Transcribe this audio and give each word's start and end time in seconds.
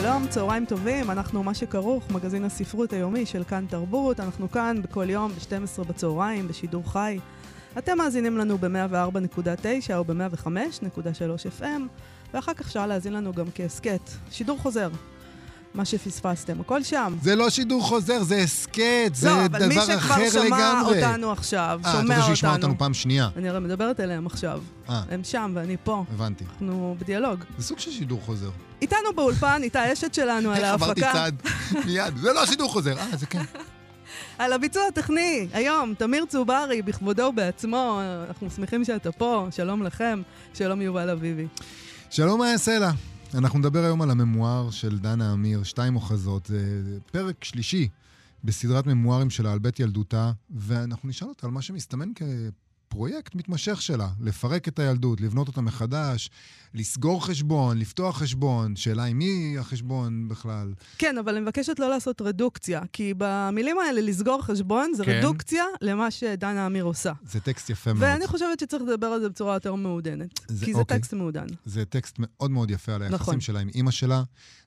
שלום, 0.00 0.26
צהריים 0.28 0.64
טובים, 0.64 1.10
אנחנו 1.10 1.42
מה 1.42 1.54
שכרוך, 1.54 2.10
מגזין 2.10 2.44
הספרות 2.44 2.92
היומי 2.92 3.26
של 3.26 3.44
כאן 3.44 3.64
תרבות. 3.68 4.20
אנחנו 4.20 4.50
כאן 4.50 4.82
בכל 4.82 5.10
יום 5.10 5.32
ב-12 5.32 5.84
בצהריים, 5.84 6.48
בשידור 6.48 6.92
חי. 6.92 7.18
אתם 7.78 7.98
מאזינים 7.98 8.38
לנו 8.38 8.58
ב-104.9 8.58 9.94
או 9.94 10.04
ב-105.3 10.04 11.60
FM, 11.60 11.64
ואחר 12.34 12.54
כך 12.54 12.66
אפשר 12.66 12.86
להאזין 12.86 13.12
לנו 13.12 13.32
גם 13.32 13.46
כהסכת. 13.54 14.10
שידור 14.30 14.58
חוזר. 14.58 14.88
מה 15.74 15.84
שפספסתם, 15.84 16.60
הכל 16.60 16.82
שם. 16.82 17.16
זה 17.22 17.36
לא 17.36 17.50
שידור 17.50 17.82
חוזר, 17.82 18.22
זה 18.22 18.36
הסכת, 18.36 19.10
זה 19.12 19.28
לא, 19.28 19.46
דבר 19.46 19.58
אחר 19.58 19.58
אבל 19.58 19.66
לגמרי. 19.66 19.74
מי 19.74 19.80
שכבר 19.80 20.48
שמע 20.48 20.82
אותנו 20.86 21.32
עכשיו, 21.32 21.80
אה, 21.84 21.92
שומע 21.92 22.04
אתה 22.04 22.14
רוצה 22.14 22.26
שישמע 22.26 22.50
אותנו. 22.50 22.62
אותנו 22.62 22.78
פעם 22.78 22.94
שנייה. 22.94 23.28
אני 23.36 23.48
הרי 23.48 23.60
מדברת 23.60 24.00
אליהם 24.00 24.26
עכשיו. 24.26 24.62
אה, 24.88 25.02
הם 25.10 25.24
שם 25.24 25.52
ואני 25.54 25.76
פה. 25.84 26.04
הבנתי. 26.14 26.44
אנחנו 26.52 26.96
בדיאלוג. 26.98 27.44
זה 27.58 27.64
סוג 27.64 27.78
של 27.78 27.90
שידור 27.90 28.20
חוזר. 28.20 28.50
איתנו 28.82 29.12
באולפן, 29.16 29.60
איתה 29.62 29.92
אשת 29.92 30.14
שלנו 30.14 30.50
על 30.50 30.64
איך 30.64 30.72
עברתי 30.72 31.04
ההפקה. 31.04 31.18
צעד 31.18 31.42
מיד, 31.86 32.16
זה 32.16 32.32
לא 32.32 32.46
שידור 32.46 32.72
חוזר. 32.72 32.98
אה, 32.98 33.16
זה 33.16 33.26
כן. 33.26 33.42
על 34.38 34.52
הביצוע 34.52 34.82
הטכני, 34.88 35.48
היום, 35.52 35.94
תמיר 35.98 36.24
צוברי, 36.24 36.82
בכבודו 36.82 37.22
ובעצמו, 37.22 38.00
אנחנו 38.28 38.50
שמחים 38.50 38.84
שאתה 38.84 39.12
פה, 39.12 39.48
שלום 39.50 39.82
לכם, 39.82 40.22
שלום 40.54 40.82
יובל 40.82 41.10
אביבי. 41.10 41.46
שלום, 42.10 42.42
יעשה 42.42 42.78
לה? 42.78 42.92
אנחנו 43.34 43.58
נדבר 43.58 43.84
היום 43.84 44.02
על 44.02 44.10
הממואר 44.10 44.70
של 44.70 44.98
דנה 44.98 45.32
אמיר, 45.32 45.62
שתיים 45.62 45.96
אוחזות. 45.96 46.46
זה 46.46 46.98
פרק 47.12 47.44
שלישי 47.44 47.88
בסדרת 48.44 48.86
ממוארים 48.86 49.30
שלה 49.30 49.52
על 49.52 49.58
בית 49.58 49.80
ילדותה, 49.80 50.32
ואנחנו 50.50 51.08
נשאל 51.08 51.28
אותה 51.28 51.46
על 51.46 51.52
מה 51.52 51.62
שמסתמן 51.62 52.08
כפרויקט 52.92 53.34
מתמשך 53.34 53.82
שלה, 53.82 54.08
לפרק 54.20 54.68
את 54.68 54.78
הילדות, 54.78 55.20
לבנות 55.20 55.48
אותה 55.48 55.60
מחדש, 55.60 56.30
לסגור 56.74 57.26
חשבון, 57.26 57.78
לפתוח 57.78 58.18
חשבון, 58.18 58.76
שאלה 58.76 59.04
עם 59.04 59.18
מי 59.18 59.56
החשבון 59.58 60.28
בכלל. 60.28 60.74
כן, 60.98 61.18
אבל 61.18 61.32
אני 61.34 61.40
מבקשת 61.40 61.78
לא 61.78 61.90
לעשות 61.90 62.22
רדוקציה, 62.22 62.80
כי 62.92 63.14
במילים 63.18 63.76
האלה, 63.78 64.00
לסגור 64.00 64.42
חשבון, 64.42 64.92
זה 64.94 65.04
כן. 65.04 65.10
רדוקציה 65.18 65.64
למה 65.80 66.10
שדנה 66.10 66.66
אמיר 66.66 66.84
עושה. 66.84 67.12
זה 67.26 67.40
טקסט 67.40 67.70
יפה 67.70 67.92
מאוד. 67.92 68.02
ואני 68.02 68.26
חושבת 68.26 68.60
שצריך 68.60 68.82
לדבר 68.82 69.06
על 69.06 69.20
זה 69.20 69.28
בצורה 69.28 69.54
יותר 69.54 69.74
מעודנת. 69.74 70.40
זה- 70.48 70.64
כי 70.66 70.72
זה 70.74 70.78
אוקיי. 70.78 70.98
טקסט 70.98 71.12
מעודן. 71.14 71.46
זה 71.64 71.84
טקסט 71.84 72.16
מאוד 72.18 72.50
מאוד 72.50 72.70
יפה 72.70 72.92
על 72.94 73.02
היחסים 73.02 73.14
נכון. 73.20 73.40
שלה 73.40 73.60
עם 73.60 73.68
אימא 73.68 73.90
שלה, 73.90 74.22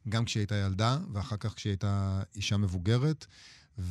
גם 0.09 0.25
כשהיא 0.25 0.41
הייתה 0.41 0.55
ילדה, 0.55 0.97
ואחר 1.13 1.35
כך 1.39 1.53
כשהיא 1.55 1.71
הייתה 1.71 2.21
אישה 2.35 2.57
מבוגרת. 2.57 3.25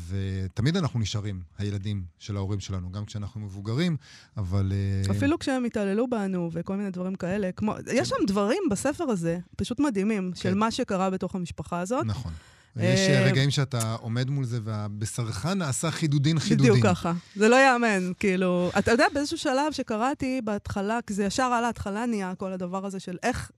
ותמיד 0.09 0.77
אנחנו 0.77 1.01
נשארים, 1.01 1.41
הילדים 1.59 2.05
של 2.19 2.37
ההורים 2.37 2.61
שלנו, 2.61 2.93
גם 2.93 3.05
כשאנחנו 3.05 3.41
מבוגרים, 3.41 3.97
אבל... 4.37 4.73
אה, 4.73 5.17
אפילו 5.17 5.39
כשהם 5.39 5.65
התעללו 5.65 6.11
בנו 6.11 6.51
וכל 6.53 6.77
מיני 6.77 6.91
דברים 6.91 7.15
כאלה, 7.15 7.53
כמו... 7.53 7.75
יש 7.93 8.09
שם 8.09 8.17
דברים 8.27 8.62
בספר 8.71 9.05
הזה, 9.05 9.39
פשוט 9.57 9.81
מדהימים, 9.81 10.33
של 10.35 10.51
כן. 10.51 10.59
מה 10.59 10.71
שקרה 10.71 11.11
בתוך 11.11 11.35
המשפחה 11.35 11.81
הזאת. 11.81 12.07
נכון. 12.07 12.33
אה, 12.81 12.85
יש 12.85 13.00
אה, 13.00 13.25
רגעים 13.25 13.50
שאתה 13.50 13.94
עומד 13.94 14.31
מול 14.31 14.44
זה, 14.44 14.59
ובשרך 14.65 15.47
נעשה 15.47 15.91
חידודין 15.91 16.39
חידודין. 16.39 16.73
בדיוק 16.73 16.87
ככה. 16.87 17.12
זה 17.37 17.49
לא 17.49 17.56
ייאמן, 17.56 18.12
כאילו... 18.19 18.71
אתה 18.78 18.91
יודע, 18.91 19.06
באיזשהו 19.15 19.39
שלב 19.39 19.73
שקראתי 19.73 20.41
בהתחלה, 20.44 20.99
כי 21.06 21.15
זה 21.15 21.25
ישר 21.25 21.43
על 21.43 21.65
ההתחלה 21.65 22.06
נהיה 22.06 22.34
כל 22.34 22.53
הדבר 22.53 22.87
הזה 22.87 23.00
של 23.00 23.17
איך, 23.23 23.50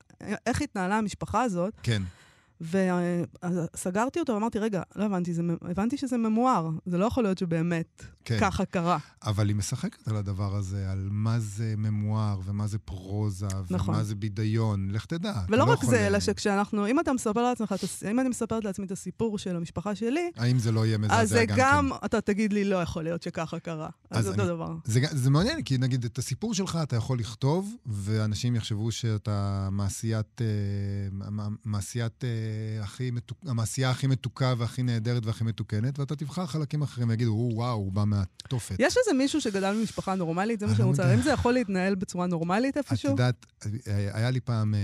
איך 0.46 0.62
התנהלה 0.62 0.98
המשפחה 0.98 1.42
הזאת, 1.42 1.72
כן. 1.82 2.02
וסגרתי 2.60 4.20
אותו 4.20 4.32
ואמרתי, 4.32 4.58
רגע, 4.58 4.82
לא 4.96 5.04
הבנתי, 5.04 5.34
זה, 5.34 5.42
הבנתי 5.62 5.96
שזה 5.96 6.16
ממואר, 6.16 6.70
זה 6.86 6.98
לא 6.98 7.04
יכול 7.04 7.22
להיות 7.24 7.38
שבאמת 7.38 8.04
כן. 8.24 8.38
ככה 8.40 8.64
קרה. 8.64 8.98
אבל 9.22 9.48
היא 9.48 9.56
משחקת 9.56 10.08
על 10.08 10.16
הדבר 10.16 10.56
הזה, 10.56 10.90
על 10.92 11.08
מה 11.10 11.38
זה 11.40 11.74
ממואר, 11.76 12.40
ומה 12.44 12.66
זה 12.66 12.78
פרוזה, 12.78 13.46
נכון. 13.70 13.94
ומה 13.94 14.04
זה 14.04 14.14
בידיון. 14.14 14.90
לך 14.90 15.06
תדע. 15.06 15.34
ולא 15.48 15.58
לא 15.58 15.64
רק 15.72 15.78
יכול, 15.78 15.90
זה, 15.90 15.96
אה, 16.00 16.06
אלא 16.06 16.20
שכשאנחנו, 16.20 16.86
אם 16.86 17.00
אתה 17.00 17.12
מספר 17.12 17.42
לעצמך, 17.42 17.74
אם 18.10 18.20
אני 18.20 18.28
מספרת 18.28 18.64
לעצמי 18.64 18.86
את 18.86 18.90
הסיפור 18.90 19.38
של 19.38 19.56
המשפחה 19.56 19.94
שלי, 19.94 20.30
האם 20.36 20.58
זה 20.58 20.72
לא 20.72 20.86
יהיה 20.86 20.98
מזעזע 20.98 21.20
אז 21.20 21.28
זה 21.28 21.44
גם 21.46 21.56
גם, 21.58 21.90
כן? 22.00 22.06
אתה 22.06 22.20
תגיד 22.20 22.52
לי, 22.52 22.64
לא 22.64 22.82
יכול 22.82 23.02
להיות 23.04 23.22
שככה 23.22 23.58
קרה. 23.58 23.88
אז 24.10 24.18
אז 24.18 24.28
אותו 24.28 24.40
אני- 24.42 24.48
דבר. 24.48 24.74
זה, 24.84 25.00
זה 25.10 25.30
מעניין, 25.30 25.62
כי 25.62 25.78
נגיד 25.78 26.04
את 26.04 26.18
הסיפור 26.18 26.54
שלך 26.54 26.78
אתה 26.82 26.96
יכול 26.96 27.18
לכתוב, 27.18 27.74
ואנשים 27.86 28.56
יחשבו 28.56 28.92
שאתה 28.92 29.68
מעשיית, 29.72 30.40
אה, 30.42 30.46
מעשיית 31.64 32.24
אה, 32.24 32.45
הכי 32.82 33.10
מתוק, 33.10 33.38
המעשייה 33.46 33.90
הכי 33.90 34.06
מתוקה 34.06 34.54
והכי 34.58 34.82
נהדרת 34.82 35.26
והכי 35.26 35.44
מתוקנת, 35.44 35.98
ואתה 35.98 36.16
תבחר 36.16 36.46
חלקים 36.46 36.82
אחרים 36.82 37.08
ויגידו, 37.08 37.30
"או, 37.30 37.50
וואו, 37.54 37.76
הוא 37.76 37.92
בא 37.92 38.04
מהתופת. 38.04 38.76
יש 38.78 38.96
איזה 38.96 39.18
מישהו 39.18 39.40
שגדל 39.40 39.74
במשפחה 39.74 40.14
נורמלית? 40.14 40.60
זה 40.60 40.66
מה 40.66 40.72
אני 40.72 40.76
שאני 40.76 40.84
לא 40.86 40.90
רוצה. 40.90 41.06
האם 41.10 41.22
זה 41.22 41.30
יכול 41.30 41.54
להתנהל 41.54 41.94
בצורה 41.94 42.26
נורמלית 42.26 42.76
את 42.76 42.76
איפשהו? 42.76 43.10
יודעת, 43.10 43.46
אה, 43.66 43.70
היה 44.12 44.30
לי 44.30 44.40
פעם, 44.40 44.74
אה, 44.74 44.80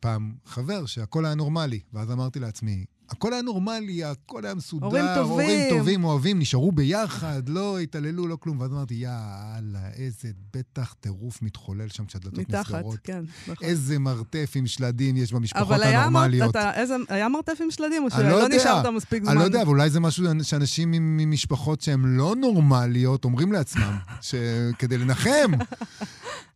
פעם 0.00 0.34
חבר 0.46 0.86
שהכל 0.86 1.26
היה 1.26 1.34
נורמלי, 1.34 1.80
ואז 1.92 2.10
אמרתי 2.10 2.40
לעצמי, 2.40 2.84
הכל 3.08 3.32
היה 3.32 3.42
נורמלי, 3.42 4.04
הכל 4.04 4.44
היה 4.44 4.54
מסודר, 4.54 4.86
הורים 4.86 5.04
טובים." 5.14 5.30
הורים 5.30 5.78
טובים, 5.78 6.04
אוהבים, 6.04 6.38
נשארו 6.38 6.72
ביחד, 6.72 7.48
לא 7.48 7.78
התעללו, 7.78 8.26
לא 8.26 8.36
כלום. 8.36 8.60
ואז 8.60 8.72
אמרתי, 8.72 8.94
יאללה, 8.94 9.90
איזה 9.96 10.28
בטח 10.56 10.94
טירוף 11.00 11.42
מתחולל 11.42 11.88
שם 11.88 12.04
כשהדלתות 12.04 12.38
מתחת, 12.38 12.74
נסגרות. 12.74 12.98
כן, 13.04 13.24
נכון. 13.48 13.66
איזה 13.68 13.98
מרתף 13.98 14.52
עם 14.54 14.66
שלדים 14.66 15.16
יש 15.16 15.32
במשפחות 15.32 15.66
אבל 15.66 15.82
היה, 15.82 16.04
הנורמליות. 16.04 16.50
אתה, 16.50 16.74
איזה, 16.74 16.96
היה 17.08 17.28
מרתף 17.28 17.58
עם 17.62 17.70
שלדים, 17.70 18.02
או 18.02 18.08
אני 18.14 18.24
לא 18.24 18.30
שלא 18.30 18.42
יודע. 18.42 18.56
נשארת 18.56 18.86
מספיק 18.86 19.22
זמן? 19.22 19.32
אני 19.32 19.38
לא 19.38 19.44
יודע, 19.44 19.62
אבל 19.62 19.68
אולי 19.70 19.90
זה 19.90 20.00
משהו 20.00 20.24
שאנשים 20.42 20.90
ממשפחות 20.92 21.80
שהן 21.80 22.02
לא 22.04 22.36
נורמליות 22.36 23.24
אומרים 23.24 23.52
לעצמם, 23.52 23.96
שכדי 24.20 24.98
לנחם. 24.98 25.52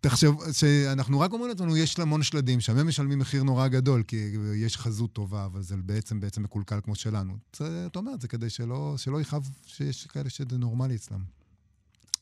תחשב, 0.01 0.33
שאנחנו 0.53 1.21
רק 1.21 1.33
אומרים 1.33 1.49
לעצמנו, 1.49 1.77
יש 1.77 1.99
המון 1.99 2.23
שלדים 2.23 2.61
שם, 2.61 2.79
הם 2.79 2.89
משלמים 2.89 3.19
מחיר 3.19 3.43
נורא 3.43 3.69
גדול, 3.69 4.03
כי 4.03 4.37
יש 4.57 4.77
חזות 4.77 5.13
טובה, 5.13 5.45
אבל 5.45 5.63
זה 5.63 5.77
בעצם 5.77 6.21
בעצם 6.21 6.43
מקולקל 6.43 6.81
כמו 6.81 6.95
שלנו. 6.95 7.37
אתה 7.53 7.99
אומר 7.99 8.13
זה 8.21 8.29
כדי 8.29 8.51
שלא, 8.51 8.95
שלא 8.97 9.21
יכאב 9.21 9.49
שיש 9.67 10.07
כאלה 10.07 10.31
שזה 10.31 10.59
נורמלי 10.59 10.95
אצלם. 10.95 11.40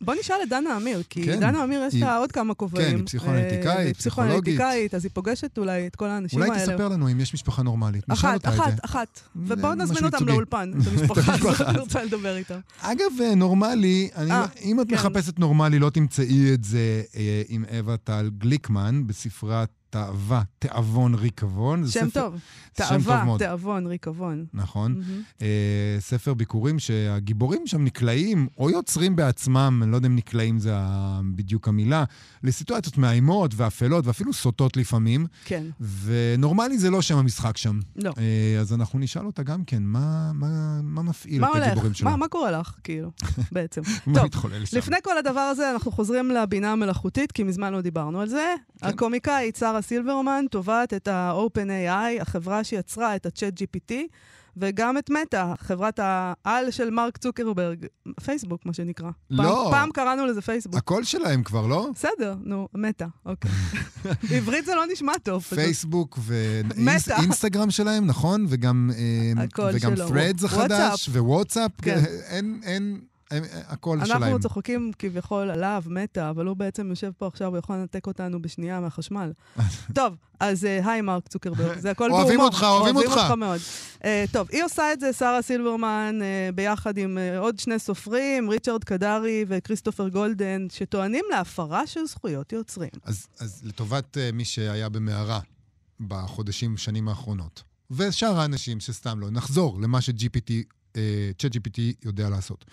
בוא 0.01 0.15
נשאל 0.21 0.37
את 0.43 0.49
דנה 0.49 0.77
אמיר, 0.77 1.03
כי 1.11 1.25
כן, 1.25 1.41
דנה 1.41 1.65
אמיר 1.65 1.83
יש 1.87 1.95
היא- 1.95 2.05
לה 2.05 2.17
עוד 2.17 2.33
כמה 2.33 2.55
כובעים. 2.55 2.91
כן, 2.91 2.97
היא 2.97 3.07
פסיכואנליטיקאית, 3.07 3.67
אה, 3.89 3.95
פסיכולוגית. 3.95 3.97
פסיכואנליטיקאית, 3.99 4.95
אז 4.95 5.05
היא 5.05 5.11
פוגשת 5.15 5.59
אולי 5.59 5.87
את 5.87 5.97
כל 5.97 6.07
האנשים 6.07 6.39
אולי 6.43 6.51
האלה. 6.51 6.73
תספר 6.73 6.89
לנו 6.89 7.09
אם 7.13 7.21
יש 7.21 7.35
משפחה 7.35 7.63
נורמלית. 7.63 8.05
אחת, 8.09 8.49
אחת. 8.49 8.85
אחת. 8.85 9.21
זה 9.47 9.55
ובואו 9.55 9.75
נזמין 9.75 10.05
אותם. 10.05 10.27
לאולפן, 10.29 10.73
את 10.83 10.87
המשפחה 10.89 11.35
הזאת, 11.35 11.61
אני 11.61 11.79
רוצה 11.79 12.05
לדבר 12.05 12.37
איתם. 12.37 12.59
אגב, 12.81 13.03
אה, 13.23 13.35
נורמלי, 13.35 14.09
אני, 14.17 14.31
אה, 14.31 14.47
אם 14.63 14.81
את 14.81 14.89
כן. 14.89 14.95
מחפשת 14.95 15.39
נורמלי, 15.39 15.79
לא 15.79 15.91
תמצאי 15.91 16.55
את 16.55 16.65
זה 16.65 16.79
אה, 17.17 17.43
עם 17.49 17.65
אווה 17.79 17.97
טל 17.97 18.31
גליקמן 18.39 19.07
בספרה 19.07 19.65
תאווה, 19.91 20.43
תיאבון 20.59 21.15
ריקבון. 21.15 21.87
שם 21.87 22.09
ספר- 22.11 22.21
טוב. 22.21 22.35
תאווה. 22.73 23.35
תיאבון, 23.39 23.87
ריקבון. 23.87 24.45
נכון. 24.55 24.93
מהמם. 24.95 25.23
אה, 25.43 25.47
ספר 26.01 26.35
ביקורים 26.35 26.79
שהגיבורים 26.79 27.67
שם 27.67 27.85
נקלעים, 27.85 28.49
או 28.59 28.71
יוצרים 28.71 29.17
בעצמם, 29.17 29.81
אני 29.83 29.91
לא 29.91 29.97
יודע 29.97 30.09
אם 30.09 30.17
נקלעים 30.17 30.59
זה 30.59 30.73
בדיוק 31.35 31.69
המילה, 31.69 32.05
לסיטואציות 32.43 32.99
מאיימות 32.99 33.51
ואפלות 33.57 34.07
ואפילו 34.07 34.33
סוטות 34.33 34.77
לפעמים, 34.77 35.27
כן, 35.45 35.65
ונורמלי 36.05 36.79
זה 36.79 36.91
לא 36.91 37.03
שם 37.03 37.17
המשחק 37.17 37.57
שם. 37.57 37.81
לא. 37.97 38.13
אה, 38.19 38.61
אז 38.61 38.73
אנחנו 38.73 38.99
נשאל 38.99 39.27
אותה 39.27 39.43
גם 39.43 39.65
כן, 39.65 39.83
מה, 39.83 40.33
מה, 40.35 40.49
מה 40.83 41.03
מפעיל 41.03 41.41
מה 41.41 41.49
את 41.49 41.53
הולך? 41.55 41.67
הגיבורים 41.67 41.95
שלה? 41.95 42.11
מה 42.11 42.17
מה 42.17 42.29
קורה 42.29 42.51
לך, 42.51 42.75
כאילו, 42.85 43.11
בעצם? 43.53 43.81
מה 44.07 44.15
טוב, 44.15 44.25
מתחולל 44.25 44.65
שם? 44.65 44.77
לפני 44.79 44.97
כל 45.03 45.19
הדבר 45.19 45.41
הזה, 45.41 45.71
אנחנו 45.73 45.93
חוזרים 45.93 46.31
לבינה 46.31 46.73
המלאכותית, 46.73 47.33
כי 47.33 47.43
מזמן 47.43 47.73
לא 47.73 47.81
דיברנו 47.81 48.21
על 48.21 48.29
זה. 48.29 48.55
כן. 48.81 48.87
הקומיקאית 48.87 49.57
שרה 49.57 49.78
סילברמן 49.81 50.45
תובעת 50.51 50.95
את 50.95 51.09
ה-OpenAI, 51.09 52.21
החברה 52.23 52.65
שיצרה 52.65 53.17
את 53.17 53.27
ה-Chat 53.27 53.63
GPT, 53.63 53.93
וגם 54.61 54.99
את 54.99 55.11
מטא, 55.11 55.55
חברת 55.59 56.01
העל 56.03 56.71
של 56.71 56.91
מרק 56.91 57.17
צוקרברג, 57.17 57.87
פייסבוק, 58.25 58.67
מה 58.67 58.73
שנקרא. 58.73 59.11
לא. 59.31 59.43
פעם, 59.45 59.71
פעם 59.71 59.91
קראנו 59.91 60.27
לזה 60.27 60.43
פייסבוק. 60.43 60.77
הכל 60.77 61.05
שלהם 61.05 61.43
כבר, 61.43 61.67
לא? 61.67 61.89
בסדר, 61.95 62.35
נו, 62.45 62.69
מטא, 62.75 63.07
אוקיי. 63.27 63.51
בעברית 64.31 64.65
זה 64.65 64.75
לא 64.75 64.85
נשמע 64.93 65.13
טוב. 65.23 65.43
פייסבוק. 65.43 66.19
ואינסטגרם 66.23 67.71
שלהם, 67.71 68.07
נכון? 68.07 68.47
וגם, 68.49 68.91
אה, 68.97 69.45
הכל 69.45 69.71
וגם 69.75 69.97
שלו. 69.97 70.09
threads 70.09 70.45
החדש, 70.45 71.09
וואטסאפ. 71.09 71.17
ווואטסאפ. 71.17 71.71
כן. 71.83 72.05
אין, 72.27 72.61
אין, 72.65 73.01
הם, 73.31 73.43
הכל 73.67 73.99
שלהם. 74.05 74.23
אנחנו 74.23 74.41
צוחקים 74.41 74.93
כביכול 74.99 75.51
עליו, 75.51 75.83
מתה, 75.87 76.31
אבל 76.31 76.47
הוא 76.47 76.57
בעצם 76.57 76.91
יושב 76.91 77.11
פה 77.19 77.27
עכשיו, 77.27 77.49
הוא 77.49 77.59
יכול 77.59 77.77
לנתק 77.77 78.07
אותנו 78.07 78.43
בשנייה 78.43 78.81
מהחשמל. 78.81 79.33
טוב, 79.95 80.15
אז 80.41 80.65
אה, 80.65 80.91
היי 80.91 81.01
מרק 81.01 81.29
צוקרברג, 81.29 81.79
זה 81.79 81.91
הכל 81.91 82.09
בהומור. 82.09 82.23
אוהבים 82.23 82.41
אותך, 82.41 82.63
אוהבים 82.63 82.97
אותך. 82.97 83.07
אוהבים 83.09 83.23
אותך 83.23 83.31
מאוד. 83.31 83.61
אה, 84.05 84.25
טוב, 84.33 84.49
היא 84.51 84.65
עושה 84.65 84.93
את 84.93 85.01
זה, 85.01 85.13
שרה 85.13 85.43
סילברמן, 85.43 86.19
אה, 86.23 86.51
ביחד 86.55 86.99
עם 86.99 87.19
אה, 87.19 87.39
עוד 87.39 87.59
שני 87.59 87.79
סופרים, 87.79 88.51
ריצ'רד 88.51 88.85
קדרי 88.85 89.45
וכריסטופר 89.49 90.09
גולדן, 90.09 90.67
שטוענים 90.71 91.25
להפרה 91.31 91.87
של 91.87 92.07
זכויות 92.07 92.53
יוצרים. 92.53 92.91
אז, 93.05 93.27
אז 93.41 93.63
לטובת 93.65 94.19
אה, 94.19 94.31
מי 94.33 94.45
שהיה 94.45 94.89
במערה 94.89 95.41
בחודשים, 96.01 96.77
שנים 96.77 97.09
האחרונות, 97.09 97.63
ושאר 97.91 98.41
האנשים 98.41 98.81
שסתם 98.81 99.21
לא, 99.21 99.31
נחזור 99.31 99.81
למה 99.81 100.01
ש-GPT, 100.01 100.53
אה, 100.97 101.31
ChatGPT 101.43 101.81
יודע 102.05 102.29
לעשות. 102.29 102.65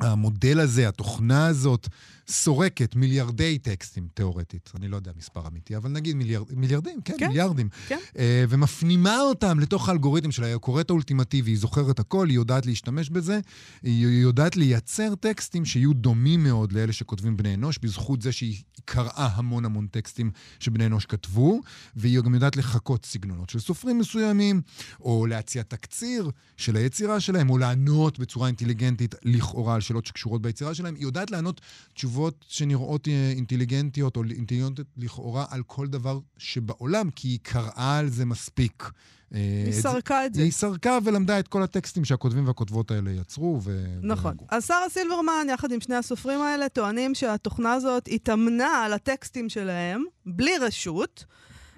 המודל 0.00 0.60
הזה, 0.60 0.88
התוכנה 0.88 1.46
הזאת, 1.46 1.88
סורקת 2.30 2.96
מיליארדי 2.96 3.58
טקסטים, 3.58 4.08
תיאורטית. 4.14 4.72
אני 4.76 4.88
לא 4.88 4.96
יודע 4.96 5.12
מספר 5.16 5.46
אמיתי, 5.46 5.76
אבל 5.76 5.90
נגיד 5.90 6.16
מיליארד, 6.16 6.46
מיליארדים, 6.50 7.00
כן, 7.04 7.14
כן, 7.18 7.28
מיליארדים. 7.28 7.68
כן. 7.88 7.98
אה, 8.18 8.44
ומפנימה 8.48 9.20
אותם 9.20 9.60
לתוך 9.60 9.88
האלגוריתם 9.88 10.32
שלה. 10.32 10.46
היא 10.46 10.54
הקוראת 10.54 10.90
האולטימטיבי, 10.90 11.50
היא 11.50 11.58
זוכרת 11.58 11.98
הכל, 11.98 12.28
היא 12.28 12.34
יודעת 12.34 12.66
להשתמש 12.66 13.10
בזה, 13.10 13.40
היא 13.82 14.06
יודעת 14.06 14.56
לייצר 14.56 15.14
טקסטים 15.14 15.64
שיהיו 15.64 15.94
דומים 15.94 16.42
מאוד 16.42 16.72
לאלה 16.72 16.92
שכותבים 16.92 17.36
בני 17.36 17.54
אנוש, 17.54 17.78
בזכות 17.78 18.22
זה 18.22 18.32
שהיא 18.32 18.62
קראה 18.84 19.28
המון 19.34 19.64
המון 19.64 19.86
טקסטים 19.86 20.30
שבני 20.60 20.86
אנוש 20.86 21.06
כתבו, 21.06 21.60
והיא 21.96 22.20
גם 22.20 22.34
יודעת 22.34 22.56
לחקות 22.56 23.06
סגנונות 23.06 23.50
של 23.50 23.58
סופרים 23.58 23.98
מסוימים, 23.98 24.62
או 25.00 25.26
להציע 25.26 25.62
תקציר 25.62 26.30
של 26.56 26.76
היצירה 26.76 27.20
שלהם, 27.20 27.50
או 27.50 27.58
לענות 27.58 28.18
בצורה 28.18 28.46
אינטליגנטית 28.46 29.14
לכאורה 29.22 29.74
על 29.74 29.80
שאלות 29.80 30.06
שקשורות 30.06 30.42
ביצירה 30.42 30.74
שלהם. 30.74 30.94
היא 30.94 31.02
יודעת 31.02 31.30
לענות 31.30 31.60
תשובות 31.94 32.19
שנראות 32.48 33.08
אה, 33.08 33.32
אינטליגנטיות 33.36 34.16
או 34.16 34.22
אינטליגנטיות 34.30 34.88
לכאורה 34.96 35.44
על 35.50 35.62
כל 35.66 35.86
דבר 35.86 36.18
שבעולם, 36.38 37.10
כי 37.10 37.28
היא 37.28 37.38
קראה 37.42 37.98
על 37.98 38.08
זה 38.08 38.24
מספיק. 38.24 38.90
אה, 39.34 39.62
היא 39.66 39.72
סרקה 39.72 40.26
את 40.26 40.34
זה. 40.34 40.42
היא 40.42 40.52
סרקה 40.52 40.98
ולמדה 41.04 41.38
את 41.38 41.48
כל 41.48 41.62
הטקסטים 41.62 42.04
שהכותבים 42.04 42.46
והכותבות 42.46 42.90
האלה 42.90 43.10
יצרו. 43.10 43.60
ו... 43.62 43.84
נכון. 44.02 44.30
ונהגו. 44.30 44.46
אז 44.48 44.66
שרה 44.66 44.88
סילברמן, 44.88 45.46
יחד 45.50 45.72
עם 45.72 45.80
שני 45.80 45.96
הסופרים 45.96 46.40
האלה, 46.40 46.68
טוענים 46.68 47.14
שהתוכנה 47.14 47.72
הזאת 47.72 48.08
התאמנה 48.12 48.84
על 48.84 48.92
הטקסטים 48.92 49.48
שלהם, 49.48 50.04
בלי 50.26 50.58
רשות, 50.58 51.24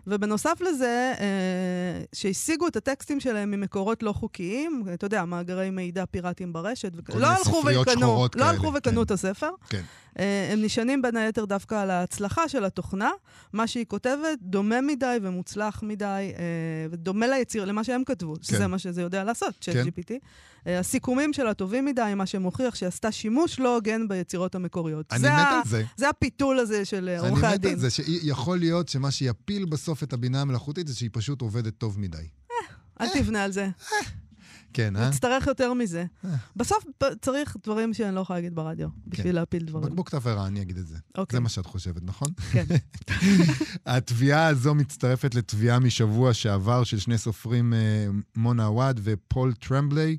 ובנוסף 0.06 0.60
לזה, 0.60 1.14
אה, 1.20 2.04
שהשיגו 2.14 2.68
את 2.68 2.76
הטקסטים 2.76 3.20
שלהם 3.20 3.50
ממקורות 3.50 4.02
לא 4.02 4.12
חוקיים, 4.12 4.84
אתה 4.94 5.06
יודע, 5.06 5.24
מאגרי 5.24 5.70
מידע 5.70 6.06
פיראטיים 6.06 6.52
ברשת, 6.52 6.92
וכ- 6.96 7.10
לא 7.10 7.14
מיני 7.16 7.28
הלכו 7.28 7.62
וקנו, 7.80 8.26
לא 8.34 8.44
הלכו 8.44 8.72
וקנו 8.74 8.96
כן. 8.96 9.02
את 9.02 9.10
הספר. 9.10 9.50
כן. 9.68 9.82
אה, 10.18 10.50
הם 10.52 10.62
נשענים 10.62 11.02
בין 11.02 11.16
היתר 11.16 11.44
דווקא 11.44 11.74
על 11.74 11.90
ההצלחה 11.90 12.48
של 12.48 12.64
התוכנה. 12.64 13.10
מה 13.52 13.66
שהיא 13.66 13.84
כותבת 13.88 14.38
דומה 14.42 14.80
מדי 14.80 15.16
ומוצלח 15.22 15.82
מדי, 15.82 16.04
אה, 16.38 16.42
ודומה 16.90 17.26
ליציר, 17.26 17.64
למה 17.64 17.84
שהם 17.84 18.02
כתבו, 18.04 18.34
שזה 18.42 18.58
כן. 18.58 18.70
מה 18.70 18.78
שזה 18.78 19.02
יודע 19.02 19.24
לעשות, 19.24 19.54
כן. 19.60 19.72
ChatGPT. 19.72 20.12
אה, 20.66 20.78
הסיכומים 20.78 21.32
שלה 21.32 21.54
טובים 21.54 21.84
מדי, 21.84 22.12
מה 22.16 22.26
שמוכיח 22.26 22.74
שהיא 22.74 22.86
עשתה 22.86 23.12
שימוש 23.12 23.60
לא 23.60 23.74
הוגן 23.74 24.08
ביצירות 24.08 24.54
המקוריות. 24.54 25.12
אני 25.12 25.22
מת 25.22 25.28
ה- 25.28 25.50
על 25.64 25.68
זה. 25.68 25.84
זה 25.96 26.08
הפיתול 26.08 26.58
הזה 26.58 26.84
של 26.84 27.08
אה, 27.08 27.20
אני 27.20 27.28
עורכי 27.28 27.46
מת 27.46 27.52
הדין. 27.52 27.72
על 27.72 27.78
זה 27.78 27.90
שיכול 27.90 28.58
להיות 28.58 28.88
שמה 28.88 29.10
שיפיל 29.10 29.64
בסוף 29.64 30.02
את 30.02 30.12
הבינה 30.12 30.40
המלאכותית 30.40 30.88
זה 30.88 30.94
שהיא 30.96 31.10
פשוט 31.12 31.40
עובדת 31.40 31.74
טוב 31.78 32.00
מדי. 32.00 32.16
אל 33.00 33.08
תבנה 33.14 33.44
על 33.44 33.52
זה. 33.52 33.68
כן, 34.72 34.96
אה? 34.96 35.08
נצטרך 35.08 35.46
יותר 35.46 35.74
מזה. 35.74 36.04
בסוף 36.56 36.84
ב- 37.02 37.14
צריך 37.20 37.56
דברים 37.64 37.94
שאני 37.94 38.14
לא 38.14 38.20
יכולה 38.20 38.38
להגיד 38.38 38.54
ברדיו, 38.54 38.88
בשביל 39.06 39.34
להפיל 39.34 39.64
דברים. 39.64 39.86
בקבוק 39.88 40.10
תבערה, 40.10 40.46
אני 40.46 40.62
אגיד 40.62 40.78
את 40.78 40.86
זה. 40.86 40.96
אוקיי. 41.18 41.36
זה 41.36 41.40
מה 41.40 41.48
שאת 41.48 41.66
חושבת, 41.66 42.02
נכון? 42.02 42.28
כן. 42.52 42.64
התביעה 43.86 44.46
הזו 44.46 44.74
מצטרפת 44.74 45.34
לתביעה 45.34 45.78
משבוע 45.78 46.34
שעבר 46.34 46.84
של 46.84 46.98
שני 46.98 47.18
סופרים, 47.18 47.74
אה, 47.74 47.78
מונה 48.36 48.64
עוואד 48.64 49.00
ופול 49.02 49.52
טרמבלי, 49.54 50.16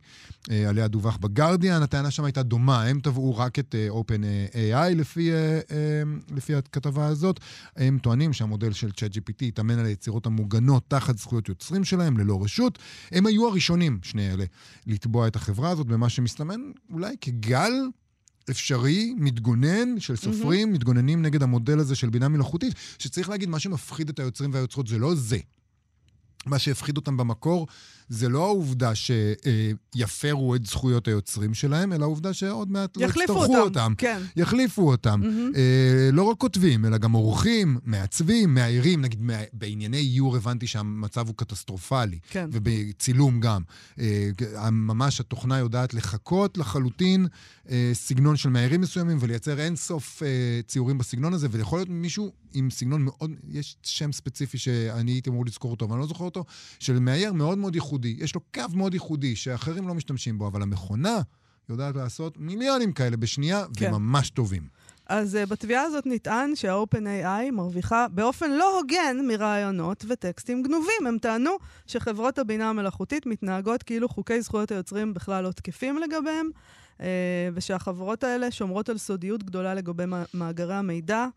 אה, 0.51 0.69
עליה 0.69 0.87
דווח 0.87 1.17
בגרדיאן. 1.17 1.81
הטענה 1.81 2.11
שם 2.11 2.23
הייתה 2.23 2.43
דומה, 2.43 2.83
הם 2.83 2.99
תבעו 2.99 3.37
רק 3.37 3.59
את 3.59 3.75
אה, 3.75 3.87
OpenAI 3.89 4.55
אה, 4.57 5.59
אה, 5.71 6.03
לפי 6.35 6.55
הכתבה 6.55 7.05
הזאת. 7.07 7.39
הם 7.75 7.99
טוענים 8.01 8.33
שהמודל 8.33 8.71
של 8.71 8.89
ChatGPT 8.89 9.45
התאמן 9.47 9.79
על 9.79 9.85
היצירות 9.85 10.25
המוגנות 10.25 10.83
תחת 10.87 11.17
זכויות 11.17 11.49
יוצרים 11.49 11.83
שלהם, 11.83 12.17
ללא 12.17 12.43
רשות. 12.43 12.79
הם 13.11 13.25
היו 13.25 13.47
הראשונים, 13.47 13.99
שני 14.03 14.33
אלה, 14.33 14.42
לתבוע 14.87 15.27
את 15.27 15.35
החברה 15.35 15.69
הזאת 15.69 15.87
במה 15.87 16.09
שמסתמן 16.09 16.61
אולי 16.89 17.15
כגל 17.21 17.71
אפשרי, 18.49 19.13
מתגונן, 19.17 19.99
של 19.99 20.15
סופרים, 20.15 20.69
mm-hmm. 20.69 20.73
מתגוננים 20.73 21.21
נגד 21.21 21.43
המודל 21.43 21.79
הזה 21.79 21.95
של 21.95 22.09
בינה 22.09 22.27
מלאכותית, 22.27 22.73
שצריך 22.99 23.29
להגיד, 23.29 23.49
מה 23.49 23.59
שמפחיד 23.59 24.09
את 24.09 24.19
היוצרים 24.19 24.53
והיוצרות 24.53 24.87
זה 24.87 24.99
לא 24.99 25.15
זה. 25.15 25.37
מה 26.45 26.59
שהפחיד 26.59 26.97
אותם 26.97 27.17
במקור 27.17 27.67
זה 28.09 28.29
לא 28.29 28.45
העובדה 28.45 28.91
שיפרו 29.95 30.55
את 30.55 30.65
זכויות 30.65 31.07
היוצרים 31.07 31.53
שלהם, 31.53 31.93
אלא 31.93 32.03
העובדה 32.03 32.33
שעוד 32.33 32.71
מעט 32.71 32.97
לא 32.97 33.05
יצטרכו 33.05 33.33
אותם. 33.45 33.61
אותם. 33.61 33.93
כן. 33.97 34.21
יחליפו 34.35 34.91
אותם. 34.91 35.19
מהמם. 35.23 35.51
אה, 35.55 36.09
לא 36.11 36.23
רק 36.23 36.37
כותבים, 36.37 36.85
אלא 36.85 36.97
גם 36.97 37.11
עורכים, 37.11 37.77
מעצבים, 37.85 38.53
מאיירים. 38.53 39.01
נגיד, 39.01 39.21
מה- 39.21 39.33
בענייני 39.53 39.97
איור 39.97 40.35
הבנתי 40.35 40.67
שהמצב 40.67 41.27
הוא 41.27 41.35
קטסטרופלי. 41.35 42.19
כן. 42.29 42.49
ובצילום 42.51 43.39
גם. 43.39 43.61
אה, 43.99 44.29
ממש 44.71 45.19
התוכנה 45.19 45.57
יודעת 45.57 45.93
לחקות 45.93 46.57
לחלוטין 46.57 47.27
אה, 47.69 47.91
סגנון 47.93 48.35
של 48.37 48.49
מאיירים 48.49 48.81
מסוימים 48.81 49.17
ולייצר 49.21 49.59
אינסוף 49.59 50.23
אה, 50.23 50.27
ציורים 50.67 50.97
בסגנון 50.97 51.33
הזה, 51.33 51.47
ויכול 51.51 51.79
להיות 51.79 51.89
מישהו 51.89 52.31
עם 52.53 52.69
סגנון 52.69 53.01
מאוד, 53.01 53.31
יש 53.49 53.77
שם 53.83 54.11
ספציפי 54.11 54.57
שאני 54.57 55.11
הייתי 55.11 55.29
אמור 55.29 55.45
לזכור 55.45 55.71
אותו, 55.71 55.85
אבל 55.85 55.93
אני 55.93 56.01
לא 56.01 56.07
זוכר 56.07 56.23
אותו, 56.25 56.43
של 56.79 56.99
מאייר 56.99 57.33
מאוד 57.33 57.57
מאוד 57.57 57.75
ייחודי. 57.75 57.92
יש 58.05 58.35
לו 58.35 58.41
קו 58.53 58.61
מאוד 58.73 58.93
ייחודי 58.93 59.35
שאחרים 59.35 59.87
לא 59.87 59.93
משתמשים 59.93 60.37
בו, 60.37 60.47
אבל 60.47 60.61
המכונה 60.61 61.21
יודעת 61.69 61.95
לעשות 61.95 62.37
מיליונים 62.37 62.93
כאלה 62.93 63.17
בשנייה, 63.17 63.65
כן. 63.77 63.93
וממש 63.93 64.29
טובים. 64.29 64.67
אז 65.07 65.37
uh, 65.43 65.49
בתביעה 65.49 65.83
הזאת 65.83 66.03
נטען 66.05 66.55
שה-OpenAI 66.55 67.51
מרוויחה 67.51 68.07
באופן 68.11 68.51
לא 68.51 68.79
הוגן 68.79 69.17
מרעיונות 69.27 70.05
וטקסטים 70.07 70.63
גנובים. 70.63 71.07
הם 71.07 71.17
טענו 71.17 71.51
שחברות 71.87 72.39
הבינה 72.39 72.69
המלאכותית 72.69 73.25
מתנהגות 73.25 73.83
כאילו 73.83 74.09
חוקי 74.09 74.41
זכויות 74.41 74.71
היוצרים 74.71 75.13
בכלל 75.13 75.43
לא 75.43 75.51
תקפים 75.51 75.97
לגביהם, 75.97 76.49
uh, 76.97 77.01
ושהחברות 77.53 78.23
האלה 78.23 78.51
שומרות 78.51 78.89
על 78.89 78.97
סודיות 78.97 79.43
גדולה 79.43 79.73
לגבי 79.73 80.05
מא- 80.05 80.23
מאגרי 80.33 80.75
המידע. 80.75 81.27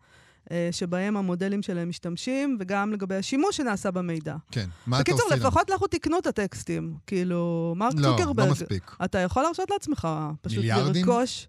Uh, 0.47 0.51
שבהם 0.71 1.17
המודלים 1.17 1.61
שלהם 1.63 1.89
משתמשים, 1.89 2.57
וגם 2.59 2.93
לגבי 2.93 3.15
השימוש 3.15 3.57
שנעשה 3.57 3.91
במידע. 3.91 4.35
כן. 4.51 4.69
מה 4.87 4.95
אתה 4.95 5.03
בקיצור, 5.03 5.21
עושה 5.25 5.35
לנו? 5.35 5.47
לפחות 5.47 5.69
לכו 5.69 5.87
תקנו 5.87 6.17
את 6.19 6.27
הטקסטים. 6.27 6.97
כאילו, 7.07 7.73
מרק 7.77 7.93
לא, 7.97 8.09
צוקרברג, 8.17 8.45
לא 8.45 8.51
מספיק. 8.51 8.95
אתה 9.05 9.17
יכול 9.19 9.43
להרשות 9.43 9.69
לעצמך 9.69 10.07
פשוט 10.41 10.57
מיליארדים? 10.57 11.05
לרכוש... 11.07 11.47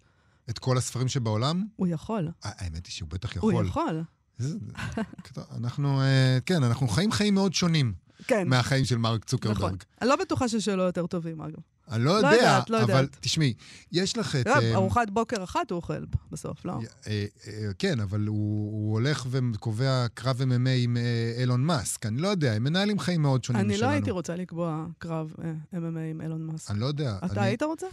את 0.51 0.59
כל 0.59 0.79
הספרים 0.79 1.09
שבעולם? 1.09 1.65
הוא 1.77 1.87
יכול. 1.87 2.29
אה, 2.45 2.51
האמת 2.59 2.87
היא 2.87 2.93
שהוא 2.93 3.09
בטח 3.09 3.37
הוא 3.37 3.53
יכול. 3.53 3.67
יכול. 3.67 4.03
זה- 4.39 4.59
אנחנו, 5.57 6.01
אה, 6.01 6.39
כן, 6.47 6.63
אנחנו 6.63 6.89
חיים 6.89 7.13
חיים 7.13 7.35
מאוד 7.35 7.55
שונים 7.55 7.93
כן. 8.27 8.49
מהחיים 8.49 8.85
של 8.85 8.97
מרק 8.97 9.25
צוקרברג. 9.25 9.57
נכון. 9.59 9.77
אני 10.03 10.09
לא 10.09 10.17
בטוחה 10.17 10.49
ששלו 10.49 10.83
יותר 10.83 11.07
טובים, 11.07 11.41
אגב. 11.41 11.59
אני 11.91 12.05
לא 12.05 12.11
לא 12.13 12.17
יודע, 12.17 12.31
יודעת, 12.37 12.71
לא 12.71 12.83
אבל 12.83 12.95
יודעת. 12.95 13.17
תשמעי, 13.21 13.55
יש 13.93 14.17
לך 14.17 14.37
את... 14.37 14.47
לא, 14.47 14.53
אה, 14.55 14.75
ארוחת 14.75 15.11
בוקר 15.11 15.45
אחת 15.45 15.71
הוא 15.71 15.77
אוכל 15.77 16.05
בסוף, 16.33 16.65
לא? 16.65 16.73
אה, 17.07 17.25
אה, 17.47 17.69
כן, 17.79 18.01
אבל 18.01 18.27
הוא 18.27 18.73
הוא 18.73 18.93
הולך 18.93 19.27
וקובע 19.31 20.07
קרב 20.15 20.41
MMA 20.41 20.69
עם 20.79 20.97
אילון 21.39 21.61
מאסק. 21.65 22.07
אני 22.07 22.21
לא 22.21 22.29
יודע, 22.29 22.53
הם 22.53 22.65
מנהלים 22.65 22.99
חיים 22.99 23.23
מאוד 23.23 23.45
שונים 23.45 23.61
אני 23.65 23.75
משלנו. 23.75 23.87
לא 23.89 23.95
הייתי 23.95 24.11
רוצה 24.11 24.37
לקבוע 24.37 24.87
קרב 24.99 25.33
MMA 25.75 25.77
עם 26.11 26.21
אילון 26.21 26.43
מאסק. 26.47 26.71
אני 26.71 26.81
לא 26.81 26.87
יודע. 26.87 27.17
אתה 27.25 27.27
אני- 27.41 27.41
היית 27.47 27.63
רוצה? 27.63 27.87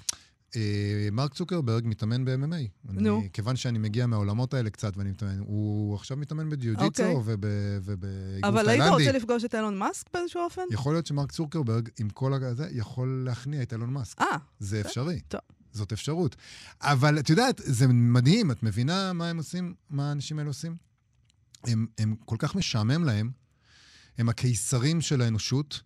אה, 0.56 1.10
מרק 1.12 1.34
צוקרברג 1.34 1.84
מתאמן 1.88 2.26
ב-MMA. 2.26 2.70
נו. 2.84 3.22
כיוון 3.34 3.56
שאני 3.56 3.80
מגיע 3.80 4.08
מהעולמות 4.08 4.54
האלה 4.54 4.70
קצת 4.70 4.98
ואני 4.98 5.10
מתאמן, 5.12 5.40
הוא 5.40 5.96
עכשיו 5.96 6.18
מתאמן 6.18 6.50
בג'יוג'יצו 6.50 6.86
אוקיי. 6.86 7.16
ובאגרוף 7.16 8.44
אבל 8.44 8.70
היית 8.70 8.82
תאילנדי. 8.82 9.04
רוצה 9.04 9.18
לפגוש 9.18 9.44
את 9.46 9.56
אילון 9.56 9.78
מאסק 9.78 10.06
באיזשהו 10.14 10.42
אופן? 10.42 10.62
יכול 10.72 10.94
להיות 10.94 11.06
שמרק 11.06 11.32
צוקרברג, 11.32 11.90
עם 12.00 12.10
כל 12.10 12.34
הזה, 12.34 12.68
יכול 12.72 13.24
להכניע 13.26 13.62
את 13.62 13.74
אילון 13.74 13.90
מאסק. 13.90 14.22
אה, 14.22 14.38
זה 14.60 14.82
אפשרי. 14.82 15.20
טוב. 15.28 15.42
זאת 15.72 15.92
אפשרות. 15.92 16.36
אבל 16.82 17.20
את 17.20 17.30
יודעת, 17.30 17.62
זה 17.64 17.88
מדהים, 17.88 18.52
את 18.52 18.64
מבינה 18.64 19.14
מה 19.14 19.30
הם 19.30 19.38
עושים, 19.38 19.74
מה 19.90 20.10
האנשים 20.10 20.40
האלה 20.40 20.50
עושים? 20.50 20.76
הם, 21.64 21.88
הם 21.98 22.16
כל 22.26 22.36
כך 22.40 22.56
משעמם 22.56 23.04
להם, 23.04 23.32
הם 24.18 24.30
הקיסרים 24.30 25.02
של 25.02 25.22
האנושות, 25.22 25.82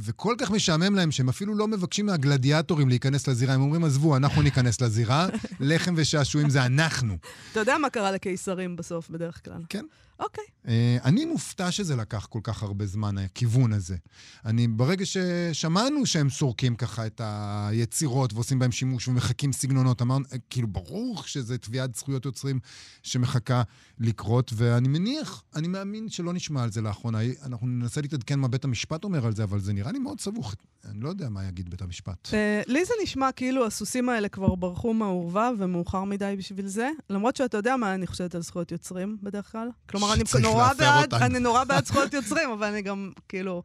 וכל 0.00 0.34
כך 0.38 0.50
משעמם 0.50 0.94
להם 0.94 1.10
שהם 1.10 1.28
אפילו 1.28 1.54
לא 1.54 1.68
מבקשים 1.68 2.06
מהגלדיאטורים 2.06 2.88
להיכנס 2.88 3.28
לזירה. 3.28 3.54
הם 3.54 3.60
אומרים, 3.60 3.84
עזבו, 3.84 4.16
אנחנו 4.16 4.42
ניכנס 4.42 4.80
לזירה, 4.80 5.26
לחם 5.60 5.94
ושעשועים 5.96 6.50
זה 6.50 6.66
אנחנו. 6.66 7.16
אתה 7.52 7.60
יודע 7.60 7.78
מה 7.78 7.90
קרה 7.90 8.12
לקיסרים 8.12 8.76
בסוף, 8.76 9.10
בדרך 9.10 9.44
כלל. 9.44 9.62
כן. 9.68 9.84
אוקיי. 10.20 10.44
אה, 10.68 10.98
אני 11.04 11.24
מופתע 11.24 11.70
שזה 11.70 11.96
לקח 11.96 12.26
כל 12.26 12.40
כך 12.42 12.62
הרבה 12.62 12.86
זמן, 12.86 13.18
הכיוון 13.18 13.72
הזה. 13.72 13.96
אני, 14.44 14.68
ברגע 14.68 15.04
ששמענו 15.06 16.06
שהם 16.06 16.30
סורקים 16.30 16.76
ככה 16.76 17.06
את 17.06 17.20
היצירות 17.24 18.32
ועושים 18.32 18.58
בהם 18.58 18.72
שימוש 18.72 19.08
ומחקים 19.08 19.52
סגנונות, 19.52 20.02
אמרנו, 20.02 20.24
אה, 20.32 20.38
כאילו, 20.50 20.68
ברור 20.68 21.22
שזה 21.22 21.58
תביעת 21.58 21.94
זכויות 21.94 22.24
יוצרים 22.24 22.60
שמחכה 23.02 23.62
לקרות, 23.98 24.52
ואני 24.54 24.88
מניח, 24.88 25.42
אני 25.56 25.68
מאמין 25.68 26.08
שלא 26.08 26.32
נשמע 26.32 26.62
על 26.62 26.72
זה 26.72 26.80
לאחרונה. 26.80 27.18
אנחנו 27.42 27.66
ננסה 27.66 28.00
להתעדכן 28.00 28.38
מה 28.38 28.48
בית 28.48 28.64
המשפט 28.64 29.04
אומר 29.04 29.26
על 29.26 29.34
זה, 29.34 29.44
אבל 29.44 29.60
זה 29.60 29.72
נראה 29.72 29.92
לי 29.92 29.98
מאוד 29.98 30.20
סבוך. 30.20 30.54
אני 30.84 31.00
לא 31.00 31.08
יודע 31.08 31.28
מה 31.28 31.44
יגיד 31.44 31.70
בית 31.70 31.82
המשפט. 31.82 32.34
אה, 32.34 32.62
לי 32.66 32.84
זה 32.84 32.92
נשמע 33.02 33.32
כאילו 33.32 33.66
הסוסים 33.66 34.08
האלה 34.08 34.28
כבר 34.28 34.54
ברחו 34.54 34.94
מהאורווה 34.94 35.50
ומאוחר 35.58 36.04
מדי 36.04 36.34
בשביל 36.38 36.66
זה, 36.66 36.90
למרות 37.10 37.36
שאתה 37.36 37.56
יודע 37.56 37.76
מה 37.76 37.94
אני 37.94 38.06
חושבת 38.06 38.34
על 38.34 38.42
זכויות 38.42 38.72
יוצרים 38.72 39.18
בדרך 39.22 39.52
כלל. 39.52 39.68
כלומר, 39.88 40.07
אני 40.12 40.20
שצריך 40.26 40.44
נורא 40.44 40.72
בעד. 40.78 41.14
אני 41.14 41.38
נורא 41.38 41.64
בעד 41.64 41.86
זכויות 41.86 42.14
יוצרים, 42.14 42.50
אבל 42.50 42.66
אני 42.66 42.82
גם, 42.82 43.10
כאילו... 43.28 43.62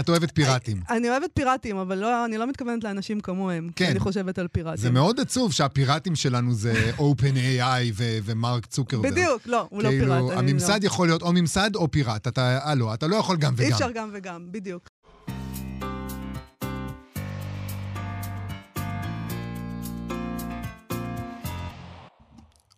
את 0.00 0.08
אוהבת 0.08 0.30
פיראטים. 0.34 0.82
אני 0.90 1.10
אוהבת 1.10 1.30
פיראטים, 1.34 1.76
אבל 1.76 1.98
לא, 1.98 2.24
אני 2.24 2.38
לא 2.38 2.46
מתכוונת 2.46 2.84
לאנשים 2.84 3.20
כמוהם, 3.20 3.70
כן. 3.76 3.84
כי 3.84 3.90
אני 3.90 4.00
חושבת 4.00 4.38
על 4.38 4.48
פיראטים. 4.48 4.82
זה 4.82 4.90
מאוד 4.90 5.20
עצוב 5.20 5.52
שהפיראטים 5.52 6.16
שלנו 6.16 6.54
זה 6.54 6.90
OpenAI 6.98 7.92
ו- 7.94 8.18
ומרק 8.24 8.66
צוקרברג. 8.66 9.12
בדיוק, 9.12 9.42
לא, 9.46 9.66
הוא 9.70 9.82
לא 9.82 9.88
כאילו, 9.88 10.04
פיראט. 10.04 10.38
אני 10.38 10.50
הממסד 10.50 10.82
לא. 10.82 10.86
יכול 10.86 11.08
להיות 11.08 11.22
או 11.22 11.32
ממסד 11.32 11.70
או 11.74 11.90
פיראט. 11.90 12.28
אתה, 12.28 12.58
אה, 12.66 12.74
לא, 12.74 12.94
אתה 12.94 13.06
לא 13.06 13.16
יכול 13.16 13.36
גם 13.36 13.54
וגם. 13.56 13.66
אי 13.66 13.72
אפשר 13.72 13.90
גם 13.90 14.10
וגם, 14.12 14.46
בדיוק. 14.50 14.88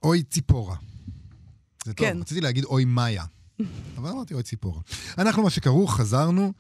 אוי 0.03 0.23
ציפורה. 0.23 0.77
זה 1.87 1.95
טוב, 1.95 2.07
כן. 2.07 2.19
רציתי 2.21 2.41
להגיד 2.41 2.65
אוי 2.65 2.85
מאיה. 2.85 3.25
אבל 3.97 4.11
אמרתי 4.11 4.35
אוי 4.35 4.43
ציפורה. 4.43 4.81
אנחנו, 5.19 5.43
מה 5.43 5.51
שקראו, 5.51 5.87
חזרנו 5.87 6.53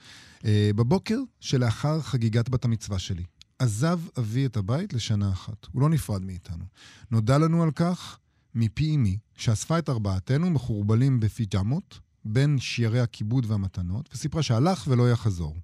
אה, 0.44 0.70
בבוקר 0.76 1.18
שלאחר 1.40 2.00
חגיגת 2.00 2.48
בת 2.48 2.64
המצווה 2.64 2.98
שלי. 2.98 3.24
עזב 3.58 4.00
אבי 4.18 4.46
את 4.46 4.56
הבית 4.56 4.92
לשנה 4.92 5.32
אחת. 5.32 5.66
הוא 5.72 5.82
לא 5.82 5.88
נפרד 5.88 6.22
מאיתנו. 6.22 6.64
נודע 7.10 7.38
לנו 7.38 7.62
על 7.62 7.70
כך 7.70 8.18
מפי 8.54 8.94
אמי, 8.94 9.18
שאספה 9.36 9.78
את 9.78 9.88
ארבעתנו 9.88 10.50
מחורבלים 10.50 11.20
בפיג'מות, 11.20 12.00
בין 12.24 12.58
שיירי 12.58 13.00
הכיבוד 13.00 13.46
והמתנות, 13.48 14.08
וסיפרה 14.14 14.42
שהלך 14.42 14.84
ולא 14.88 15.10
יחזור. 15.10 15.56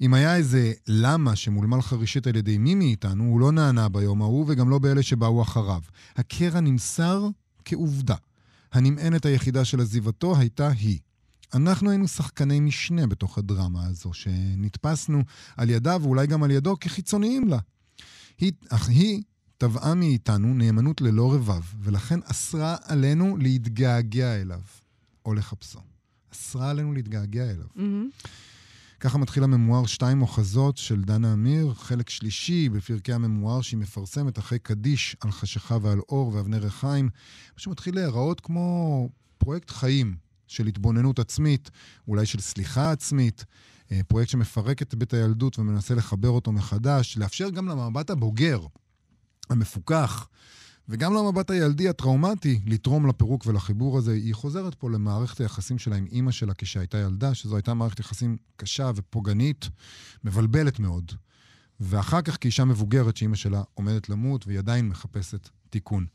אם 0.00 0.14
היה 0.14 0.36
איזה 0.36 0.72
למה 0.88 1.36
שמולמל 1.36 1.82
חרישית 1.82 2.26
על 2.26 2.36
ידי 2.36 2.58
מי 2.58 2.74
מאיתנו, 2.74 3.24
הוא 3.24 3.40
לא 3.40 3.52
נענה 3.52 3.88
ביום 3.88 4.22
ההוא 4.22 4.44
וגם 4.48 4.70
לא 4.70 4.78
באלה 4.78 5.02
שבאו 5.02 5.42
אחריו. 5.42 5.80
הקרע 6.16 6.60
נמסר 6.60 7.28
כעובדה. 7.64 8.14
הנמענת 8.72 9.26
היחידה 9.26 9.64
של 9.64 9.80
עזיבתו 9.80 10.36
הייתה 10.36 10.68
היא. 10.68 10.98
אנחנו 11.54 11.90
היינו 11.90 12.08
שחקני 12.08 12.60
משנה 12.60 13.06
בתוך 13.06 13.38
הדרמה 13.38 13.86
הזו, 13.86 14.12
שנתפסנו 14.12 15.22
על 15.56 15.70
ידה 15.70 15.96
ואולי 16.02 16.26
גם 16.26 16.42
על 16.42 16.50
ידו 16.50 16.76
כחיצוניים 16.80 17.48
לה. 17.48 17.58
היא, 18.38 18.52
אך 18.68 18.88
היא 18.88 19.22
תבעה 19.58 19.94
מאיתנו 19.94 20.54
נאמנות 20.54 21.00
ללא 21.00 21.34
רבב, 21.34 21.62
ולכן 21.82 22.20
אסרה 22.24 22.76
עלינו 22.82 23.36
להתגעגע 23.36 24.40
אליו, 24.40 24.60
או 25.26 25.34
לחפשו. 25.34 25.80
אסרה 26.32 26.70
עלינו 26.70 26.92
להתגעגע 26.92 27.50
אליו. 27.50 27.66
מהמם. 27.74 28.10
ככה 29.02 29.18
מתחיל 29.18 29.44
הממואר 29.44 29.86
שתיים 29.86 30.22
אוחזות 30.22 30.76
של 30.76 31.02
דנה 31.02 31.32
אמיר, 31.32 31.74
חלק 31.74 32.10
שלישי 32.10 32.68
בפרקי 32.68 33.12
הממואר 33.12 33.60
שהיא 33.60 33.78
מפרסמת 33.78 34.38
אחרי 34.38 34.58
קדיש 34.58 35.16
על 35.20 35.30
חשיכה 35.30 35.76
ועל 35.82 36.00
אור 36.08 36.34
ואבני 36.34 36.58
ריחיים, 36.58 37.04
מה 37.04 37.58
שמתחיל 37.58 37.94
להיראות 37.94 38.40
כמו 38.40 39.08
פרויקט 39.38 39.70
חיים 39.70 40.16
של 40.46 40.66
התבוננות 40.66 41.18
עצמית, 41.18 41.70
אולי 42.08 42.26
של 42.26 42.40
סליחה 42.40 42.92
עצמית, 42.92 43.44
אה, 43.92 44.00
פרויקט 44.08 44.30
שמפרק 44.30 44.82
את 44.82 44.94
בית 44.94 45.14
הילדות 45.14 45.58
ומנסה 45.58 45.94
לחבר 45.94 46.28
אותו 46.28 46.52
מחדש, 46.52 47.18
לאפשר 47.18 47.50
גם 47.50 47.68
למבט 47.68 48.10
הבוגר, 48.10 48.66
המפוכח, 49.50 50.28
וגם 50.88 51.14
למבט 51.14 51.50
הילדי 51.50 51.88
הטראומטי 51.88 52.60
לתרום 52.66 53.06
לפירוק 53.06 53.46
ולחיבור 53.46 53.98
הזה. 53.98 54.12
היא 54.12 54.34
חוזרת 54.34 54.74
פה 54.74 54.90
למערכת 54.90 55.40
היחסים 55.40 55.78
שלה 55.78 55.96
עם 55.96 56.06
אימא 56.12 56.30
שלה 56.30 56.54
כשהייתה 56.58 56.98
ילדה, 56.98 57.34
שזו 57.34 57.56
הייתה 57.56 57.74
מערכת 57.74 58.00
יחסים 58.00 58.36
קשה 58.56 58.90
ופוגענית, 58.94 59.68
מבלבלת 60.24 60.78
מאוד. 60.78 61.12
ואחר 61.80 62.22
כך 62.22 62.36
כאישה 62.40 62.64
מבוגרת 62.64 63.16
שאימא 63.16 63.36
שלה 63.36 63.62
עומדת 63.74 64.08
למות 64.08 64.46
והיא 64.46 64.58
עדיין 64.58 64.88
מחפשת 64.88 65.48
תיקון. 65.70 66.06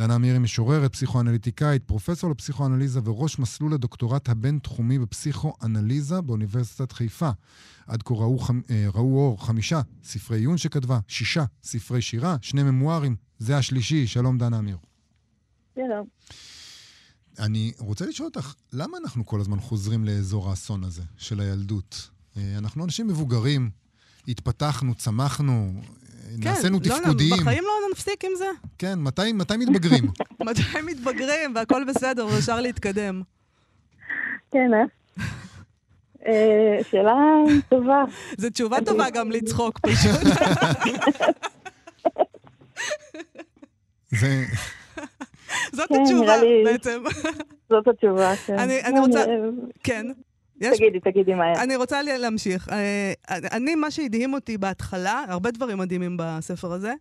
דנה 0.00 0.16
אמיר 0.16 0.32
היא 0.32 0.40
משוררת, 0.40 0.92
פסיכואנליטיקאית, 0.92 1.84
פרופסור 1.84 2.30
לפסיכואנליזה 2.30 3.00
וראש 3.04 3.38
מסלול 3.38 3.72
הדוקטורט 3.74 4.28
הבין-תחומי 4.28 4.98
בפסיכואנליזה 4.98 6.20
באוניברסיטת 6.20 6.92
חיפה. 6.92 7.30
עד 7.86 8.02
כה 8.02 8.14
ראו, 8.14 8.38
חמ- 8.38 8.62
אה, 8.70 8.86
ראו 8.94 9.18
אור 9.18 9.46
חמישה 9.46 9.80
ספרי 10.04 10.38
עיון 10.38 10.58
שכתבה, 10.58 10.98
שישה 11.08 11.44
ספרי 11.62 12.02
שירה, 12.02 12.36
שני 12.42 12.62
ממוארים, 12.62 13.16
זה 13.38 13.56
השלישי. 13.56 14.06
שלום, 14.06 14.38
דנה 14.38 14.58
אמיר. 14.58 14.76
שלום. 15.74 16.06
אני 17.38 17.72
רוצה 17.78 18.06
לשאול 18.06 18.28
אותך, 18.34 18.54
למה 18.72 18.98
אנחנו 18.98 19.26
כל 19.26 19.40
הזמן 19.40 19.60
חוזרים 19.60 20.04
לאזור 20.04 20.50
האסון 20.50 20.84
הזה 20.84 21.02
של 21.16 21.40
הילדות? 21.40 22.10
אה, 22.36 22.58
אנחנו 22.58 22.84
אנשים 22.84 23.06
מבוגרים, 23.06 23.70
התפתחנו, 24.28 24.94
צמחנו, 24.94 25.80
אה, 26.30 26.50
נעשינו 26.50 26.78
לא, 26.84 26.94
תפקודיים. 26.98 27.36
בחיים 27.40 27.62
לא 27.64 27.70
נפסיק 27.92 28.24
עם 28.24 28.30
זה. 28.38 28.44
כן, 28.78 28.98
מתי, 28.98 29.32
מתי 29.32 29.56
מתבגרים? 29.56 30.04
מתי 30.46 30.62
מתבגרים 30.86 31.52
והכל 31.54 31.84
בסדר 31.88 32.26
ואפשר 32.26 32.60
להתקדם. 32.60 33.22
כן, 34.50 34.70
אה? 34.74 34.84
אה, 36.26 36.78
שאלה 36.90 37.12
טובה. 37.68 38.04
זו 38.38 38.50
תשובה 38.50 38.76
טובה 38.86 39.10
גם 39.10 39.30
לצחוק 39.30 39.78
פשוט. 39.78 40.20
זה... 44.10 44.44
זאת 45.76 45.88
כן, 45.88 45.94
התשובה 46.02 46.32
בעצם. 46.64 47.02
זאת 47.68 47.88
התשובה. 47.88 48.32
כן. 48.46 48.58
אני- 48.58 48.82
אני 48.84 48.94
לא, 48.94 49.00
רוצה- 49.00 49.24
כן. 49.84 50.06
יש 50.60 50.78
תגידי, 50.78 51.00
תגידי 51.00 51.34
מה 51.34 51.44
היה. 51.44 51.62
אני 51.62 51.76
רוצה 51.76 52.02
להמשיך. 52.02 52.68
אה, 52.68 53.12
אני, 53.30 53.74
מה 53.74 53.90
שהדהים 53.90 54.34
אותי 54.34 54.58
בהתחלה, 54.58 55.24
הרבה 55.28 55.50
דברים 55.50 55.78
מדהימים 55.78 56.16
בספר 56.20 56.72
הזה, 56.72 56.92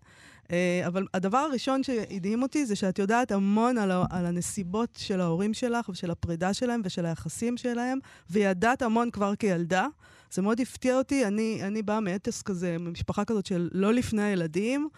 אה, 0.51 0.81
אבל 0.87 1.05
הדבר 1.13 1.37
הראשון 1.37 1.83
שהדהים 1.83 2.41
אותי 2.41 2.65
זה 2.65 2.75
שאת 2.75 2.99
יודעת 2.99 3.31
המון 3.31 3.77
על, 3.77 3.91
ה- 3.91 4.05
על 4.09 4.25
הנסיבות 4.25 4.89
של 4.97 5.21
ההורים 5.21 5.53
שלך 5.53 5.89
ושל 5.89 6.11
הפרידה 6.11 6.53
שלהם 6.53 6.81
ושל 6.83 7.05
היחסים 7.05 7.57
שלהם, 7.57 7.99
וידעת 8.29 8.81
המון 8.81 9.11
כבר 9.11 9.35
כילדה. 9.35 9.87
זה 10.31 10.41
מאוד 10.41 10.61
הפתיע 10.61 10.97
אותי, 10.97 11.25
אני, 11.25 11.59
אני 11.63 11.81
באה 11.81 11.99
מאתוס 11.99 12.41
כזה, 12.41 12.77
ממשפחה 12.79 13.25
כזאת 13.25 13.45
של 13.45 13.69
לא 13.71 13.93
לפני 13.93 14.23
הילדים, 14.23 14.89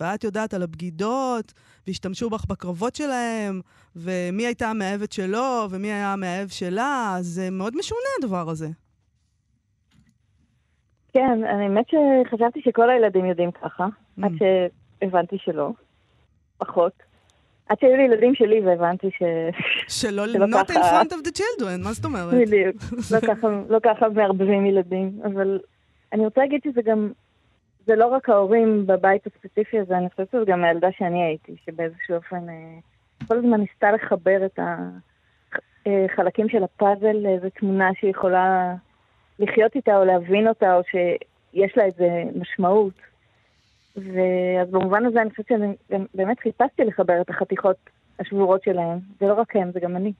ואת 0.00 0.24
יודעת 0.24 0.54
על 0.54 0.62
הבגידות, 0.62 1.52
והשתמשו 1.86 2.30
בך 2.30 2.44
בקרבות 2.48 2.94
שלהם, 2.96 3.60
ומי 3.96 4.46
הייתה 4.46 4.70
המאהבת 4.70 5.12
שלו, 5.12 5.66
ומי 5.70 5.92
היה 5.92 6.12
המאהב 6.12 6.48
שלה, 6.48 7.16
זה 7.20 7.50
מאוד 7.50 7.76
משונה 7.76 8.00
הדבר 8.22 8.50
הזה. 8.50 8.68
כן, 11.12 11.44
אני 11.44 11.64
האמת 11.64 11.86
שחשבתי 11.88 12.60
שכל 12.64 12.90
הילדים 12.90 13.24
יודעים 13.26 13.50
ככה, 13.50 13.86
Mm. 14.18 14.26
עד 14.26 14.32
שהבנתי 14.38 15.36
שלא. 15.38 15.70
פחות. 16.58 16.92
עד 17.68 17.76
שהיו 17.80 17.96
לי 17.96 18.02
ילדים 18.02 18.34
שלי 18.34 18.60
והבנתי 18.60 19.06
ש... 19.10 19.22
שלא, 20.00 20.28
שלא 20.28 20.46
not 20.46 20.70
in 20.70 20.74
ככה. 20.74 21.02
front 21.02 21.06
of 21.06 21.28
the 21.28 21.38
children, 21.38 21.84
מה 21.84 21.92
זאת 21.92 22.04
אומרת? 22.04 22.34
בדיוק. 22.34 22.76
לא 23.10 23.20
ככה, 23.20 23.48
לא 23.68 23.78
ככה 23.82 24.08
מערבבים 24.08 24.66
ילדים. 24.66 25.20
אבל 25.24 25.58
אני 26.12 26.24
רוצה 26.24 26.40
להגיד 26.40 26.60
שזה 26.64 26.80
גם... 26.84 27.12
זה 27.88 27.96
לא 27.96 28.06
רק 28.06 28.28
ההורים 28.28 28.86
בבית 28.86 29.26
הספציפי 29.26 29.78
הזה, 29.78 29.98
אני 29.98 30.10
חושבת 30.10 30.30
שזה 30.32 30.44
גם 30.46 30.64
הילדה 30.64 30.88
שאני 30.98 31.22
הייתי, 31.24 31.56
שבאיזשהו 31.66 32.14
אופן 32.14 32.48
אה, 32.48 32.78
כל 33.28 33.38
הזמן 33.38 33.60
ניסתה 33.60 33.92
לחבר 33.92 34.46
את 34.46 34.58
החלקים 35.86 36.48
של 36.48 36.64
הפאזל 36.64 37.12
לאיזו 37.12 37.46
תמונה 37.60 37.90
שיכולה 38.00 38.74
לחיות 39.38 39.74
איתה 39.74 39.96
או 39.96 40.04
להבין 40.04 40.48
אותה, 40.48 40.74
או 40.74 40.80
שיש 40.90 41.76
לה 41.76 41.84
איזה 41.84 42.22
משמעות. 42.40 42.94
ואז 43.96 44.70
במובן 44.70 45.06
הזה 45.06 45.22
אני 45.22 45.30
חושבת 45.30 45.46
שאני 45.48 45.74
גם 45.92 46.04
באמת 46.14 46.40
חיפשתי 46.40 46.84
לחבר 46.84 47.20
את 47.20 47.30
החתיכות 47.30 47.76
השבורות 48.18 48.62
שלהם. 48.62 48.98
זה 49.20 49.26
לא 49.26 49.34
רק 49.34 49.56
הם, 49.56 49.72
זה 49.72 49.80
גם 49.80 49.96
אני. 49.96 50.12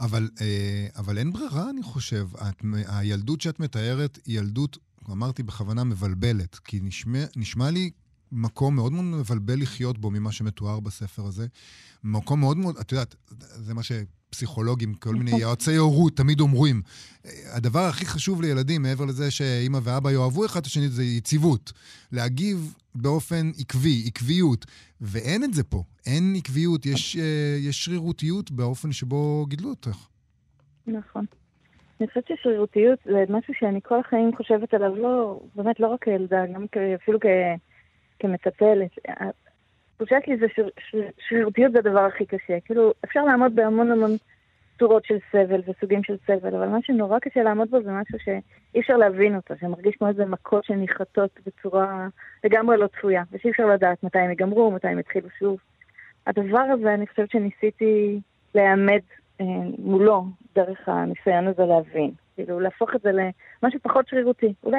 אבל, 0.00 0.28
אה, 0.40 0.86
אבל 0.98 1.18
אין 1.18 1.32
ברירה, 1.32 1.70
אני 1.70 1.82
חושב. 1.82 2.24
את, 2.34 2.64
הילדות 2.88 3.40
שאת 3.40 3.60
מתארת 3.60 4.18
היא 4.26 4.38
ילדות, 4.38 4.78
אמרתי 5.12 5.42
בכוונה, 5.42 5.84
מבלבלת. 5.84 6.58
כי 6.58 6.80
נשמע, 6.82 7.24
נשמע 7.36 7.70
לי 7.70 7.90
מקום 8.32 8.76
מאוד 8.76 8.92
מאוד 8.92 9.04
מבלבל 9.04 9.62
לחיות 9.62 9.98
בו 9.98 10.10
ממה 10.10 10.32
שמתואר 10.32 10.80
בספר 10.80 11.26
הזה. 11.26 11.46
מקום 12.04 12.40
מאוד 12.40 12.56
מאוד, 12.56 12.76
את 12.76 12.92
יודעת, 12.92 13.14
זה 13.40 13.74
מה 13.74 13.82
פסיכולוגים, 14.30 14.94
כל 14.94 15.14
מיני 15.14 15.30
יועצי 15.30 15.76
הורות, 15.76 16.16
תמיד 16.16 16.40
אומרים, 16.40 16.82
הדבר 17.46 17.84
הכי 17.84 18.06
חשוב 18.06 18.42
לילדים, 18.42 18.82
מעבר 18.82 19.04
לזה 19.04 19.30
שאימא 19.30 19.80
ואבא 19.82 20.10
יאהבו 20.10 20.46
אחד 20.46 20.60
את 20.60 20.66
השני, 20.66 20.88
זה 20.88 21.04
יציבות. 21.04 21.72
להגיב 22.12 22.74
באופן 22.94 23.50
עקבי, 23.58 24.04
עקביות. 24.06 24.66
ואין 25.00 25.44
את 25.44 25.54
זה 25.54 25.62
פה. 25.62 25.84
אין 26.06 26.34
עקביות, 26.36 26.86
יש, 26.86 27.16
אה, 27.16 27.58
יש 27.60 27.84
שרירותיות 27.84 28.50
באופן 28.50 28.92
שבו 28.92 29.46
גידלו 29.48 29.70
אותך. 29.70 29.96
נכון. 30.86 31.24
אני 32.00 32.08
חושבת 32.08 32.26
ששרירותיות 32.26 32.98
זה 33.04 33.24
משהו 33.28 33.54
שאני 33.54 33.80
כל 33.82 34.00
החיים 34.00 34.36
חושבת 34.36 34.74
עליו, 34.74 34.96
לא, 34.96 35.40
באמת 35.54 35.80
לא 35.80 35.86
רק 35.86 36.04
כילדה, 36.04 36.46
גם 36.46 36.66
אפילו 36.94 37.20
כ, 37.20 37.26
כמטפלת. 38.18 38.90
התחושה 40.00 40.16
שלי 40.26 40.36
זה 40.36 40.46
שרירותיות 41.28 41.72
זה 41.72 41.78
הדבר 41.78 42.00
הכי 42.00 42.26
קשה. 42.26 42.60
כאילו, 42.64 42.92
אפשר 43.04 43.24
לעמוד 43.24 43.54
בהמון 43.54 43.90
המון 43.90 44.10
צורות 44.78 45.04
של 45.04 45.18
סבל 45.32 45.60
וסוגים 45.66 46.02
של 46.04 46.16
סבל, 46.26 46.54
אבל 46.54 46.68
מה 46.68 46.78
שנורא 46.82 47.18
קשה 47.18 47.42
לעמוד 47.42 47.70
בו 47.70 47.82
זה 47.82 47.90
משהו 47.90 48.18
שאי 48.18 48.80
אפשר 48.80 48.96
להבין 48.96 49.36
אותו, 49.36 49.54
שמרגיש 49.60 49.96
כמו 49.96 50.08
איזה 50.08 50.24
מכות 50.24 50.64
שניחתות 50.64 51.30
בצורה 51.46 52.08
לגמרי 52.44 52.76
לא 52.76 52.86
צפויה, 52.86 53.22
ושאי 53.32 53.50
אפשר 53.50 53.66
לדעת 53.66 54.02
מתי 54.02 54.18
הם 54.18 54.30
ייגמרו, 54.30 54.70
מתי 54.70 54.88
הם 54.88 54.98
יתחילו 54.98 55.28
שוב. 55.38 55.58
הדבר 56.26 56.60
הזה, 56.60 56.94
אני 56.94 57.06
חושבת 57.06 57.30
שניסיתי 57.30 58.20
אה, 58.56 58.74
מולו 59.78 60.24
דרך 60.54 60.78
הניסיון 60.88 61.48
הזה 61.48 61.62
להבין. 61.62 62.10
כאילו, 62.34 62.60
להפוך 62.60 62.90
את 62.94 63.00
זה 63.02 63.10
למשהו 63.12 63.80
פחות 63.82 64.08
שרירותי. 64.08 64.54
אולי 64.64 64.78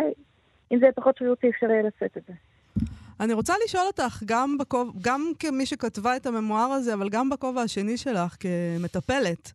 אם 0.72 0.80
זה 0.80 0.86
יהיה 0.86 0.94
פחות 0.94 1.18
שרירותי, 1.18 1.50
אפשר 1.50 1.70
יהיה 1.70 1.82
לשאת 1.82 2.18
את 2.18 2.24
זה. 2.28 2.34
אני 3.20 3.34
רוצה 3.34 3.54
לשאול 3.66 3.84
אותך, 3.88 4.24
גם, 4.26 4.58
בכוב, 4.58 4.94
גם 5.02 5.32
כמי 5.40 5.66
שכתבה 5.66 6.16
את 6.16 6.26
הממואר 6.26 6.72
הזה, 6.72 6.94
אבל 6.94 7.10
גם 7.10 7.30
בכובע 7.30 7.62
השני 7.62 7.98
שלך, 7.98 8.36
כמטפלת, 8.40 9.52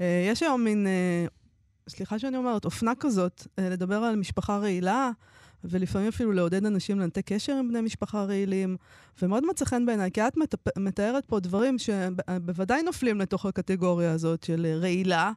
אה, 0.00 0.26
יש 0.30 0.42
היום 0.42 0.64
מין, 0.64 0.86
אה, 0.86 1.26
סליחה 1.88 2.18
שאני 2.18 2.36
אומרת, 2.36 2.64
אופנה 2.64 2.92
כזאת, 3.00 3.46
אה, 3.58 3.68
לדבר 3.68 3.96
על 3.96 4.16
משפחה 4.16 4.56
רעילה, 4.56 5.10
ולפעמים 5.64 6.08
אפילו 6.08 6.32
לעודד 6.32 6.66
אנשים 6.66 7.00
לנתק 7.00 7.32
קשר 7.32 7.52
עם 7.52 7.68
בני 7.68 7.80
משפחה 7.80 8.24
רעילים, 8.24 8.76
ומאוד 9.22 9.46
מצא 9.46 9.64
חן 9.64 9.86
בעיניי, 9.86 10.10
כי 10.10 10.20
את 10.20 10.36
מטפ... 10.36 10.78
מתארת 10.78 11.26
פה 11.26 11.40
דברים 11.40 11.76
שבוודאי 11.78 12.82
נופלים 12.82 13.20
לתוך 13.20 13.46
הקטגוריה 13.46 14.12
הזאת 14.12 14.42
של 14.42 14.66
רעילה, 14.80 15.32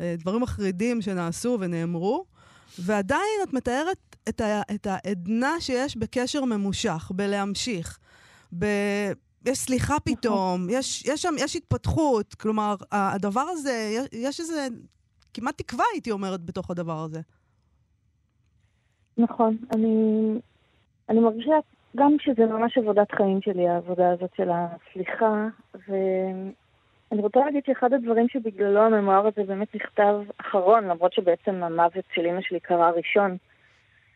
דברים 0.00 0.42
מחרידים 0.42 1.02
שנעשו 1.02 1.56
ונאמרו, 1.60 2.24
ועדיין 2.78 3.40
את 3.42 3.52
מתארת 3.52 4.16
את, 4.28 4.40
ה... 4.40 4.62
את 4.74 4.86
העדנה 4.90 5.60
שיש 5.60 5.96
בקשר 5.96 6.44
ממושך, 6.44 7.10
בלהמשיך, 7.14 7.98
ב... 8.58 8.66
יש 9.46 9.58
סליחה 9.58 9.94
נכון. 9.94 10.14
פתאום, 10.16 10.66
יש, 10.70 11.04
יש 11.06 11.22
שם, 11.22 11.34
יש 11.38 11.56
התפתחות. 11.56 12.34
כלומר, 12.34 12.74
הדבר 12.92 13.40
הזה, 13.40 13.90
יש, 13.94 14.08
יש 14.12 14.40
איזה 14.40 14.68
כמעט 15.34 15.58
תקווה, 15.58 15.84
הייתי 15.92 16.10
אומרת, 16.10 16.44
בתוך 16.44 16.70
הדבר 16.70 17.04
הזה. 17.04 17.20
נכון. 19.20 19.56
אני, 19.74 20.30
אני 21.08 21.20
מרגישה 21.20 21.54
גם 21.96 22.16
שזה 22.20 22.46
ממש 22.46 22.78
עבודת 22.78 23.12
חיים 23.12 23.42
שלי, 23.42 23.68
העבודה 23.68 24.10
הזאת 24.10 24.30
של 24.36 24.50
הסליחה, 24.52 25.46
ואני 25.74 27.22
רוצה 27.22 27.40
להגיד 27.40 27.62
שאחד 27.66 27.92
הדברים 27.92 28.28
שבגללו 28.28 28.80
הממואר 28.80 29.26
הזה 29.26 29.42
באמת 29.44 29.74
נכתב 29.74 30.14
אחרון, 30.38 30.84
למרות 30.84 31.12
שבעצם 31.12 31.62
המוות 31.62 32.04
של 32.14 32.26
אמא 32.26 32.40
שלי 32.40 32.60
קרה 32.60 32.90
ראשון, 32.90 33.36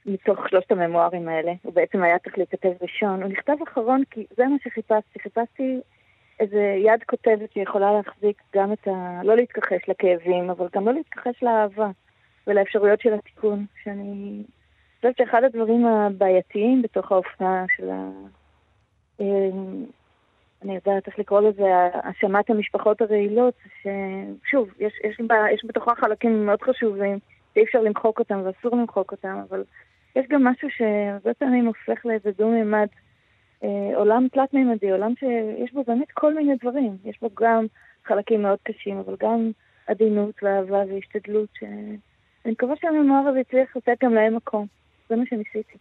מתוך 0.06 0.49
שלושת 0.49 0.73
הממוארים 0.73 1.28
האלה. 1.28 1.52
הוא 1.62 1.73
בעצם 1.75 2.02
היה 2.02 2.18
צריך 2.18 2.38
להיכתב 2.38 2.73
ראשון. 2.82 3.23
הוא 3.23 3.30
נכתב 3.30 3.56
אחרון 3.68 4.02
כי 4.11 4.26
זה 4.37 4.46
מה 4.46 4.56
שחיפשתי. 4.64 5.18
חיפשתי 5.18 5.80
איזה 6.40 6.76
יד 6.78 7.02
כותבת 7.06 7.52
שיכולה 7.52 7.92
להחזיק 7.92 8.42
גם 8.54 8.73
את 8.73 8.88
ה... 8.88 9.20
לא 9.25 9.37
להתכחש 9.37 9.88
לכאבים, 9.88 10.50
אבל 10.50 10.68
גם 10.75 10.87
לא 10.87 10.94
להתכחש 10.94 11.42
לאהבה 11.42 11.90
ולאפשרויות 12.46 13.00
של 13.00 13.14
התיקון. 13.14 13.66
שאני 13.82 14.42
חושבת 15.04 15.26
שאחד 15.26 15.44
הדברים 15.44 15.87
הבעייתיים 15.87 16.82
בתוך 16.82 17.12
האופנה 17.12 17.64
של 17.76 17.90
ה... 17.90 18.11
אמ, 19.20 19.84
אני 20.62 20.75
יודעת 20.75 21.06
איך 21.06 21.18
לקרוא 21.18 21.40
לזה, 21.40 21.64
האשמת 21.92 22.50
המשפחות 22.50 23.00
הרעילות, 23.00 23.54
ששוב, 23.82 24.68
יש, 24.78 24.92
יש, 25.04 25.20
יש 25.54 25.64
בתוכה 25.64 25.94
חלקים 25.94 26.46
מאוד 26.46 26.62
חשובים, 26.62 27.18
שאי 27.54 27.64
אפשר 27.64 27.80
למחוק 27.80 28.18
אותם 28.18 28.40
ואסור 28.44 28.76
למחוק 28.76 29.12
אותם, 29.12 29.40
אבל 29.49 29.64
יש 30.16 30.26
גם 30.28 30.44
משהו 30.44 30.68
שהרבה 30.70 31.34
פעמים 31.34 31.66
הופך 31.66 32.06
לאיזה 32.06 32.30
דו-מימד, 32.38 32.88
אה, 33.64 33.96
עולם 33.96 34.26
תלת-מימדי, 34.32 34.90
עולם 34.90 35.12
שיש 35.18 35.73
בו 35.73 35.84
באמת 35.84 36.11
כל 36.11 36.34
מיני 36.34 36.56
דברים. 36.56 36.96
יש 37.04 37.20
בו 37.23 37.30
גם 37.40 37.66
חלקים 38.04 38.42
מאוד 38.42 38.58
קשים, 38.62 38.99
אבל 38.99 39.16
גם 39.20 39.50
עדינות 39.87 40.34
ואהבה 40.42 40.82
והשתדלות, 40.88 41.49
שאני 41.58 42.52
מקווה 42.52 42.75
שהממואר 42.80 43.29
הזה 43.29 43.40
יצליח 43.40 43.76
לתת 43.76 44.05
גם 44.05 44.14
להם 44.14 44.37
מקום. 44.37 44.84
זה 45.09 45.17
מה 45.17 45.25
שניסיתי. 45.27 45.79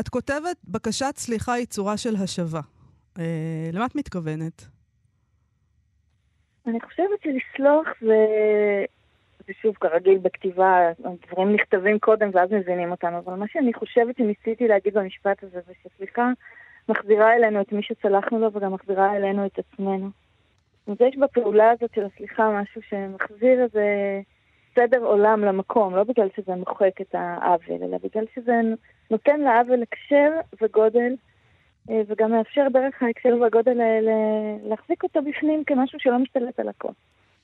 את 0.00 0.08
כותבת, 0.08 0.56
בקשת 0.68 1.16
סליחה 1.16 1.52
היא 1.52 1.66
צורה 1.66 1.96
של 1.96 2.16
השבה. 2.16 2.60
אה, 3.18 3.70
למה 3.72 3.86
את 3.86 3.94
מתכוונת? 3.94 4.62
אני 6.66 6.80
חושבת 6.80 7.22
שלסלוח 7.22 7.88
זה 8.00 8.16
ושוב, 9.48 9.74
כרגיל 9.80 10.18
בכתיבה, 10.18 10.88
הדברים 11.04 11.54
נכתבים 11.54 11.98
קודם 11.98 12.30
ואז 12.32 12.52
מבינים 12.52 12.90
אותם, 12.90 13.14
אבל 13.14 13.34
מה 13.34 13.44
שאני 13.48 13.74
חושבת 13.74 14.16
שניסיתי 14.16 14.68
להגיד 14.68 14.94
במשפט 14.94 15.44
הזה 15.44 15.58
זה 15.66 15.72
שסליחה 15.82 16.30
מחזירה 16.88 17.34
אלינו 17.36 17.60
את 17.60 17.72
מי 17.72 17.82
שצלחנו 17.82 18.38
לו 18.38 18.52
וגם 18.52 18.72
מחזירה 18.72 19.16
אלינו 19.16 19.46
את 19.46 19.58
עצמנו. 19.58 20.10
אז 20.86 20.96
יש 21.00 21.16
בפעולה 21.16 21.70
הזאת 21.70 21.90
של 21.94 22.04
הסליחה 22.04 22.60
משהו 22.62 22.82
שמחזיר 22.82 23.62
איזה 23.62 23.86
סדר 24.74 24.98
עולם 24.98 25.40
למקום, 25.44 25.96
לא 25.96 26.04
בגלל 26.04 26.28
שזה 26.36 26.54
מוחק 26.54 27.00
את 27.00 27.14
העוול, 27.14 27.82
אלא 27.82 27.98
בגלל 27.98 28.24
שזה 28.34 28.60
נותן 29.10 29.40
לעוול 29.40 29.82
הקשר 29.82 30.30
וגודל, 30.62 31.12
אה, 31.90 32.02
וגם 32.08 32.30
מאפשר 32.30 32.66
דרך 32.72 33.02
ההקשר 33.02 33.36
והגודל 33.40 33.80
האלה 33.80 34.12
להחזיק 34.62 35.02
אותו 35.02 35.20
בפנים 35.22 35.64
כמשהו 35.66 35.98
שלא 36.00 36.18
משתלט 36.18 36.60
על 36.60 36.68
הכל. 36.68 36.92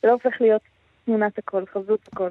זה 0.03 0.09
לא 0.09 0.13
הופך 0.13 0.41
להיות 0.41 0.63
תמונת 1.05 1.39
הכל, 1.39 1.65
חזות 1.75 2.09
הכל. 2.13 2.31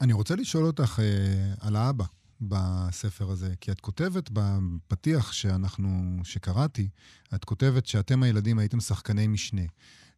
אני 0.00 0.12
רוצה 0.12 0.34
לשאול 0.36 0.64
אותך 0.64 1.00
אה, 1.00 1.68
על 1.68 1.76
האבא 1.76 2.04
בספר 2.40 3.24
הזה, 3.24 3.54
כי 3.60 3.70
את 3.70 3.80
כותבת 3.80 4.30
בפתיח 4.32 5.32
שאנחנו, 5.32 5.88
שקראתי, 6.24 6.88
את 7.34 7.44
כותבת 7.44 7.86
שאתם 7.86 8.22
הילדים 8.22 8.58
הייתם 8.58 8.80
שחקני 8.80 9.26
משנה. 9.26 9.62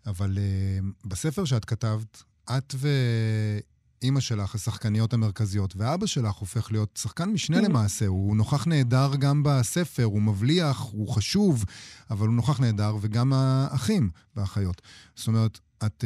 אבל 0.06 0.38
אה, 0.38 0.78
בספר 1.04 1.44
שאת 1.44 1.64
כתבת, 1.64 2.22
את 2.50 2.74
ואימא 2.78 4.20
שלך 4.20 4.54
השחקניות 4.54 5.12
המרכזיות, 5.12 5.74
ואבא 5.76 6.07
שלך 6.07 6.35
הופך 6.35 6.72
להיות 6.72 6.98
שחקן 7.02 7.28
משנה 7.28 7.59
mm-hmm. 7.59 7.62
למעשה. 7.62 8.07
הוא 8.07 8.37
נוכח 8.37 8.66
נהדר 8.66 9.11
גם 9.18 9.42
בספר, 9.42 10.04
הוא 10.04 10.22
מבליח, 10.22 10.80
הוא 10.92 11.09
חשוב, 11.09 11.64
אבל 12.11 12.26
הוא 12.26 12.35
נוכח 12.35 12.61
נהדר, 12.61 12.96
וגם 13.00 13.33
האחים 13.33 14.11
והאחיות. 14.37 14.83
זאת 15.16 15.28
אומרת, 15.28 15.61
את, 15.87 16.04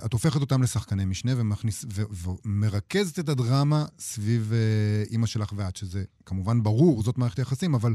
uh, 0.00 0.06
את 0.06 0.12
הופכת 0.12 0.40
אותם 0.40 0.62
לשחקני 0.62 1.04
משנה 1.04 1.32
ומכניס, 1.36 1.84
ו, 1.92 2.02
ומרכזת 2.44 3.18
את 3.18 3.28
הדרמה 3.28 3.84
סביב 3.98 4.52
uh, 4.52 5.10
אימא 5.10 5.26
שלך 5.26 5.52
ואת, 5.56 5.76
שזה 5.76 6.04
כמובן 6.26 6.62
ברור, 6.62 7.02
זאת 7.02 7.18
מערכת 7.18 7.38
היחסים, 7.38 7.74
אבל 7.74 7.94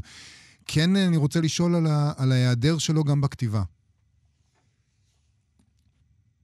כן 0.65 0.95
אה, 0.95 1.05
אני 1.05 1.17
רוצה 1.17 1.41
לשאול 1.41 1.75
על, 1.75 1.87
ה, 1.87 2.11
על 2.17 2.31
ההיעדר 2.31 2.77
שלו 2.77 3.03
גם 3.03 3.21
בכתיבה. 3.21 3.63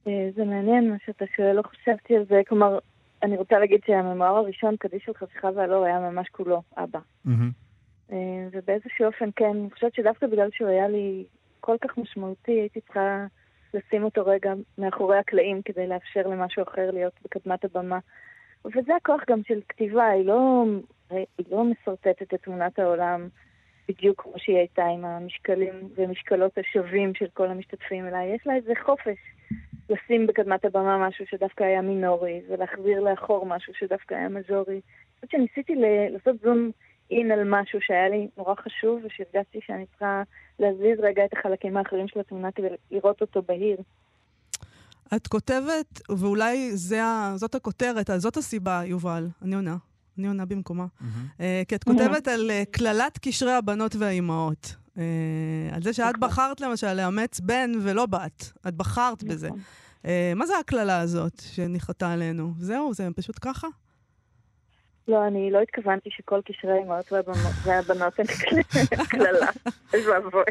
זה 0.06 0.46
מעניין 0.46 0.90
מה 0.90 0.96
שאתה 1.06 1.26
שואל, 1.36 1.52
לא 1.56 1.62
חשבתי 1.62 2.16
על 2.16 2.26
זה. 2.26 2.42
כלומר, 2.48 2.80
אני 3.24 3.38
רוצה 3.38 3.60
להגיד 3.60 3.80
שהממואר 3.86 4.36
הראשון, 4.36 4.76
קדיש 4.78 5.04
של 5.06 5.14
חשיכה 5.14 5.50
והלא, 5.56 5.86
היה 5.86 6.00
ממש 6.00 6.28
כולו 6.32 6.62
אבא. 6.78 7.00
Mm-hmm. 7.28 8.12
ובאיזשהו 8.52 9.06
אופן, 9.06 9.30
כן, 9.36 9.46
אני 9.46 9.72
חושבת 9.74 9.94
שדווקא 9.94 10.28
בגלל 10.28 10.50
שהוא 10.54 10.70
היה 10.70 10.88
לי 10.88 11.24
כל 11.60 11.76
כך 11.82 11.98
משמעותי, 11.98 12.52
הייתי 12.52 12.82
צריכה... 12.82 13.26
לשים 13.74 14.04
אותו 14.04 14.26
רגע 14.26 14.54
מאחורי 14.78 15.18
הקלעים 15.18 15.62
כדי 15.62 15.88
לאפשר 15.88 16.28
למשהו 16.28 16.64
אחר 16.64 16.92
להיות 16.92 17.14
בקדמת 17.24 17.66
הבמה. 17.66 18.00
וזה 18.66 18.96
הכוח 18.96 19.22
גם 19.30 19.42
של 19.48 19.60
כתיבה, 19.70 20.08
היא 20.08 20.26
לא, 20.26 20.64
היא 21.10 21.46
לא 21.52 21.64
משרטטת 21.64 22.34
את 22.34 22.42
תמונת 22.44 22.80
העולם 22.80 23.28
בדיוק 23.88 24.22
כמו 24.22 24.34
שהיא 24.38 24.58
הייתה 24.58 24.86
עם 24.86 25.06
המשקלים 25.06 25.90
ומשקלות 25.96 26.58
השווים 26.58 27.14
של 27.14 27.28
כל 27.34 27.48
המשתתפים, 27.48 28.08
אלא 28.08 28.18
יש 28.18 28.48
לה 28.48 28.56
איזה 28.56 28.74
חופש 28.86 29.18
לשים 29.92 30.28
בקדמת 30.28 30.66
הבמה 30.66 31.08
משהו 31.08 31.26
שדווקא 31.30 31.64
היה 31.64 31.82
מינורי, 31.82 32.42
ולהחזיר 32.50 33.00
לאחור 33.00 33.46
משהו 33.46 33.74
שדווקא 33.74 34.16
היה 34.16 34.30
מז'ורי. 34.30 34.74
אני 34.74 35.26
חושבת 35.26 35.32
שניסיתי 35.32 35.74
לעשות 36.12 36.36
זום 36.44 36.72
אין 37.12 37.32
על 37.32 37.44
משהו 37.46 37.80
שהיה 37.82 38.10
לי 38.10 38.28
נורא 38.38 38.56
חשוב, 38.56 39.00
ושהרגשתי 39.04 39.60
שאני 39.66 39.86
צריכה 39.86 40.24
להזיז 40.60 41.00
רגע 41.00 41.26
את 41.26 41.34
החלקים 41.34 41.78
האחרים 41.78 42.08
של 42.08 42.20
התמונה 42.20 42.52
כדי 42.52 42.68
לראות 42.92 43.22
אותו 43.22 43.42
בהיר. 43.42 43.78
את 45.16 45.28
כותבת, 45.28 46.02
ואולי 46.10 46.72
זה, 46.72 47.02
זאת 47.36 47.56
הכותרת, 47.56 48.10
זאת 48.18 48.38
הסיבה, 48.38 48.82
יובל, 48.86 49.28
אני 49.42 49.56
עונה. 49.56 49.76
אני 50.18 50.28
עונה 50.28 50.46
במקומה. 50.46 50.86
Mm-hmm. 50.86 51.04
Uh, 51.38 51.44
כי 51.68 51.76
את 51.76 51.84
כותבת 51.84 52.28
mm-hmm. 52.28 52.32
על 52.32 52.52
uh, 52.52 52.72
קללת 52.72 53.18
קשרי 53.18 53.52
הבנות 53.52 53.96
והאימהות. 53.96 54.76
אה, 54.98 55.04
על 55.76 55.82
זה 55.82 55.94
שאת 55.94 56.16
נכון. 56.16 56.30
בחרת 56.30 56.62
למשל 56.62 56.94
לאמץ 56.94 57.40
בן 57.40 57.72
ולא 57.84 58.06
בת. 58.06 58.52
את 58.68 58.74
בחרת 58.74 59.24
בזה. 59.24 59.48
נכון. 59.48 59.60
אה, 60.06 60.34
מה 60.36 60.46
זה 60.46 60.58
הקללה 60.58 61.00
הזאת 61.00 61.40
שניחתה 61.40 62.14
עלינו? 62.14 62.54
זהו, 62.58 62.94
זה 62.94 63.08
פשוט 63.16 63.36
ככה? 63.42 63.68
לא, 65.08 65.28
אני 65.28 65.52
לא 65.52 65.62
התכוונתי 65.62 66.10
שכל 66.12 66.42
קשרי 66.46 66.72
האמהות 66.72 67.12
והבנות 67.12 67.54
והבנות 67.64 68.20
הן 68.20 68.26
קללה. 69.10 69.48
אוי 69.94 70.08
ואבוי. 70.08 70.44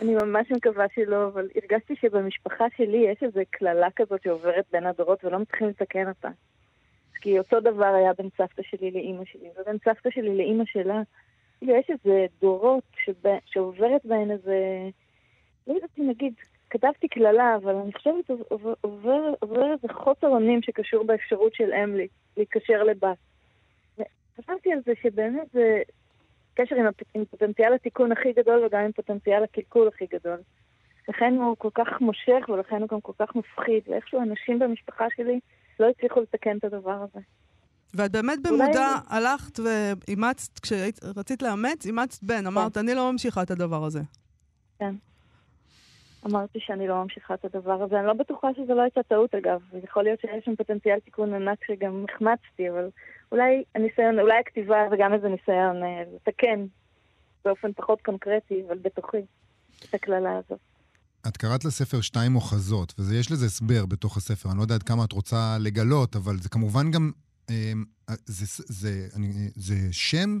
אני 0.00 0.14
ממש 0.14 0.46
מקווה 0.50 0.86
שלא, 0.94 1.28
אבל 1.28 1.48
הרגשתי 1.54 1.94
שבמשפחה 2.00 2.64
שלי 2.76 3.06
יש 3.12 3.22
איזו 3.22 3.40
קללה 3.50 3.88
כזאת 3.96 4.22
שעוברת 4.22 4.64
בין 4.72 4.86
הדורות 4.86 5.24
ולא 5.24 5.38
מצליחים 5.38 5.68
לתקן 5.68 6.08
אותה. 6.08 6.28
כי 7.20 7.38
אותו 7.38 7.60
דבר 7.60 7.94
היה 7.94 8.12
בין 8.18 8.28
סבתא 8.38 8.62
שלי 8.62 8.90
לאימא 8.90 9.24
שלי, 9.24 9.48
ובין 9.60 9.76
סבתא 9.84 10.10
שלי 10.10 10.36
לאימא 10.36 10.64
שלה. 10.66 11.02
כאילו, 11.58 11.74
יש 11.76 11.90
איזה 11.90 12.26
דורות. 12.40 12.84
שעוברת 13.46 14.06
בהן 14.06 14.30
איזה... 14.30 14.88
לא 15.66 15.74
יודעת 15.74 15.90
אם 15.98 16.08
נגיד, 16.08 16.34
כתבתי 16.70 17.08
קללה, 17.08 17.56
אבל 17.56 17.74
אני 17.74 17.92
חושבת 17.92 18.30
עובר, 18.30 18.74
עובר, 18.80 19.32
עובר 19.40 19.72
איזה 19.72 19.88
חוסר 19.92 20.26
אונים 20.26 20.62
שקשור 20.62 21.04
באפשרות 21.04 21.54
של 21.54 21.72
אם 21.72 21.96
לי, 21.96 22.08
להתקשר 22.36 22.82
לבת. 22.82 23.18
חשבתי 24.38 24.72
על 24.72 24.78
זה 24.86 24.92
שבאמת 25.02 25.48
זה 25.52 25.82
קשר 26.54 26.76
עם. 26.76 26.86
עם 27.14 27.24
פוטנציאל 27.24 27.72
התיקון 27.72 28.12
הכי 28.12 28.32
גדול 28.32 28.64
וגם 28.64 28.80
עם 28.80 28.92
פוטנציאל 28.92 29.44
הקלקול 29.44 29.88
הכי 29.88 30.06
גדול. 30.06 30.38
לכן 31.08 31.34
הוא 31.34 31.56
כל 31.58 31.70
כך 31.74 32.00
מושך 32.00 32.48
ולכן 32.48 32.80
הוא 32.80 32.88
גם 32.88 33.00
כל 33.00 33.12
כך 33.18 33.36
מפחיד, 33.36 33.82
ואיכשהו 33.88 34.20
אנשים 34.20 34.58
במשפחה 34.58 35.04
שלי 35.16 35.40
לא 35.80 35.88
הצליחו 35.88 36.20
לתקן 36.20 36.56
את 36.56 36.64
הדבר 36.64 37.02
הזה. 37.02 37.20
ואת 37.94 38.12
באמת 38.12 38.38
אולי- 38.46 38.58
במודע 38.64 38.94
הלכת 39.08 39.60
ואימצת, 39.60 40.58
כשרצית 40.58 41.42
לאמץ, 41.42 41.86
אימצת 41.86 42.22
בן. 42.22 42.46
אמרת, 42.46 42.76
אני 42.76 42.94
לא 42.94 43.12
ממשיכה 43.12 43.42
את 43.42 43.50
הדבר 43.50 43.84
הזה. 43.84 44.00
כן. 44.78 44.94
אמרתי 46.26 46.58
שאני 46.62 46.88
לא 46.88 47.02
ממשיכה 47.02 47.34
את 47.34 47.44
הדבר 47.44 47.82
הזה. 47.82 47.98
אני 47.98 48.06
לא 48.06 48.12
בטוחה 48.12 48.48
שזו 48.56 48.74
לא 48.74 48.82
הייתה 48.82 49.00
טעות 49.02 49.34
אגב. 49.34 49.60
יכול 49.84 50.02
להיות 50.02 50.20
שיש 50.20 50.44
שם 50.44 50.56
פוטנציאל 50.56 50.98
תיקון 51.04 51.34
ענק 51.34 51.58
שגם 51.66 52.04
החמצתי, 52.14 52.70
אבל 52.70 52.88
אולי 53.32 53.62
הניסיון, 53.74 54.18
אולי 54.20 54.38
הכתיבה 54.40 54.76
זה 54.90 54.96
גם 55.00 55.12
איזה 55.14 55.28
ניסיון 55.28 55.82
אה, 55.82 56.02
לתקן 56.14 56.66
באופן 57.44 57.72
פחות 57.72 57.98
קונקרטי, 58.04 58.62
אבל 58.68 58.78
בתוכי, 58.84 59.16
את 59.88 59.94
הקללה 59.94 60.30
הזאת. 60.38 60.58
את 61.28 61.36
קראת 61.36 61.64
לספר 61.64 62.00
שתיים 62.00 62.36
אוחזות, 62.36 62.94
ויש 62.98 63.32
לזה 63.32 63.46
הסבר 63.46 63.86
בתוך 63.86 64.16
הספר. 64.16 64.48
אני 64.50 64.58
לא 64.58 64.62
יודע 64.62 64.74
עד 64.74 64.82
כמה 64.82 65.04
את 65.04 65.12
רוצה 65.12 65.56
לגלות, 65.60 66.16
אבל 66.16 66.36
זה 66.36 66.48
כמובן 66.48 66.90
גם... 66.90 67.10
אה, 67.50 67.72
זה, 68.26 68.46
זה, 68.68 69.08
אני, 69.14 69.50
זה 69.56 69.88
שם 69.90 70.38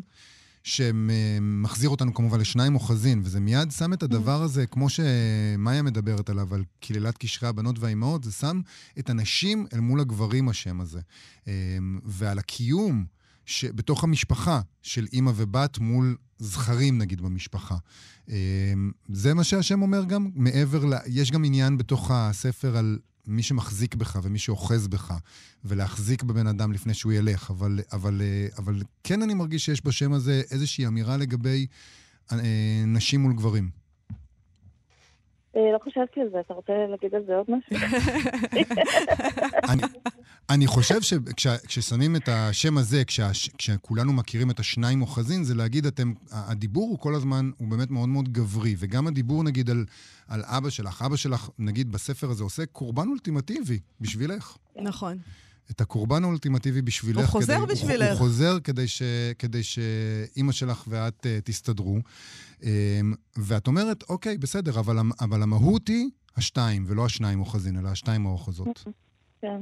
שמחזיר 0.62 1.90
אותנו 1.90 2.14
כמובן 2.14 2.40
לשניים 2.40 2.74
אוחזין, 2.74 3.20
וזה 3.24 3.40
מיד 3.40 3.70
שם 3.70 3.92
את 3.92 4.02
הדבר 4.02 4.42
הזה, 4.42 4.66
כמו 4.66 4.86
שמאיה 4.88 5.82
מדברת 5.82 6.30
עליו, 6.30 6.54
על 6.54 6.64
קללת 6.80 7.18
קשרי 7.18 7.48
הבנות 7.48 7.78
והאימהות, 7.78 8.24
זה 8.24 8.32
שם 8.32 8.60
את 8.98 9.10
הנשים 9.10 9.66
אל 9.74 9.80
מול 9.80 10.00
הגברים, 10.00 10.48
השם 10.48 10.80
הזה. 10.80 11.00
אה, 11.48 11.52
ועל 12.04 12.38
הקיום 12.38 13.04
שבתוך 13.46 14.04
המשפחה 14.04 14.60
של 14.82 15.06
אימא 15.12 15.32
ובת 15.34 15.78
מול 15.78 16.16
זכרים, 16.38 16.98
נגיד, 16.98 17.20
במשפחה. 17.20 17.76
אה, 18.30 18.36
זה 19.08 19.34
מה 19.34 19.44
שהשם 19.44 19.82
אומר 19.82 20.04
גם, 20.04 20.30
מעבר 20.34 20.84
ל... 20.84 20.94
יש 21.06 21.30
גם 21.30 21.44
עניין 21.44 21.76
בתוך 21.78 22.10
הספר 22.10 22.76
על 22.76 22.98
מי 23.28 23.42
שמחזיק 23.42 23.94
בך 23.94 24.18
ומי 24.22 24.38
שאוחז 24.38 24.88
בך, 24.88 25.14
ולהחזיק 25.64 26.22
בבן 26.22 26.46
אדם 26.46 26.72
לפני 26.72 26.94
שהוא 26.94 27.12
ילך. 27.12 27.50
אבל, 27.50 27.80
אבל, 27.92 28.20
אה, 28.20 28.46
אבל 28.58 28.82
כן 29.04 29.22
אני 29.22 29.34
מרגיש 29.34 29.64
שיש 29.64 29.86
בשם 29.86 30.12
הזה 30.12 30.42
איזושהי 30.50 30.86
אמירה 30.86 31.16
לגבי 31.16 31.66
אה, 32.32 32.38
נשים 32.86 33.20
מול 33.20 33.32
גברים. 33.32 33.70
אה, 35.58 35.72
לא 35.72 35.78
חשבתי 35.84 36.20
על 36.20 36.28
זה, 36.32 36.40
אתה 36.40 36.54
רוצה 36.54 36.72
להגיד 36.90 37.14
על 37.14 37.22
זה 37.26 37.36
עוד 37.36 37.46
משהו? 37.48 37.86
אני, 39.70 39.82
אני 40.50 40.66
חושב 40.66 41.02
שכששמים 41.02 42.16
את 42.16 42.28
השם 42.28 42.78
הזה, 42.78 43.04
כשה, 43.04 43.28
כשכולנו 43.58 44.12
מכירים 44.12 44.50
את 44.50 44.60
השניים 44.60 45.02
אוחזין, 45.02 45.44
זה 45.44 45.54
להגיד, 45.54 45.86
אתם, 45.86 46.12
הדיבור 46.30 46.88
הוא 46.88 46.98
כל 46.98 47.14
הזמן, 47.14 47.50
הוא 47.58 47.68
באמת 47.68 47.90
מאוד 47.90 48.08
מאוד 48.08 48.32
גברי. 48.32 48.74
וגם 48.78 49.06
הדיבור, 49.06 49.44
נגיד, 49.44 49.70
על, 49.70 49.84
על 50.28 50.42
אבא 50.44 50.70
שלך, 50.70 51.02
אבא 51.02 51.16
שלך, 51.16 51.50
נגיד, 51.58 51.92
בספר 51.92 52.30
הזה 52.30 52.44
עושה 52.44 52.66
קורבן 52.66 53.08
אולטימטיבי 53.08 53.78
בשבילך. 54.00 54.56
נכון. 54.76 55.18
את 55.70 55.80
הקורבן 55.80 56.24
האולטימטיבי 56.24 56.82
בשבילך. 56.82 57.18
הוא 57.18 57.26
חוזר 57.26 57.56
כדי, 57.56 57.72
בשבילך. 57.72 58.02
הוא, 58.02 58.10
הוא 58.10 58.18
חוזר 58.18 58.60
כדי, 58.64 58.88
ש, 58.88 59.02
כדי 59.38 59.62
שאימא 59.62 60.52
שלך 60.52 60.84
ואת 60.88 61.26
uh, 61.26 61.28
תסתדרו. 61.44 61.98
Um, 62.60 62.64
ואת 63.48 63.66
אומרת, 63.66 64.04
אוקיי, 64.08 64.38
בסדר, 64.38 64.80
אבל, 64.80 64.96
אבל 65.20 65.42
המהות 65.42 65.88
היא 65.88 66.10
השתיים, 66.36 66.84
ולא 66.86 67.04
השניים 67.04 67.40
אוחזין, 67.40 67.78
אלא 67.78 67.88
השתיים 67.88 68.26
האוחזות. 68.26 68.84
כן. 69.40 69.60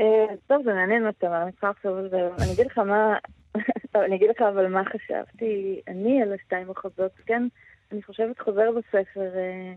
אה, 0.00 0.36
טוב, 0.46 0.62
זה 0.64 0.72
מעניין 0.72 1.04
מה 1.04 1.10
שאתה 1.12 1.26
אומר, 1.26 1.42
אני 1.42 1.52
צריכה 1.52 1.70
לחשוב 1.70 1.96
על 1.96 2.08
זה. 2.10 2.28
אני 2.44 2.52
אגיד 2.52 2.66
לך 2.66 2.78
מה... 2.78 3.16
טוב, 3.92 4.02
אני 4.02 4.16
אגיד 4.16 4.30
לך 4.30 4.42
אבל 4.42 4.66
מה 4.68 4.82
חשבתי 4.84 5.80
אני 5.88 6.22
על 6.22 6.32
השתיים 6.32 6.70
מחוזות. 6.70 7.12
כן, 7.26 7.48
אני 7.92 8.02
חושבת 8.02 8.38
חוזר 8.38 8.70
בספר 8.76 9.36
אה, 9.36 9.74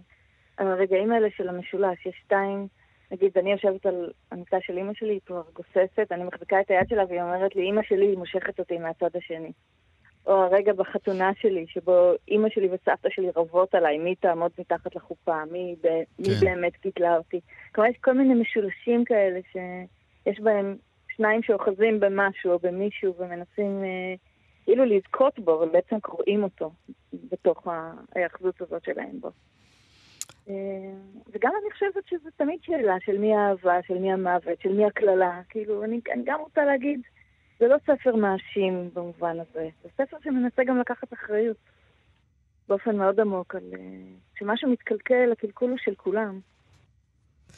על 0.58 0.67
הרגעים 0.67 1.12
האלה 1.12 1.28
של 1.38 1.50
המשולש. 1.50 2.06
יש 2.06 2.15
שתיים, 2.26 2.67
נגיד, 3.12 3.38
אני 3.38 3.52
יושבת 3.52 3.86
על 3.86 4.12
המיטה 4.32 4.58
של 4.62 4.78
אימא 4.78 4.93
שלי, 4.93 5.13
היא 5.13 5.19
כבר 5.26 5.41
גוססת, 5.54 6.12
אני 6.12 6.24
מחזיקה 6.24 6.62
את 6.62 6.71
היד 6.71 6.89
שלה 6.89 7.04
והיא 7.10 7.21
אומרת 7.21 7.56
לי, 7.56 7.62
אימא 7.62 7.82
שלי 7.84 8.15
מושכת 8.15 8.60
אותי 8.60 8.78
מהצד 8.78 9.15
השני. 9.15 9.52
או 10.28 10.34
הרגע 10.34 10.74
בחתונה 10.74 11.32
שלי, 11.41 11.65
שבו 11.67 12.12
אימא 12.28 12.50
שלי 12.50 12.67
וסבתא 12.67 13.10
שלי 13.10 13.30
רבות 13.36 13.76
עליי, 13.76 13.97
מי 13.97 14.15
תעמוד 14.15 14.52
מתחת 14.60 14.95
לחופה, 14.95 15.45
מי, 15.52 15.76
ב... 15.84 15.88
מי 16.19 16.36
כן. 16.39 16.45
באמת 16.45 16.74
גידלה 16.82 17.17
אותי. 17.17 17.39
כלומר, 17.76 17.89
יש 17.89 17.97
כל 18.02 18.13
מיני 18.13 18.34
משולשים 18.34 19.06
כאלה 19.06 19.39
שיש 19.52 20.39
בהם 20.39 20.76
שניים 21.15 21.43
שאוחזים 21.43 22.00
במשהו 22.00 22.52
או 22.52 22.60
במישהו 22.60 23.13
ומנסים 23.17 23.84
אה, 23.84 24.13
כאילו 24.63 24.86
לזכות 24.86 25.39
בו, 25.39 25.60
אבל 25.60 25.69
בעצם 25.69 26.00
קוראים 26.00 26.43
אותו 26.43 26.71
בתוך 27.13 27.67
ההיאחזות 28.15 28.62
הזאת 28.62 28.84
שלהם 28.84 29.19
בו. 29.19 29.32
אה, 30.50 30.54
וגם 31.32 31.52
אני 31.62 31.72
חושבת 31.72 32.08
שזו 32.08 32.30
תמיד 32.38 32.60
שאלה 32.63 32.96
של 33.06 33.17
מי 33.17 33.36
האהבה, 33.36 33.80
של 33.88 33.98
מי 33.98 34.13
המוות, 34.13 34.62
של 34.62 34.74
מי 34.74 34.86
הקללה. 34.86 35.41
כאילו, 35.50 35.84
אני, 35.84 36.00
אני 36.13 36.24
גם 36.26 36.39
רוצה 36.39 36.65
להגיד, 36.65 37.02
זה 37.60 37.67
לא 37.67 37.78
ספר 37.86 38.15
מאשים 38.15 38.89
במובן 38.94 39.38
הזה, 39.39 39.70
זה 39.84 39.89
ספר 39.98 40.17
שמנסה 40.24 40.63
גם 40.63 40.80
לקחת 40.80 41.13
אחריות 41.13 41.58
באופן 42.67 42.98
מאוד 42.98 43.20
עמוק 43.20 43.56
על... 43.56 43.63
אה, 43.74 43.80
שמשהו 44.39 44.70
מתקלקל, 44.70 45.32
הקלקול 45.32 45.70
הוא 45.70 45.78
של 45.78 45.96
כולם. 45.96 46.39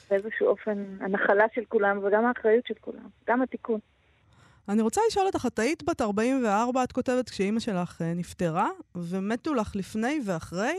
באיזשהו 0.09 0.47
אופן, 0.47 0.85
הנחלה 0.99 1.45
של 1.55 1.61
כולם 1.67 1.99
וגם 2.03 2.25
האחריות 2.25 2.65
של 2.67 2.73
כולם, 2.81 3.07
גם 3.27 3.41
התיקון. 3.41 3.79
אני 4.69 4.81
רוצה 4.81 5.01
לשאול 5.07 5.25
אותך, 5.25 5.45
את 5.45 5.59
היית 5.59 5.83
בת 5.83 6.01
44, 6.01 6.83
את 6.83 6.91
כותבת, 6.91 7.29
כשאימא 7.29 7.59
שלך 7.59 8.01
אה, 8.01 8.13
נפטרה, 8.13 8.69
ומתו 8.95 9.53
לך 9.53 9.75
לפני 9.75 10.19
ואחרי, 10.25 10.75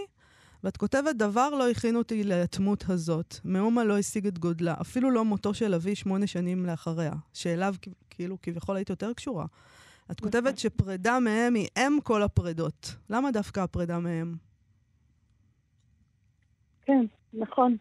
ואת 0.64 0.76
כותבת, 0.76 1.16
דבר 1.16 1.50
לא 1.50 1.70
הכין 1.70 1.96
אותי 1.96 2.24
ליתמות 2.24 2.84
הזאת, 2.88 3.34
מאומה 3.44 3.84
לא 3.84 3.98
השיג 3.98 4.26
את 4.26 4.38
גודלה, 4.38 4.74
אפילו 4.80 5.10
לא 5.10 5.24
מותו 5.24 5.54
של 5.54 5.74
אבי 5.74 5.94
שמונה 5.94 6.26
שנים 6.26 6.66
לאחריה, 6.66 7.12
שאליו 7.34 7.74
כאילו 8.10 8.36
כביכול 8.42 8.76
היית 8.76 8.90
יותר 8.90 9.12
קשורה. 9.12 9.46
את 10.10 10.20
כותבת 10.20 10.58
שפרידה 10.58 11.18
מהם 11.20 11.54
היא 11.54 11.68
אם 11.78 11.98
כל 12.02 12.22
הפרידות. 12.22 12.96
למה 13.10 13.30
דווקא 13.30 13.60
הפרידה 13.60 13.98
מהם? 13.98 14.34
כן, 16.82 17.04
נכון. 17.32 17.76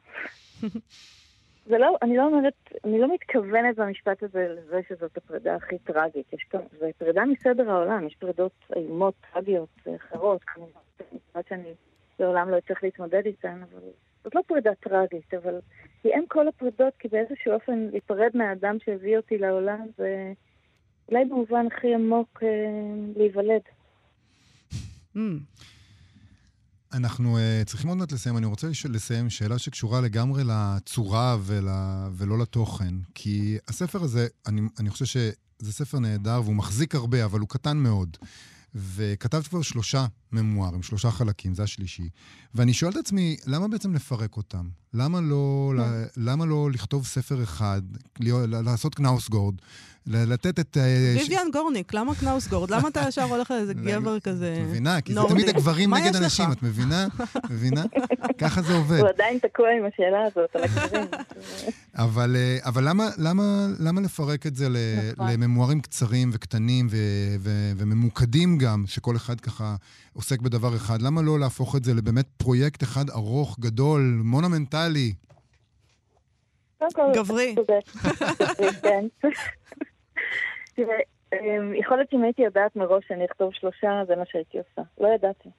זה 1.70 1.78
לא, 1.78 1.98
אני 2.02 2.18
לא 2.18 2.24
אומרת, 2.24 2.54
אני 2.86 3.00
לא 3.00 3.14
מתכוונת 3.14 3.76
במשפט 3.76 4.24
הזה 4.24 4.48
לזה 4.50 4.82
שזאת 4.90 5.18
הפרידה 5.18 5.56
הכי 5.56 5.78
טרגית. 5.78 6.34
יש 6.34 6.46
כאן, 6.50 6.62
זה 6.80 6.90
פרידה 6.98 7.22
מסדר 7.26 7.72
העולם, 7.72 8.08
יש 8.08 8.16
פרידות 8.16 8.66
איומות, 8.76 9.14
טרגיות, 9.34 9.70
אחרות, 9.96 10.42
כמובן 10.44 11.42
שאני 11.50 11.74
לעולם 12.20 12.50
לא 12.50 12.58
אצטרך 12.58 12.84
להתמודד 12.84 13.22
איתן, 13.26 13.62
אבל 13.72 13.82
זאת 14.24 14.36
לא 14.36 14.42
פרידה 14.48 14.72
טרגית, 14.80 15.34
אבל 15.44 15.56
היא 16.04 16.14
אם 16.16 16.24
כל 16.28 16.48
הפרידות, 16.48 16.94
כי 17.00 17.08
באיזשהו 17.08 17.54
אופן 17.54 17.88
להיפרד 17.92 18.30
מהאדם 18.34 18.78
שהביא 18.86 19.18
אותי 19.18 19.38
לעולם, 19.38 19.80
זה 19.98 20.34
אולי 21.10 21.26
במובן 21.26 21.66
הכי 21.78 21.94
עמוק 21.94 22.44
אה, 22.44 22.48
להיוולד. 23.16 23.62
Mm, 25.16 25.20
אנחנו 26.94 27.38
uh, 27.38 27.66
צריכים 27.66 27.90
עוד 27.90 27.98
מעט 27.98 28.12
לסיים. 28.12 28.38
אני 28.38 28.46
רוצה 28.46 28.68
לשאול- 28.68 28.94
לסיים 28.94 29.30
שאלה 29.30 29.60
שקשורה 29.60 30.02
לגמרי 30.02 30.44
לצורה 30.44 31.38
ול, 31.40 31.68
ולא 32.18 32.40
לתוכן. 32.40 32.94
כי 33.16 33.58
הספר 33.68 34.04
הזה, 34.04 34.28
אני, 34.48 34.62
אני 34.80 34.90
חושב 34.90 35.06
שזה 35.06 35.74
ספר 35.74 36.00
נהדר 36.00 36.42
והוא 36.44 36.56
מחזיק 36.56 36.96
הרבה, 36.96 37.26
אבל 37.26 37.40
הוא 37.40 37.50
קטן 37.50 37.78
מאוד. 37.78 38.18
וכתבת 38.76 39.48
כבר 39.48 39.62
שלושה 39.62 40.06
ממוארים, 40.34 40.84
שלושה 40.84 41.12
חלקים, 41.12 41.54
זה 41.54 41.64
השלישי. 41.64 42.10
ואני 42.56 42.74
שואל 42.74 42.92
את 42.92 42.98
עצמי, 42.98 43.38
למה 43.46 43.68
בעצם 43.68 43.94
לפרק 43.94 44.38
אותם? 44.38 44.68
למה 44.94 45.22
לא, 45.22 45.74
למה 46.18 46.46
לא 46.46 46.70
לכתוב 46.72 47.06
ספר 47.06 47.44
אחד, 47.44 47.82
לעשות 48.20 48.96
קנאוסגורד, 48.96 49.56
לתת 50.08 50.60
את... 50.60 50.78
אה, 50.78 51.16
ויויאן 51.18 51.48
גורניק, 51.54 51.94
למה 51.94 52.16
קנאוסגורד? 52.16 52.72
למה 52.72 52.88
אתה 52.88 53.06
ישר 53.08 53.24
הולך 53.24 53.52
לאיזה 53.52 53.74
גבר 53.86 54.20
כזה 54.20 54.56
את 54.58 54.68
מבינה? 54.68 55.02
כי 55.02 55.14
זה 55.14 55.20
תמיד 55.30 55.50
הגברים 55.50 55.94
נגד 55.94 56.16
הנשים, 56.16 56.52
את 56.52 56.64
מבינה? 56.64 57.08
מבינה? 57.50 57.84
ככה 58.42 58.62
זה 58.62 58.74
עובד. 58.74 59.00
הוא 59.00 59.10
עדיין 59.10 59.40
תקוע 59.40 59.66
עם 59.80 59.86
השאלה 59.86 60.18
הזאת 60.26 60.56
על 60.56 60.64
הגברים. 60.64 61.08
אבל, 61.96 62.36
אה, 62.36 62.58
אבל 62.66 62.90
למה, 62.90 63.10
למה, 63.18 63.68
למה 63.80 64.02
לפרק 64.02 64.48
את 64.48 64.56
זה 64.56 64.68
נכון. 65.14 65.32
לממוארים 65.32 65.82
קצרים 65.82 66.30
וקטנים 66.34 66.88
ו, 66.90 66.98
ו, 67.40 67.72
וממוקדים 67.78 68.58
גם, 68.58 68.84
שכל 68.88 69.16
אחד 69.16 69.42
ככה 69.42 69.76
עוסק 70.24 70.42
בדבר 70.42 70.76
אחד? 70.76 71.02
למה 71.02 71.22
לא 71.22 71.40
להפוך 71.40 71.76
את 71.76 71.84
זה 71.84 71.92
לבאמת 71.94 72.26
פרויקט 72.38 72.84
אחד 72.84 73.10
ארוך, 73.10 73.60
גדול, 73.60 74.02
מונומנטלי? 74.24 75.14
גברי. 77.16 77.56
כן. 78.82 79.06
תראה, 80.76 81.00
אמ, 81.34 81.74
יכול 81.76 81.98
להיות 81.98 82.10
שאם 82.10 82.24
הייתי 82.24 82.42
יודעת 82.42 82.76
מראש 82.76 83.04
שאני 83.08 83.26
אכתוב 83.26 83.54
שלושה, 83.54 84.02
זה 84.08 84.16
מה 84.16 84.24
שהייתי 84.26 84.58
עושה. 84.58 84.82
לא 84.98 85.08
ידעתי. 85.08 85.50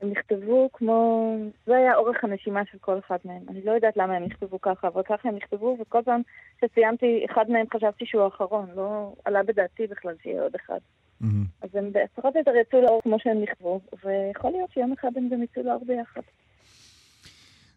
הם 0.00 0.10
נכתבו 0.10 0.68
כמו... 0.72 1.36
זה 1.66 1.76
היה 1.76 1.96
אורך 1.96 2.24
הנשימה 2.24 2.62
של 2.72 2.78
כל 2.78 2.98
אחד 2.98 3.18
מהם. 3.24 3.42
אני 3.48 3.62
לא 3.64 3.72
יודעת 3.72 3.96
למה 3.96 4.16
הם 4.16 4.24
נכתבו 4.24 4.60
ככה, 4.60 4.88
אבל 4.88 5.02
ככה 5.02 5.28
הם 5.28 5.36
נכתבו, 5.36 5.76
וכל 5.80 6.00
פעם 6.04 6.20
שסיימתי, 6.60 7.26
אחד 7.30 7.50
מהם 7.50 7.66
חשבתי 7.74 8.06
שהוא 8.06 8.22
האחרון. 8.22 8.70
לא 8.76 9.12
עלה 9.24 9.42
בדעתי 9.42 9.86
בכלל 9.86 10.14
שיהיה 10.22 10.42
עוד 10.42 10.54
אחד. 10.54 10.78
אז 11.62 11.68
הם 11.74 11.90
או 12.24 12.30
יותר 12.38 12.50
יצאו 12.60 12.80
לאור 12.80 13.00
כמו 13.02 13.16
שהם 13.18 13.42
נכתבו, 13.42 13.80
ויכול 14.04 14.50
להיות 14.50 14.70
שיום 14.72 14.92
אחד 14.92 15.08
הם 15.16 15.28
גם 15.28 15.42
יצאו 15.42 15.62
לאור 15.62 15.84
ביחד. 15.86 16.20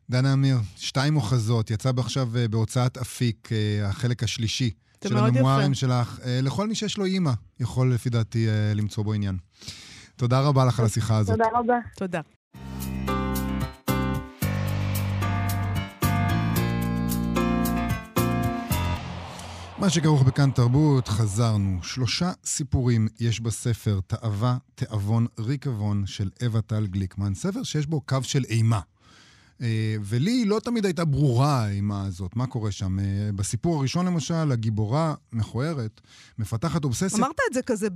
דנה 0.09 0.33
אמיר, 0.33 0.57
שתיים 0.75 1.15
אוחזות, 1.15 1.71
יצא 1.71 1.91
עכשיו 1.97 2.27
אה, 2.37 2.47
בהוצאת 2.47 2.97
אפיק, 2.97 3.49
אה, 3.51 3.87
החלק 3.87 4.23
השלישי 4.23 4.71
של 5.03 5.17
הממוארים 5.17 5.73
שלך. 5.73 6.19
אה, 6.25 6.39
לכל 6.43 6.67
מי 6.67 6.75
שיש 6.75 6.97
לו 6.97 7.05
אימא, 7.05 7.31
יכול 7.59 7.93
לפי 7.93 8.09
דעתי 8.09 8.47
למצוא 8.75 9.03
בו 9.03 9.13
עניין. 9.13 9.37
תודה 10.15 10.41
רבה 10.41 10.65
לך 10.65 10.79
על 10.79 10.85
השיחה 10.85 11.17
הזאת. 11.17 11.37
תודה 11.37 11.49
רבה. 11.59 11.79
תודה. 11.95 12.21
מה 19.83 19.89
שכרוך 19.89 20.23
בכאן 20.23 20.51
תרבות, 20.51 21.07
חזרנו. 21.07 21.83
שלושה 21.83 22.31
סיפורים 22.45 23.07
יש 23.19 23.39
בספר 23.39 23.99
תאווה, 24.07 24.57
תיאבון, 24.75 25.27
ריקבון 25.39 26.03
של 26.05 26.29
אווה 26.43 26.61
טל 26.61 26.87
גליקמן. 26.87 27.33
ספר 27.35 27.63
שיש 27.63 27.85
בו 27.85 28.01
קו 28.01 28.17
של 28.21 28.43
אימה. 28.49 28.79
אה, 29.63 29.95
ולי 30.01 30.45
לא 30.45 30.59
תמיד 30.59 30.85
הייתה 30.85 31.05
ברורה 31.05 31.65
האימה 31.65 32.05
הזאת, 32.05 32.35
מה 32.35 32.47
קורה 32.47 32.71
שם. 32.71 32.99
אה, 32.99 33.05
בסיפור 33.35 33.77
הראשון 33.77 34.05
למשל, 34.05 34.51
הגיבורה 34.51 35.13
מכוערת, 35.33 36.01
מפתחת 36.37 36.83
אובססיה. 36.83 37.19
אמרת 37.19 37.39
את 37.49 37.53
זה 37.53 37.61
כזה 37.61 37.87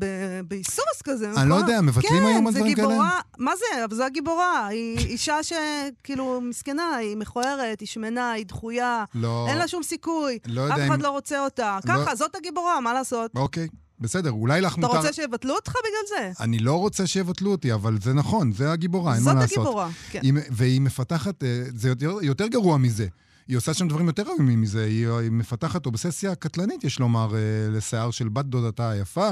בהיסוס 0.48 1.02
כזה, 1.04 1.28
נכון? 1.28 1.42
אני 1.42 1.50
לא 1.50 1.56
יודע, 1.56 1.82
מבטלים 1.82 2.20
כן, 2.20 2.26
היום 2.26 2.48
על 2.48 2.54
דברים 2.54 2.76
כאלה? 2.76 2.88
כן, 2.88 2.94
זה 2.94 2.98
גיבורה, 2.98 3.20
מה 3.38 3.52
זה? 3.56 3.86
אבל 3.86 3.96
זו 3.96 4.04
הגיבורה. 4.04 4.68
היא 4.68 4.98
אישה 5.14 5.38
שכאילו 5.44 6.42
מסכנה, 6.42 6.96
היא 6.96 7.18
מכוערת, 7.18 7.80
היא 7.80 7.88
שמנה, 7.88 8.32
היא 8.32 8.46
דחויה, 8.46 9.04
לא, 9.16 9.46
אין 9.50 9.58
לה 9.58 9.68
שום 9.68 9.84
סיכוי, 9.84 10.40
לא 10.46 10.68
אף 10.68 10.72
אחד 10.72 10.96
אם... 10.96 11.02
לא 11.02 11.10
רוצה 11.10 11.44
אותה. 11.44 11.80
לא... 11.86 11.94
ככה, 11.94 12.16
זאת 12.16 12.36
הגיבורה, 12.36 12.82
מה 12.82 12.94
לעשות? 12.94 13.32
אוקיי. 13.36 13.68
בסדר, 14.00 14.32
אולי 14.32 14.62
לך 14.62 14.78
מותר... 14.78 14.92
אתה 14.92 14.98
רוצה 14.98 15.14
שיבטלו 15.14 15.56
אותך 15.56 15.72
בגלל 15.72 16.34
זה? 16.36 16.44
אני 16.44 16.60
לא 16.60 16.80
רוצה 16.80 17.08
שיבטלו 17.08 17.52
אותי, 17.52 17.74
אבל 17.74 17.98
זה 18.02 18.14
נכון, 18.14 18.52
זה 18.52 18.72
הגיבורה, 18.72 19.16
אין 19.16 19.24
מה 19.24 19.34
לעשות. 19.34 19.50
זאת 19.50 19.58
הגיבורה, 19.58 19.90
כן. 20.12 20.22
והיא 20.50 20.82
מפתחת, 20.82 21.44
אה, 21.44 21.64
זה 21.76 21.90
יותר, 21.90 22.18
יותר 22.22 22.48
גרוע 22.48 22.78
מזה. 22.78 23.08
היא 23.48 23.58
עושה 23.58 23.74
שם 23.74 23.88
דברים 23.88 24.08
יותר 24.08 24.24
איומים 24.28 24.62
מזה, 24.62 24.86
היא, 24.86 25.10
היא 25.10 25.32
מפתחת 25.32 25.86
אובססיה 25.86 26.36
קטלנית, 26.36 26.84
יש 26.84 27.00
לומר, 27.00 27.36
אה, 27.36 27.40
לשיער 27.72 28.12
של 28.12 28.30
בת 28.30 28.46
דודתה 28.46 28.90
היפה. 28.90 29.30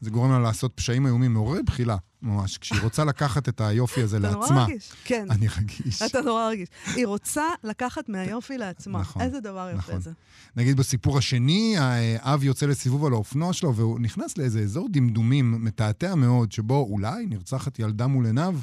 זה 0.00 0.10
גורם 0.10 0.32
לה 0.32 0.38
לעשות 0.38 0.72
פשעים 0.74 1.06
איומים 1.06 1.32
מעוררי 1.32 1.62
בחילה, 1.62 1.96
ממש. 2.22 2.58
כשהיא 2.58 2.80
רוצה 2.82 3.04
לקחת 3.04 3.48
את 3.48 3.60
היופי 3.60 4.02
הזה 4.02 4.18
לעצמה. 4.18 4.44
אתה 4.44 4.54
נורא 4.54 4.64
רגיש, 4.64 4.92
כן. 5.04 5.26
אני 5.30 5.46
רגיש. 5.58 6.02
אתה 6.02 6.20
נורא 6.20 6.48
רגיש. 6.48 6.68
היא 6.94 7.06
רוצה 7.06 7.44
לקחת 7.64 8.08
מהיופי 8.08 8.58
לעצמה. 8.58 9.00
נכון. 9.00 9.22
איזה 9.22 9.40
דבר 9.40 9.68
יפה 9.70 9.78
נכון. 9.78 10.00
זה. 10.00 10.10
נגיד 10.56 10.76
בסיפור 10.76 11.18
השני, 11.18 11.74
האב 11.78 12.44
יוצא 12.44 12.66
לסיבוב 12.66 13.04
על 13.04 13.12
האופנוע 13.12 13.52
שלו, 13.52 13.74
והוא 13.74 14.00
נכנס 14.00 14.38
לאיזה 14.38 14.60
אזור 14.60 14.88
דמדומים 14.90 15.64
מתעתע 15.64 16.14
מאוד, 16.14 16.52
שבו 16.52 16.86
אולי 16.90 17.26
נרצחת 17.26 17.78
ילדה 17.78 18.06
מול 18.06 18.26
עיניו. 18.26 18.54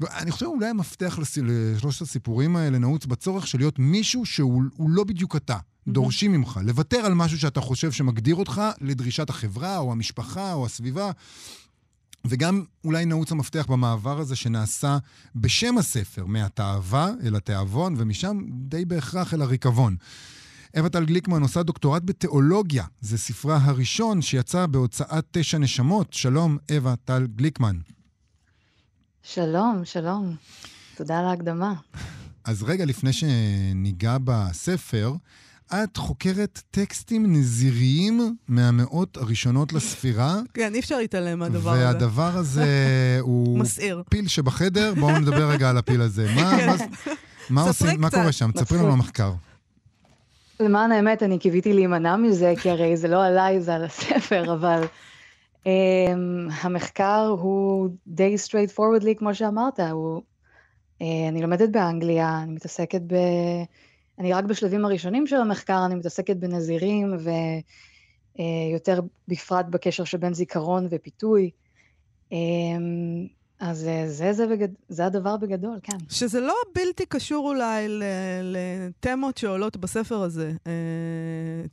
ואני 0.00 0.30
חושב 0.30 0.46
אולי 0.46 0.66
המפתח 0.66 1.18
לשלושת 1.42 2.02
הסיפורים 2.02 2.56
האלה 2.56 2.78
נעוץ 2.78 3.06
בצורך 3.06 3.46
של 3.46 3.58
להיות 3.58 3.78
מישהו 3.78 4.26
שהוא 4.26 4.62
לא 4.90 5.04
בדיוק 5.04 5.36
אתה. 5.36 5.58
דורשים 5.88 6.32
ממך, 6.32 6.60
לוותר 6.64 6.96
על 6.96 7.14
משהו 7.14 7.38
שאתה 7.38 7.60
חושב 7.60 7.92
שמגדיר 7.92 8.34
אותך 8.34 8.62
לדרישת 8.80 9.30
החברה 9.30 9.78
או 9.78 9.92
המשפחה 9.92 10.52
או 10.52 10.66
הסביבה. 10.66 11.10
וגם 12.24 12.64
אולי 12.84 13.04
נעוץ 13.04 13.32
המפתח 13.32 13.66
במעבר 13.68 14.18
הזה 14.20 14.36
שנעשה 14.36 14.98
בשם 15.34 15.78
הספר, 15.78 16.26
מהתאווה 16.26 17.10
אל 17.24 17.36
התיאבון, 17.36 17.94
ומשם 17.98 18.40
די 18.50 18.84
בהכרח 18.84 19.34
אל 19.34 19.42
הריקבון. 19.42 19.96
אווה 20.76 20.88
טל 20.88 21.04
גליקמן 21.04 21.42
עושה 21.42 21.62
דוקטורט 21.62 22.02
בתיאולוגיה. 22.04 22.84
זה 23.00 23.18
ספרה 23.18 23.58
הראשון 23.62 24.22
שיצא 24.22 24.66
בהוצאת 24.66 25.26
תשע 25.30 25.58
נשמות. 25.58 26.12
שלום, 26.12 26.58
אווה 26.76 26.94
טל 27.04 27.26
גליקמן. 27.26 27.76
שלום, 29.28 29.84
שלום. 29.84 30.36
תודה 30.96 31.18
על 31.18 31.24
ההקדמה. 31.26 31.74
אז 32.44 32.62
רגע 32.62 32.84
לפני 32.84 33.12
שניגע 33.12 34.16
בספר, 34.24 35.12
את 35.66 35.96
חוקרת 35.96 36.62
טקסטים 36.70 37.32
נזיריים 37.32 38.36
מהמאות 38.48 39.16
הראשונות 39.16 39.72
לספירה. 39.72 40.40
כן, 40.54 40.74
אי 40.74 40.80
אפשר 40.80 40.96
להתעלם 40.98 41.38
מהדבר 41.38 41.70
הזה. 41.70 41.86
והדבר 41.86 42.36
הזה 42.36 42.66
הוא... 43.20 43.58
מסעיר. 43.58 44.02
פיל 44.10 44.28
שבחדר, 44.28 44.94
בואו 44.94 45.18
נדבר 45.18 45.50
רגע 45.50 45.70
על 45.70 45.78
הפיל 45.78 46.00
הזה. 46.00 46.28
מה, 46.34 46.56
כן. 46.56 46.66
מה, 46.66 46.76
מה 47.50 47.62
עושים, 47.62 48.00
מה 48.00 48.10
קורה 48.10 48.32
שם? 48.32 48.50
תספרי 48.52 48.78
לנו 48.78 48.92
המחקר. 48.92 49.32
למען 50.60 50.92
האמת, 50.92 51.22
אני 51.22 51.38
קיוויתי 51.38 51.72
להימנע 51.72 52.16
מזה, 52.16 52.54
כי 52.62 52.70
הרי 52.70 52.96
זה 52.96 53.08
לא 53.08 53.24
עליי, 53.24 53.60
זה 53.60 53.74
על 53.74 53.84
הספר, 53.84 54.54
אבל 54.54 54.84
um, 55.66 56.52
המחקר 56.62 57.34
הוא 57.40 57.88
די 58.06 58.34
straight 58.46 58.70
forwardly, 58.76 59.18
כמו 59.18 59.34
שאמרת, 59.34 59.80
הוא... 59.80 60.22
Uh, 61.02 61.04
אני 61.28 61.42
לומדת 61.42 61.68
באנגליה, 61.68 62.42
אני 62.42 62.52
מתעסקת 62.52 63.00
ב... 63.06 63.14
אני 64.18 64.32
רק 64.32 64.44
בשלבים 64.44 64.84
הראשונים 64.84 65.26
של 65.26 65.36
המחקר, 65.36 65.86
אני 65.86 65.94
מתעסקת 65.94 66.36
בנזירים 66.36 67.16
ויותר 68.36 68.98
אה, 68.98 69.06
בפרט 69.28 69.66
בקשר 69.70 70.04
שבין 70.04 70.34
זיכרון 70.34 70.86
ופיתוי. 70.90 71.50
אמ, 72.32 73.26
אז 73.60 73.86
אה, 73.86 74.04
זה, 74.08 74.32
זה, 74.32 74.46
בגד... 74.46 74.68
זה 74.88 75.06
הדבר 75.06 75.36
בגדול, 75.36 75.78
כן. 75.82 75.96
שזה 76.08 76.40
לא 76.40 76.54
בלתי 76.74 77.06
קשור 77.06 77.48
אולי 77.48 77.98
לתמות 78.42 79.38
שעולות 79.38 79.76
בספר 79.76 80.22
הזה. 80.22 80.52
אה, 80.66 80.72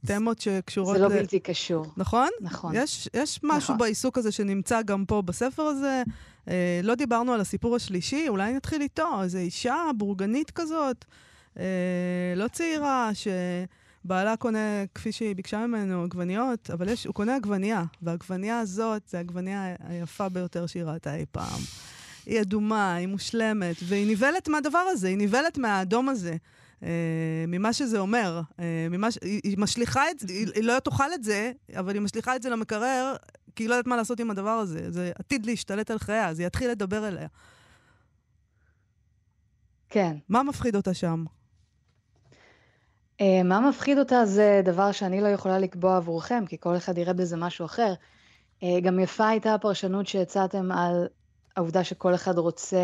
תמות 0.06 0.41
שקשורות... 0.41 0.98
זה 0.98 1.02
לא 1.02 1.08
ל... 1.08 1.13
בלתי 1.13 1.39
קשור. 1.39 1.86
נכון? 1.98 2.30
נכון. 2.41 2.72
יש, 2.76 3.10
יש 3.13 3.39
משהו 3.43 3.58
נכון. 3.58 3.78
בעיסוק 3.78 4.17
הזה 4.17 4.32
שנמצא 4.32 4.82
גם 4.82 5.06
פה 5.06 5.22
בספר 5.22 5.63
הזה. 5.63 6.04
לא 6.84 6.96
דיברנו 6.96 7.34
על 7.34 7.41
הסיפור 7.41 7.76
השלישי, 7.76 8.30
אולי 8.30 8.54
נתחיל 8.54 8.82
איתו. 8.82 9.24
איזו 9.24 9.38
אישה 9.38 9.76
בורגנית 9.98 10.52
כזאת. 10.52 11.06
אה, 11.60 12.34
לא 12.36 12.48
צעירה, 12.48 13.12
שבעלה 14.04 14.38
קונה, 14.38 14.84
כפי 14.96 15.12
שהיא 15.12 15.36
ביקשה 15.36 15.68
ממנו, 15.68 16.04
עגבניות, 16.04 16.70
אבל 16.70 16.89
יש, 16.89 17.06
הוא 17.06 17.13
קונה 17.13 17.36
עגבנייה, 17.36 17.84
והעגבנייה 18.02 18.60
הזאת 18.60 19.02
זה 19.08 19.18
העגבנייה 19.18 19.76
היפה 19.80 20.30
ביותר 20.30 20.66
שהיא 20.66 20.84
ראתה 20.84 21.16
אי 21.16 21.26
פעם. 21.32 21.62
היא 22.26 22.42
אדומה, 22.42 22.96
היא 22.96 23.08
מושלמת, 23.08 23.76
והיא 23.84 24.12
נבלת 24.12 24.48
מהדבר 24.48 24.78
הזה, 24.92 25.08
היא 25.08 25.18
נבלת 25.18 25.58
מהאדום 25.58 26.10
הזה. 26.10 26.36
Uh, 26.82 26.86
ממה 27.48 27.74
שזה 27.74 28.00
אומר, 28.00 28.42
uh, 28.52 28.62
ממה 28.89 29.12
ש... 29.12 29.18
היא, 29.22 29.42
היא 29.44 29.58
משליכה 29.58 30.12
את 30.12 30.20
זה, 30.20 30.28
היא, 30.30 30.48
היא 30.56 30.63
לא 30.63 30.80
תאכל 30.80 31.13
את 31.13 31.24
זה, 31.24 31.52
אבל 31.76 31.94
היא 31.94 32.02
משליכה 32.02 32.36
את 32.36 32.42
זה 32.42 32.50
למקרר, 32.50 33.16
כי 33.56 33.63
היא 33.63 33.70
לא 33.70 33.74
יודעת 33.74 33.88
מה 33.88 33.96
לעשות 33.96 34.20
עם 34.20 34.32
הדבר 34.32 34.50
הזה. 34.50 34.92
זה 34.92 35.12
עתיד 35.20 35.46
להשתלט 35.46 35.92
על 35.92 36.00
חייה, 36.00 36.28
היא 36.28 36.48
יתחיל 36.48 36.72
לדבר 36.72 37.08
אליה. 37.08 37.28
כן. 39.89 40.18
מה 40.30 40.44
מפחיד 40.44 40.76
אותה 40.76 40.94
שם? 40.94 41.26
אה, 43.21 43.43
מה 43.43 43.69
מפחיד 43.69 43.99
אותה 43.99 44.26
זה 44.26 44.62
דבר 44.65 44.91
שאני 44.91 45.21
לא 45.21 45.28
יכולה 45.28 45.60
לקבוע 45.60 45.97
עבורכם, 45.97 46.45
כי 46.45 46.58
כל 46.60 46.78
אחד 46.78 46.97
יראה 46.97 47.13
בזה 47.13 47.38
משהו 47.38 47.65
אחר. 47.65 47.93
אה, 48.63 48.80
גם 48.82 48.99
יפה 48.99 49.28
הייתה 49.28 49.54
הפרשנות 49.54 50.08
שהצעתם 50.08 50.71
על 50.71 51.08
העובדה 51.58 51.84
שכל 51.84 52.15
אחד 52.15 52.38
רוצה 52.38 52.78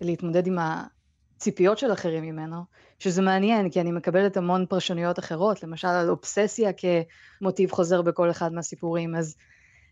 להתמודד 0.00 0.46
עם 0.46 0.58
הציפיות 0.58 1.78
של 1.78 1.92
אחרים 1.92 2.24
ממנו, 2.24 2.56
שזה 2.98 3.22
מעניין, 3.22 3.70
כי 3.70 3.80
אני 3.80 3.92
מקבלת 3.92 4.36
המון 4.36 4.66
פרשנויות 4.66 5.18
אחרות, 5.18 5.62
למשל 5.62 5.88
על 5.88 6.10
אובססיה 6.10 6.70
כמוטיב 6.72 7.70
חוזר 7.70 8.02
בכל 8.02 8.30
אחד 8.30 8.52
מהסיפורים, 8.52 9.14
אז 9.14 9.36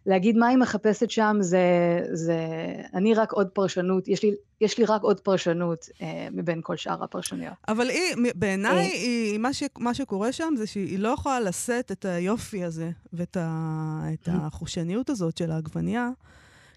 להגיד 0.06 0.36
מה 0.36 0.46
היא 0.46 0.58
מחפשת 0.58 1.10
שם 1.10 1.36
זה, 1.40 1.60
זה, 2.12 2.36
אני 2.94 3.14
רק 3.14 3.32
עוד 3.32 3.48
פרשנות, 3.48 4.08
יש 4.08 4.22
לי, 4.22 4.34
יש 4.60 4.78
לי 4.78 4.84
רק 4.84 5.02
עוד 5.02 5.20
פרשנות 5.20 5.88
אה, 6.02 6.28
מבין 6.32 6.60
כל 6.62 6.76
שאר 6.76 7.04
הפרשנויות. 7.04 7.54
אבל 7.68 7.90
היא, 7.90 8.16
בעיניי, 8.34 8.72
אה. 8.74 8.80
היא, 8.80 9.38
מה, 9.38 9.52
ש, 9.52 9.62
מה 9.78 9.94
שקורה 9.94 10.32
שם 10.32 10.54
זה 10.56 10.66
שהיא 10.66 10.98
לא 10.98 11.08
יכולה 11.08 11.40
לשאת 11.40 11.92
את 11.92 12.04
היופי 12.04 12.64
הזה 12.64 12.90
ואת 13.12 13.36
ה, 13.40 14.00
את 14.14 14.28
mm. 14.28 14.32
החושניות 14.34 15.10
הזאת 15.10 15.36
של 15.36 15.50
העגבנייה. 15.50 16.10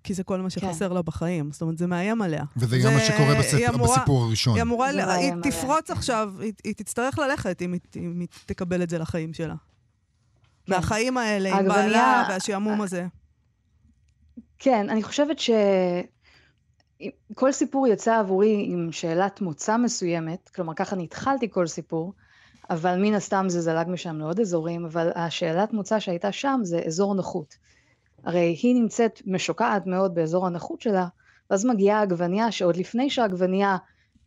כי 0.03 0.13
זה 0.13 0.23
כל 0.23 0.41
מה 0.41 0.49
שחסר 0.49 0.89
כן. 0.89 0.95
לה 0.95 1.01
בחיים. 1.01 1.51
זאת 1.51 1.62
אומרת, 1.62 1.77
זה 1.77 1.88
מאיים 1.88 2.21
עליה. 2.21 2.43
וזה 2.57 2.77
גם 2.83 2.93
מה 2.93 2.99
שקורה 2.99 3.36
בספ... 3.39 3.69
אמורה, 3.69 3.97
בסיפור 3.97 4.23
הראשון. 4.23 4.55
היא 4.55 4.62
אמורה. 4.62 5.15
היא 5.15 5.33
תפרוץ 5.43 5.89
עכשיו, 5.89 6.33
היא, 6.39 6.53
היא 6.63 6.73
תצטרך 6.73 7.19
ללכת 7.19 7.62
אם 7.62 7.73
היא, 7.73 7.79
אם 7.95 8.19
היא 8.19 8.27
תקבל 8.45 8.83
את 8.83 8.89
זה 8.89 8.97
לחיים 8.97 9.33
שלה. 9.33 9.55
כן. 10.65 10.73
מהחיים 10.73 11.17
האלה, 11.17 11.60
עם 11.60 11.67
בעלה 11.67 12.26
והשעמום 12.30 12.82
הזה. 12.82 13.06
כן, 14.60 14.89
אני 14.89 15.04
חושבת 15.04 15.38
שכל 15.39 17.52
סיפור 17.52 17.88
יצא 17.88 18.19
עבורי 18.19 18.65
עם 18.67 18.91
שאלת 18.91 19.41
מוצא 19.41 19.78
מסוימת, 19.78 20.49
כלומר 20.56 20.73
ככה 20.73 20.95
אני 20.95 21.04
התחלתי 21.04 21.49
כל 21.49 21.67
סיפור, 21.67 22.13
אבל 22.69 23.02
מן 23.02 23.13
הסתם 23.13 23.45
זה 23.49 23.62
זלג 23.62 23.88
משם 23.89 24.19
לעוד 24.19 24.39
אזורים, 24.39 24.86
אבל 24.86 25.12
השאלת 25.15 25.73
מוצא 25.73 25.99
שהייתה 25.99 26.32
שם 26.32 26.60
זה 26.63 26.82
אזור 26.86 27.15
נוחות. 27.15 27.58
הרי 28.23 28.58
היא 28.62 28.76
נמצאת 28.76 29.21
משוקעת 29.26 29.86
מאוד 29.86 30.15
באזור 30.15 30.47
הנוחות 30.47 30.82
שלה, 30.82 31.08
ואז 31.49 31.65
מגיעה 31.65 32.02
עגבנייה 32.02 32.52
שעוד 32.52 32.78
לפני 32.78 33.10
שהעגבנייה 33.10 33.78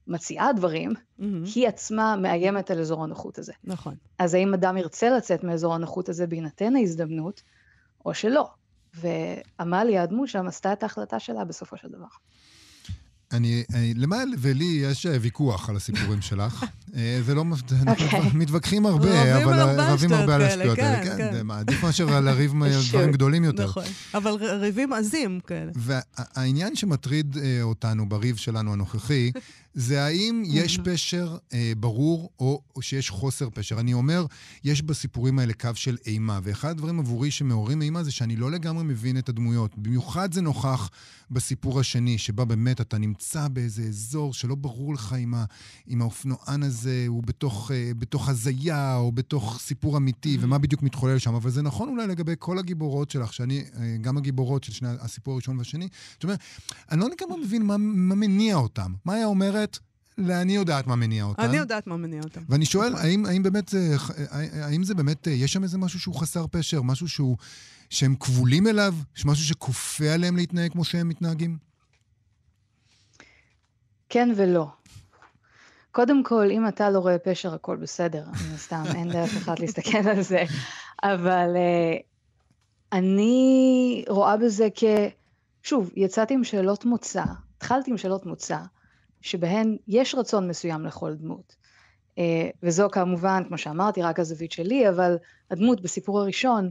מציעה 0.06 0.52
דברים, 0.52 0.90
mm-hmm. 0.90 1.24
היא 1.54 1.68
עצמה 1.68 2.16
מאיימת 2.16 2.70
על 2.70 2.80
אזור 2.80 3.04
הנוחות 3.04 3.38
הזה. 3.38 3.52
נכון. 3.64 3.94
אז 4.18 4.34
האם 4.34 4.54
אדם 4.54 4.76
ירצה 4.76 5.10
לצאת 5.10 5.44
מאזור 5.44 5.74
הנוחות 5.74 6.08
הזה 6.08 6.26
בהינתן 6.26 6.76
ההזדמנות, 6.76 7.42
או 8.06 8.14
שלא? 8.14 8.48
ועמליה, 8.94 10.02
הדמות 10.02 10.28
שם, 10.28 10.46
עשתה 10.46 10.72
את 10.72 10.82
ההחלטה 10.82 11.20
שלה 11.20 11.44
בסופו 11.44 11.76
של 11.76 11.88
דבר. 11.88 12.06
אני, 13.32 13.64
אני, 13.74 13.94
למה 13.94 14.16
ולי 14.38 14.64
יש 14.64 15.06
אה, 15.06 15.16
ויכוח 15.20 15.70
על 15.70 15.76
הסיפורים 15.76 16.20
שלך. 16.28 16.64
אה, 16.96 17.18
זה 17.24 17.34
לא, 17.34 17.44
אנחנו 17.82 18.06
okay. 18.06 18.16
אוקיי. 18.16 18.30
מתווכחים 18.34 18.86
הרבה, 18.86 19.44
אבל 19.44 19.80
רבים 19.80 20.12
הרבה 20.12 20.34
על 20.34 20.42
השטויות 20.42 20.78
האלה. 20.78 21.04
כן, 21.04 21.16
כן. 21.16 21.32
כן. 21.32 21.50
עדיף 21.50 21.82
מאשר 21.82 22.20
לריב 22.20 22.52
דברים 22.90 23.12
גדולים 23.12 23.44
יותר. 23.44 23.64
נכון, 23.64 23.84
אבל 24.14 24.30
ריבים 24.30 24.92
עזים 24.92 25.40
כאלה. 25.46 25.72
והעניין 25.74 26.76
שמטריד 26.76 27.36
אה, 27.42 27.62
אותנו 27.62 28.08
בריב 28.08 28.36
שלנו 28.36 28.72
הנוכחי, 28.72 29.32
זה 29.78 30.04
האם 30.04 30.42
יש 30.46 30.78
פשר 30.84 31.36
אה, 31.52 31.72
ברור 31.76 32.30
או, 32.40 32.62
או 32.76 32.82
שיש 32.82 33.10
חוסר 33.10 33.48
פשר. 33.50 33.80
אני 33.80 33.94
אומר, 33.94 34.26
יש 34.64 34.82
בסיפורים 34.82 35.38
האלה 35.38 35.52
קו 35.52 35.70
של 35.74 35.96
אימה, 36.06 36.40
ואחד 36.42 36.70
הדברים 36.70 36.98
עבורי 36.98 37.30
שמעוררים 37.30 37.82
אימה 37.82 38.02
זה 38.02 38.10
שאני 38.10 38.36
לא 38.36 38.50
לגמרי 38.50 38.84
מבין 38.84 39.18
את 39.18 39.28
הדמויות. 39.28 39.78
במיוחד 39.78 40.32
זה 40.34 40.40
נוכח 40.40 40.90
בסיפור 41.30 41.80
השני, 41.80 42.18
שבה 42.18 42.44
באמת 42.44 42.80
אתה 42.80 42.98
נמצא 42.98 43.48
באיזה 43.48 43.82
אזור 43.82 44.34
שלא 44.34 44.54
ברור 44.54 44.94
לך 44.94 45.16
אם, 45.18 45.34
ה, 45.34 45.44
אם 45.88 46.02
האופנוען 46.02 46.62
הזה 46.62 47.04
הוא 47.08 47.22
בתוך, 47.22 47.70
אה, 47.70 47.90
בתוך 47.98 48.28
הזיה 48.28 48.96
או 48.96 49.12
בתוך 49.12 49.58
סיפור 49.60 49.96
אמיתי, 49.96 50.38
ומה 50.40 50.58
בדיוק 50.58 50.82
מתחולל 50.82 51.18
שם. 51.18 51.34
אבל 51.34 51.50
זה 51.50 51.62
נכון 51.62 51.88
אולי 51.88 52.06
לגבי 52.06 52.34
כל 52.38 52.58
הגיבורות 52.58 53.10
שלך, 53.10 53.32
שאני, 53.32 53.64
אה, 53.76 53.96
גם 54.00 54.16
הגיבורות 54.16 54.64
של 54.64 54.72
שני, 54.72 54.88
הסיפור 55.00 55.34
הראשון 55.34 55.58
והשני. 55.58 55.88
זאת 56.12 56.24
אומרת, 56.24 56.38
אני 56.90 57.00
לא 57.00 57.08
לגמרי 57.10 57.40
מבין 57.44 57.62
מה, 57.62 57.76
מה 57.76 58.14
מניע 58.14 58.56
אותם. 58.56 58.94
מה 59.04 59.14
היה 59.14 59.26
אומרת? 59.26 59.65
אני 60.18 60.56
יודעת 60.56 60.86
מה 60.86 60.96
מניע 60.96 61.24
אותם. 61.24 61.42
אני 61.42 61.56
יודעת 61.56 61.86
מה 61.86 61.96
מניע 61.96 62.22
אותם. 62.22 62.40
ואני 62.48 62.64
שואל. 62.64 62.94
האם, 62.94 63.26
האם 63.26 63.42
באמת, 63.42 63.74
האם 64.62 64.82
זה 64.82 64.94
באמת, 64.94 65.26
יש 65.26 65.52
שם 65.52 65.62
איזה 65.62 65.78
משהו 65.78 66.00
שהוא 66.00 66.14
חסר 66.14 66.46
פשר? 66.50 66.82
משהו 66.82 67.08
שהוא, 67.08 67.36
שהם 67.90 68.14
כבולים 68.20 68.66
אליו? 68.66 68.94
יש 69.16 69.26
משהו 69.26 69.44
שכופה 69.44 70.04
עליהם 70.04 70.36
להתנהג 70.36 70.72
כמו 70.72 70.84
שהם 70.84 71.08
מתנהגים? 71.08 71.58
כן 74.08 74.28
ולא. 74.36 74.68
קודם 75.92 76.24
כל, 76.24 76.50
אם 76.50 76.68
אתה 76.68 76.90
לא 76.90 76.98
רואה 76.98 77.18
פשר, 77.18 77.54
הכל 77.54 77.76
בסדר. 77.76 78.24
מן 78.26 78.54
הסתם, 78.54 78.82
אין 78.94 79.08
דרך 79.08 79.36
אחת 79.36 79.60
להסתכל 79.60 80.08
על 80.08 80.22
זה. 80.22 80.44
אבל 81.02 81.48
uh, 81.54 82.02
אני 82.92 84.04
רואה 84.08 84.36
בזה 84.36 84.68
כ... 84.74 84.84
שוב, 85.62 85.90
יצאתי 85.96 86.34
עם 86.34 86.44
שאלות 86.44 86.84
מוצא, 86.84 87.24
התחלתי 87.56 87.90
עם 87.90 87.98
שאלות 87.98 88.26
מוצא, 88.26 88.58
שבהן 89.26 89.76
יש 89.88 90.14
רצון 90.14 90.48
מסוים 90.48 90.86
לכל 90.86 91.14
דמות. 91.14 91.56
Uh, 92.10 92.18
וזו 92.62 92.88
כמובן, 92.92 93.42
כמו 93.48 93.58
שאמרתי, 93.58 94.02
רק 94.02 94.20
הזווית 94.20 94.52
שלי, 94.52 94.88
אבל 94.88 95.16
הדמות 95.50 95.80
בסיפור 95.80 96.20
הראשון, 96.20 96.70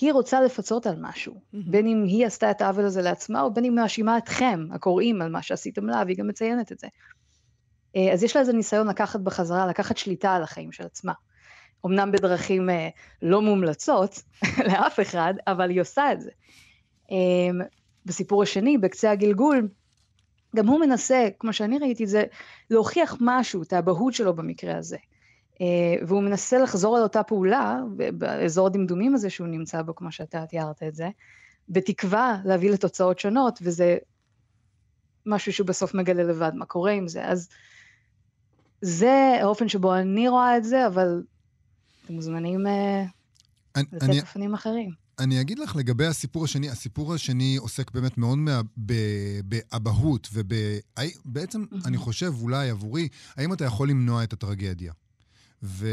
היא 0.00 0.12
רוצה 0.12 0.40
לפצות 0.40 0.86
על 0.86 0.96
משהו. 1.00 1.34
Mm-hmm. 1.34 1.58
בין 1.70 1.86
אם 1.86 2.04
היא 2.04 2.26
עשתה 2.26 2.50
את 2.50 2.60
העוול 2.60 2.84
הזה 2.84 3.02
לעצמה, 3.02 3.40
או 3.40 3.54
בין 3.54 3.64
אם 3.64 3.74
מאשימה 3.74 4.18
אתכם, 4.18 4.66
הקוראים, 4.72 5.22
על 5.22 5.30
מה 5.30 5.42
שעשיתם 5.42 5.86
לה, 5.86 6.02
והיא 6.06 6.16
גם 6.16 6.28
מציינת 6.28 6.72
את 6.72 6.78
זה. 6.78 6.86
Uh, 6.86 8.12
אז 8.12 8.22
יש 8.22 8.36
לה 8.36 8.40
איזה 8.40 8.52
ניסיון 8.52 8.88
לקחת 8.88 9.20
בחזרה, 9.20 9.66
לקחת 9.66 9.96
שליטה 9.96 10.34
על 10.34 10.42
החיים 10.42 10.72
של 10.72 10.84
עצמה. 10.84 11.12
אמנם 11.86 12.12
בדרכים 12.12 12.68
uh, 12.68 12.72
לא 13.22 13.42
מומלצות 13.42 14.22
לאף 14.68 15.00
אחד, 15.00 15.34
אבל 15.46 15.70
היא 15.70 15.80
עושה 15.80 16.12
את 16.12 16.20
זה. 16.20 16.30
בסיפור 18.06 18.42
השני, 18.42 18.78
בקצה 18.78 19.10
הגלגול, 19.10 19.68
גם 20.56 20.66
הוא 20.66 20.80
מנסה, 20.80 21.28
כמו 21.38 21.52
שאני 21.52 21.78
ראיתי 21.78 22.04
את 22.04 22.08
זה, 22.08 22.24
להוכיח 22.70 23.16
משהו, 23.20 23.62
את 23.62 23.72
האבהות 23.72 24.14
שלו 24.14 24.34
במקרה 24.36 24.76
הזה. 24.76 24.96
אה, 25.60 26.06
והוא 26.06 26.22
מנסה 26.22 26.58
לחזור 26.58 26.96
על 26.96 27.02
אותה 27.02 27.22
פעולה, 27.22 27.80
באזור 27.96 28.66
הדמדומים 28.66 29.14
הזה 29.14 29.30
שהוא 29.30 29.46
נמצא 29.46 29.82
בו, 29.82 29.94
כמו 29.94 30.12
שאתה 30.12 30.46
תיארת 30.46 30.82
את 30.82 30.94
זה, 30.94 31.08
בתקווה 31.68 32.36
להביא 32.44 32.70
לתוצאות 32.70 33.18
שונות, 33.18 33.58
וזה 33.62 33.96
משהו 35.26 35.52
שהוא 35.52 35.66
בסוף 35.66 35.94
מגלה 35.94 36.22
לבד 36.22 36.52
מה 36.54 36.64
קורה 36.64 36.92
עם 36.92 37.08
זה. 37.08 37.24
אז 37.24 37.48
זה 38.80 39.38
האופן 39.40 39.68
שבו 39.68 39.94
אני 39.94 40.28
רואה 40.28 40.56
את 40.56 40.64
זה, 40.64 40.86
אבל 40.86 41.22
אתם 42.04 42.14
מוזמנים 42.14 42.66
אה, 42.66 43.04
לתת 43.76 44.20
אופנים 44.20 44.54
אחרים. 44.54 45.05
אני 45.18 45.40
אגיד 45.40 45.58
לך 45.58 45.76
לגבי 45.76 46.06
הסיפור 46.06 46.44
השני, 46.44 46.70
הסיפור 46.70 47.14
השני 47.14 47.56
עוסק 47.56 47.90
באמת 47.90 48.18
מאוד 48.18 48.38
באבהות 49.44 50.28
ובעצם, 50.32 51.64
mm-hmm. 51.64 51.76
אני 51.84 51.96
חושב, 51.96 52.32
אולי 52.40 52.70
עבורי, 52.70 53.08
האם 53.36 53.52
אתה 53.52 53.64
יכול 53.64 53.90
למנוע 53.90 54.24
את 54.24 54.32
הטרגדיה? 54.32 54.92
ו... 55.62 55.88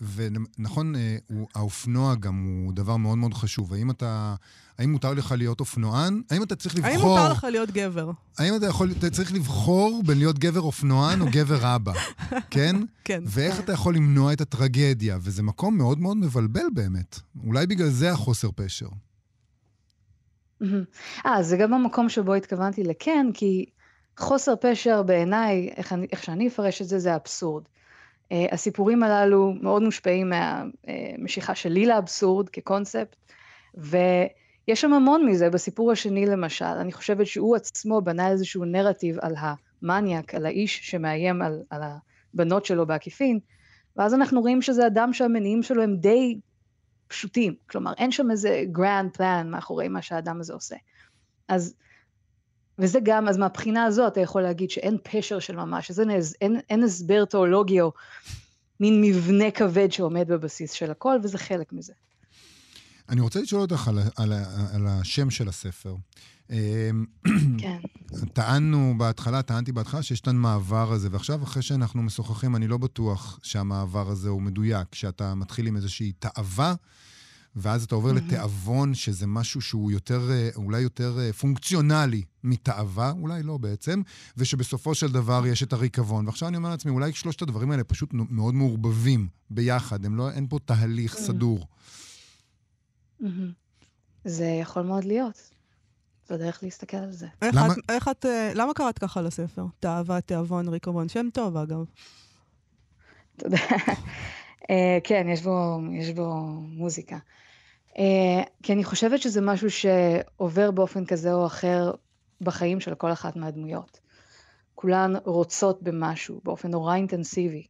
Mm-hmm. 0.00 0.04
ונכון, 0.14 0.96
אה, 0.96 1.16
האופנוע 1.54 2.14
גם 2.14 2.44
הוא 2.44 2.72
דבר 2.72 2.96
מאוד 2.96 3.18
מאוד 3.18 3.34
חשוב. 3.34 3.72
האם 3.72 3.90
אתה... 3.90 4.34
האם 4.78 4.92
מותר 4.92 5.14
לך 5.14 5.34
להיות 5.38 5.60
אופנוען? 5.60 6.22
האם 6.30 6.42
אתה 6.42 6.56
צריך 6.56 6.74
לבחור... 6.76 6.90
האם 6.90 7.00
מותר 7.00 7.32
לך 7.32 7.44
להיות 7.44 7.70
גבר? 7.70 8.10
האם 8.38 8.56
אתה 8.56 8.66
יכול... 8.66 8.92
אתה 8.98 9.10
צריך 9.10 9.32
לבחור 9.32 10.02
בין 10.06 10.18
להיות 10.18 10.38
גבר 10.38 10.60
אופנוען 10.60 11.20
או 11.20 11.26
גבר 11.30 11.76
אבא, 11.76 11.92
כן? 12.50 12.76
כן. 13.04 13.22
ואיך 13.26 13.60
אתה 13.60 13.72
יכול 13.72 13.94
למנוע 13.94 14.32
את 14.32 14.40
הטרגדיה? 14.40 15.18
וזה 15.20 15.42
מקום 15.42 15.76
מאוד 15.76 15.98
מאוד 15.98 16.16
מבלבל 16.16 16.66
באמת. 16.74 17.20
אולי 17.46 17.66
בגלל 17.66 17.88
זה 17.88 18.12
החוסר 18.12 18.48
פשר. 18.54 18.88
אה, 21.26 21.42
זה 21.42 21.56
גם 21.56 21.74
המקום 21.74 22.08
שבו 22.08 22.34
התכוונתי 22.34 22.82
לכן, 22.84 23.26
כי 23.34 23.66
חוסר 24.18 24.54
פשר 24.60 25.02
בעיניי, 25.02 25.70
איך, 25.76 25.94
איך 26.12 26.22
שאני 26.22 26.48
אפרש 26.48 26.82
את 26.82 26.88
זה, 26.88 26.98
זה 26.98 27.16
אבסורד. 27.16 27.64
Uh, 28.32 28.36
הסיפורים 28.52 29.02
הללו 29.02 29.54
מאוד 29.60 29.82
מושפעים 29.82 30.30
מהמשיכה 30.30 31.54
שלי 31.54 31.86
לאבסורד 31.86 32.48
כקונספט, 32.48 33.16
ויש 33.74 34.80
שם 34.80 34.92
המון 34.92 35.26
מזה 35.26 35.50
בסיפור 35.50 35.92
השני 35.92 36.26
למשל, 36.26 36.64
אני 36.64 36.92
חושבת 36.92 37.26
שהוא 37.26 37.56
עצמו 37.56 38.00
בנה 38.00 38.28
איזשהו 38.28 38.64
נרטיב 38.64 39.16
על 39.20 39.34
המניאק, 39.38 40.34
על 40.34 40.46
האיש 40.46 40.90
שמאיים 40.90 41.42
על, 41.42 41.62
על 41.70 41.82
הבנות 42.34 42.64
שלו 42.64 42.86
בעקיפין, 42.86 43.38
ואז 43.96 44.14
אנחנו 44.14 44.40
רואים 44.40 44.62
שזה 44.62 44.86
אדם 44.86 45.12
שהמניעים 45.12 45.62
שלו 45.62 45.82
הם 45.82 45.96
די 45.96 46.38
פשוטים, 47.08 47.54
כלומר 47.70 47.92
אין 47.98 48.10
שם 48.10 48.30
איזה 48.30 48.64
grand 48.76 49.16
plan 49.18 49.44
מאחורי 49.44 49.88
מה 49.88 50.02
שהאדם 50.02 50.40
הזה 50.40 50.52
עושה. 50.52 50.76
אז 51.48 51.74
וזה 52.78 52.98
גם, 53.02 53.28
אז 53.28 53.38
מהבחינה 53.38 53.84
הזאת 53.84 54.12
אתה 54.12 54.20
יכול 54.20 54.42
להגיד 54.42 54.70
שאין 54.70 54.96
פשר 55.02 55.38
של 55.38 55.56
ממש, 55.56 55.90
אז 55.90 56.00
אין, 56.00 56.10
אין, 56.40 56.60
אין 56.70 56.82
הסבר 56.82 57.24
תיאולוגי 57.24 57.80
או 57.80 57.92
מין 58.80 59.00
מבנה 59.00 59.50
כבד 59.50 59.92
שעומד 59.92 60.28
בבסיס 60.28 60.72
של 60.72 60.90
הכל, 60.90 61.18
וזה 61.22 61.38
חלק 61.38 61.72
מזה. 61.72 61.92
אני 63.08 63.20
רוצה 63.20 63.40
לשאול 63.40 63.60
אותך 63.60 63.88
על, 63.88 63.98
על, 64.16 64.32
על 64.72 64.86
השם 64.86 65.30
של 65.30 65.48
הספר. 65.48 65.94
אמ, 66.50 67.04
כן. 67.58 67.78
טענו 68.32 68.94
בהתחלה, 68.98 69.42
טענתי 69.42 69.72
בהתחלה 69.72 70.02
שיש 70.02 70.20
את 70.20 70.28
המעבר 70.28 70.92
הזה, 70.92 71.08
ועכשיו 71.12 71.42
אחרי 71.42 71.62
שאנחנו 71.62 72.02
משוחחים, 72.02 72.56
אני 72.56 72.68
לא 72.68 72.78
בטוח 72.78 73.38
שהמעבר 73.42 74.10
הזה 74.10 74.28
הוא 74.28 74.42
מדויק, 74.42 74.94
שאתה 74.94 75.34
מתחיל 75.34 75.66
עם 75.66 75.76
איזושהי 75.76 76.12
תאווה 76.12 76.74
ואז 77.56 77.84
אתה 77.84 77.94
עובר 77.94 78.10
mm-hmm. 78.10 78.14
לתיאבון, 78.14 78.94
שזה 78.94 79.26
משהו 79.26 79.60
שהוא 79.60 79.90
יותר, 79.92 80.30
אה, 80.30 80.48
אולי 80.56 80.80
יותר 80.80 81.18
אה, 81.18 81.32
פונקציונלי 81.32 82.22
מתאווה, 82.44 83.10
אולי 83.10 83.42
לא 83.42 83.56
בעצם, 83.56 84.02
ושבסופו 84.36 84.94
של 84.94 85.12
דבר 85.12 85.46
יש 85.46 85.62
את 85.62 85.72
הריקבון. 85.72 86.26
ועכשיו 86.26 86.48
אני 86.48 86.56
אומר 86.56 86.68
לעצמי, 86.70 86.92
אולי 86.92 87.12
שלושת 87.12 87.42
הדברים 87.42 87.70
האלה 87.70 87.84
פשוט 87.84 88.10
מאוד 88.12 88.54
מעורבבים 88.54 89.28
ביחד, 89.50 90.04
הם 90.04 90.16
לא, 90.16 90.30
אין 90.30 90.46
פה 90.48 90.58
תהליך 90.64 91.14
mm-hmm. 91.14 91.18
סדור. 91.18 91.66
Mm-hmm. 93.22 93.26
זה 94.24 94.46
יכול 94.46 94.82
מאוד 94.82 95.04
להיות. 95.04 95.50
זו 96.28 96.36
דרך 96.36 96.58
להסתכל 96.62 96.96
על 96.96 97.12
זה. 97.12 97.26
איך 97.42 97.54
למה- 97.54 97.72
את, 97.72 97.78
איך 97.88 98.08
את, 98.08 98.26
אה, 98.26 98.52
למה 98.54 98.74
קראת 98.74 98.98
ככה 98.98 99.22
לספר? 99.22 99.64
תאווה, 99.80 100.20
תיאבון, 100.20 100.68
ריקבון. 100.68 101.08
שם 101.08 101.26
טוב, 101.32 101.56
אגב. 101.56 101.84
אה, 104.70 104.98
כן, 105.04 105.26
יש 105.32 105.42
בו, 105.42 105.80
יש 105.92 106.10
בו 106.10 106.34
מוזיקה. 106.60 107.18
אה, 107.98 108.42
כי 108.62 108.72
אני 108.72 108.84
חושבת 108.84 109.22
שזה 109.22 109.40
משהו 109.40 109.70
שעובר 109.70 110.70
באופן 110.70 111.04
כזה 111.04 111.32
או 111.32 111.46
אחר 111.46 111.92
בחיים 112.40 112.80
של 112.80 112.94
כל 112.94 113.12
אחת 113.12 113.36
מהדמויות. 113.36 114.00
כולן 114.74 115.12
רוצות 115.24 115.82
במשהו 115.82 116.40
באופן 116.44 116.70
נורא 116.70 116.94
אינטנסיבי, 116.94 117.66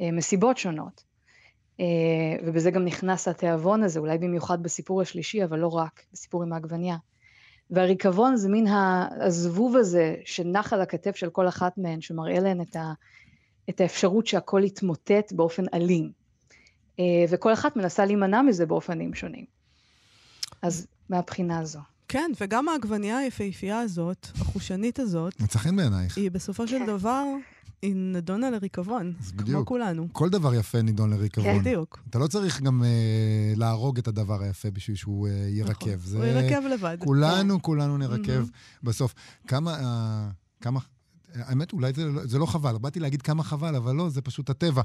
אה, 0.00 0.12
מסיבות 0.12 0.58
שונות. 0.58 1.04
אה, 1.80 1.84
ובזה 2.46 2.70
גם 2.70 2.84
נכנס 2.84 3.28
התיאבון 3.28 3.82
הזה, 3.82 4.00
אולי 4.00 4.18
במיוחד 4.18 4.62
בסיפור 4.62 5.02
השלישי, 5.02 5.44
אבל 5.44 5.58
לא 5.58 5.68
רק, 5.68 6.02
בסיפור 6.12 6.42
עם 6.42 6.52
העגבנייה. 6.52 6.96
והריקבון 7.70 8.36
זה 8.36 8.48
מין 8.48 8.66
הזבוב 9.20 9.76
הזה 9.76 10.14
שנח 10.24 10.72
על 10.72 10.80
הכתף 10.80 11.16
של 11.16 11.30
כל 11.30 11.48
אחת 11.48 11.78
מהן, 11.78 12.00
שמראה 12.00 12.40
להן 12.40 12.60
את, 12.60 12.76
ה, 12.76 12.92
את 13.70 13.80
האפשרות 13.80 14.26
שהכל 14.26 14.64
יתמוטט 14.64 15.32
באופן 15.32 15.64
אלים. 15.74 16.25
אה, 17.00 17.04
וכל 17.30 17.52
אחת 17.52 17.76
מנסה 17.76 18.04
להימנע 18.06 18.42
מזה 18.42 18.66
באופנים 18.66 19.14
שונים. 19.14 19.44
אז 20.62 20.86
מהבחינה 21.10 21.58
הזו. 21.58 21.78
כן, 22.08 22.30
וגם 22.40 22.68
העגבנייה 22.68 23.18
היפהפייה 23.18 23.80
הזאת, 23.80 24.26
החושנית 24.40 24.98
הזאת, 24.98 25.40
מצא 25.40 25.58
חן 25.58 25.76
בעינייך. 25.76 26.16
היא 26.18 26.30
בסופו 26.30 26.68
של 26.68 26.86
דבר, 26.86 27.24
היא 27.82 27.94
נדונה 27.96 28.50
לריקבון. 28.50 29.12
אז 29.20 29.30
כמו 29.30 29.40
בדיוק. 29.42 29.68
כולנו. 29.68 30.08
כל 30.12 30.28
דבר 30.28 30.54
יפה 30.54 30.82
נידון 30.82 31.10
לריקבון. 31.10 31.58
בדיוק. 31.58 31.98
אתה 32.10 32.18
לא 32.18 32.26
צריך 32.26 32.60
גם 32.62 32.82
אה, 32.84 32.88
להרוג 33.56 33.98
את 33.98 34.08
הדבר 34.08 34.42
היפה 34.42 34.70
בשביל 34.70 34.96
שהוא 34.96 35.28
אה, 35.28 35.32
ירקב. 35.48 35.72
נכון. 35.88 35.96
זה- 35.98 36.16
הוא 36.18 36.24
ירקב 36.26 36.66
לבד. 36.66 36.96
כולנו, 37.04 37.62
כולנו 37.62 37.98
נרקב. 37.98 38.48
בסוף. 38.82 39.14
כמה, 39.46 39.74
אה, 39.74 40.28
כמה, 40.60 40.80
האמת, 41.34 41.72
אולי 41.72 41.92
זה, 41.92 42.04
לא- 42.04 42.26
זה 42.26 42.38
לא 42.38 42.46
חבל. 42.46 42.78
באתי 42.78 43.00
להגיד 43.00 43.22
כמה 43.22 43.42
חבל, 43.42 43.76
אבל 43.76 43.94
לא, 43.94 44.08
זה 44.08 44.22
פשוט 44.22 44.50
הטבע. 44.50 44.82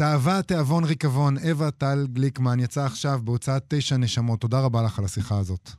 תאווה, 0.00 0.42
תיאבון, 0.42 0.84
ריקבון, 0.84 1.36
אווה 1.38 1.70
טל 1.70 2.06
גליקמן, 2.12 2.60
יצא 2.60 2.84
עכשיו 2.84 3.20
בהוצאת 3.24 3.64
תשע 3.68 3.96
נשמות. 3.96 4.40
תודה 4.40 4.60
רבה 4.60 4.82
לך 4.82 4.98
על 4.98 5.04
השיחה 5.04 5.38
הזאת. 5.38 5.70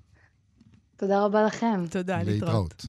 תודה 0.98 1.26
רבה 1.26 1.44
לכם. 1.44 1.84
תודה, 1.90 2.18
להתראות. 2.18 2.42
להתראות. 2.42 2.86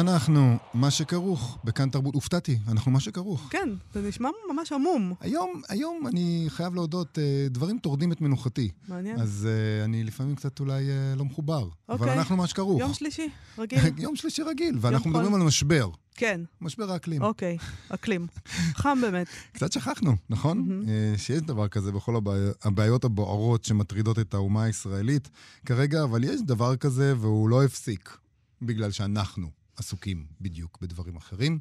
אנחנו, 0.00 0.56
מה 0.74 0.90
שכרוך, 0.90 1.58
בכאן 1.64 1.90
תרבות. 1.90 2.14
הופתעתי, 2.14 2.58
אנחנו 2.68 2.90
מה 2.90 3.00
שכרוך. 3.00 3.46
כן, 3.50 3.68
זה 3.94 4.08
נשמע 4.08 4.28
ממש 4.52 4.72
עמום. 4.72 5.12
היום, 5.20 5.62
היום 5.68 6.06
אני 6.06 6.44
חייב 6.48 6.74
להודות, 6.74 7.18
אה, 7.18 7.46
דברים 7.50 7.78
טורדים 7.78 8.12
את 8.12 8.20
מנוחתי. 8.20 8.70
מעניין. 8.88 9.20
אז 9.20 9.48
uh, 9.48 9.84
אני 9.84 10.04
לפעמים 10.04 10.34
קצת 10.36 10.60
אולי 10.60 10.84
uh, 10.84 11.18
לא 11.18 11.24
מחובר. 11.24 11.68
אבל 11.88 11.98
אוקיי. 11.98 12.18
אנחנו 12.18 12.36
מה 12.36 12.46
שכרוך. 12.46 12.80
יום 12.80 12.94
שלישי, 12.94 13.28
רגיל. 13.58 13.78
יום 13.98 14.16
שלישי 14.16 14.42
רגיל, 14.42 14.78
ואנחנו. 14.80 15.10
מדברים 15.10 15.34
על 15.34 15.40
משבר. 15.42 15.90
כן, 16.14 16.40
משבר 16.60 16.92
האקלים. 16.92 17.22
אוקיי, 17.22 17.56
אקלים. 17.88 18.26
חם 18.74 18.98
באמת. 19.02 19.26
קצת 19.54 19.72
שכחנו, 19.72 20.12
נכון? 20.30 20.82
שיש 21.16 21.40
דבר 21.42 21.68
כזה 21.68 21.92
בכל 21.92 22.16
הבעי- 22.16 22.52
הבעיות 22.62 23.04
הבוערות 23.04 23.64
שמטרידות 23.64 24.18
את 24.18 24.34
האומה 24.34 24.62
הישראלית 24.64 25.28
כרגע, 25.66 26.02
אבל 26.04 26.24
יש 26.24 26.40
דבר 26.42 26.76
כזה 26.76 27.14
והוא 27.18 27.48
לא 27.48 27.64
הפסיק, 27.64 28.16
בגלל 28.62 28.90
שאנחנו 28.90 29.59
עסוקים 29.76 30.26
בדיוק 30.40 30.78
בדברים 30.80 31.16
אחרים. 31.16 31.58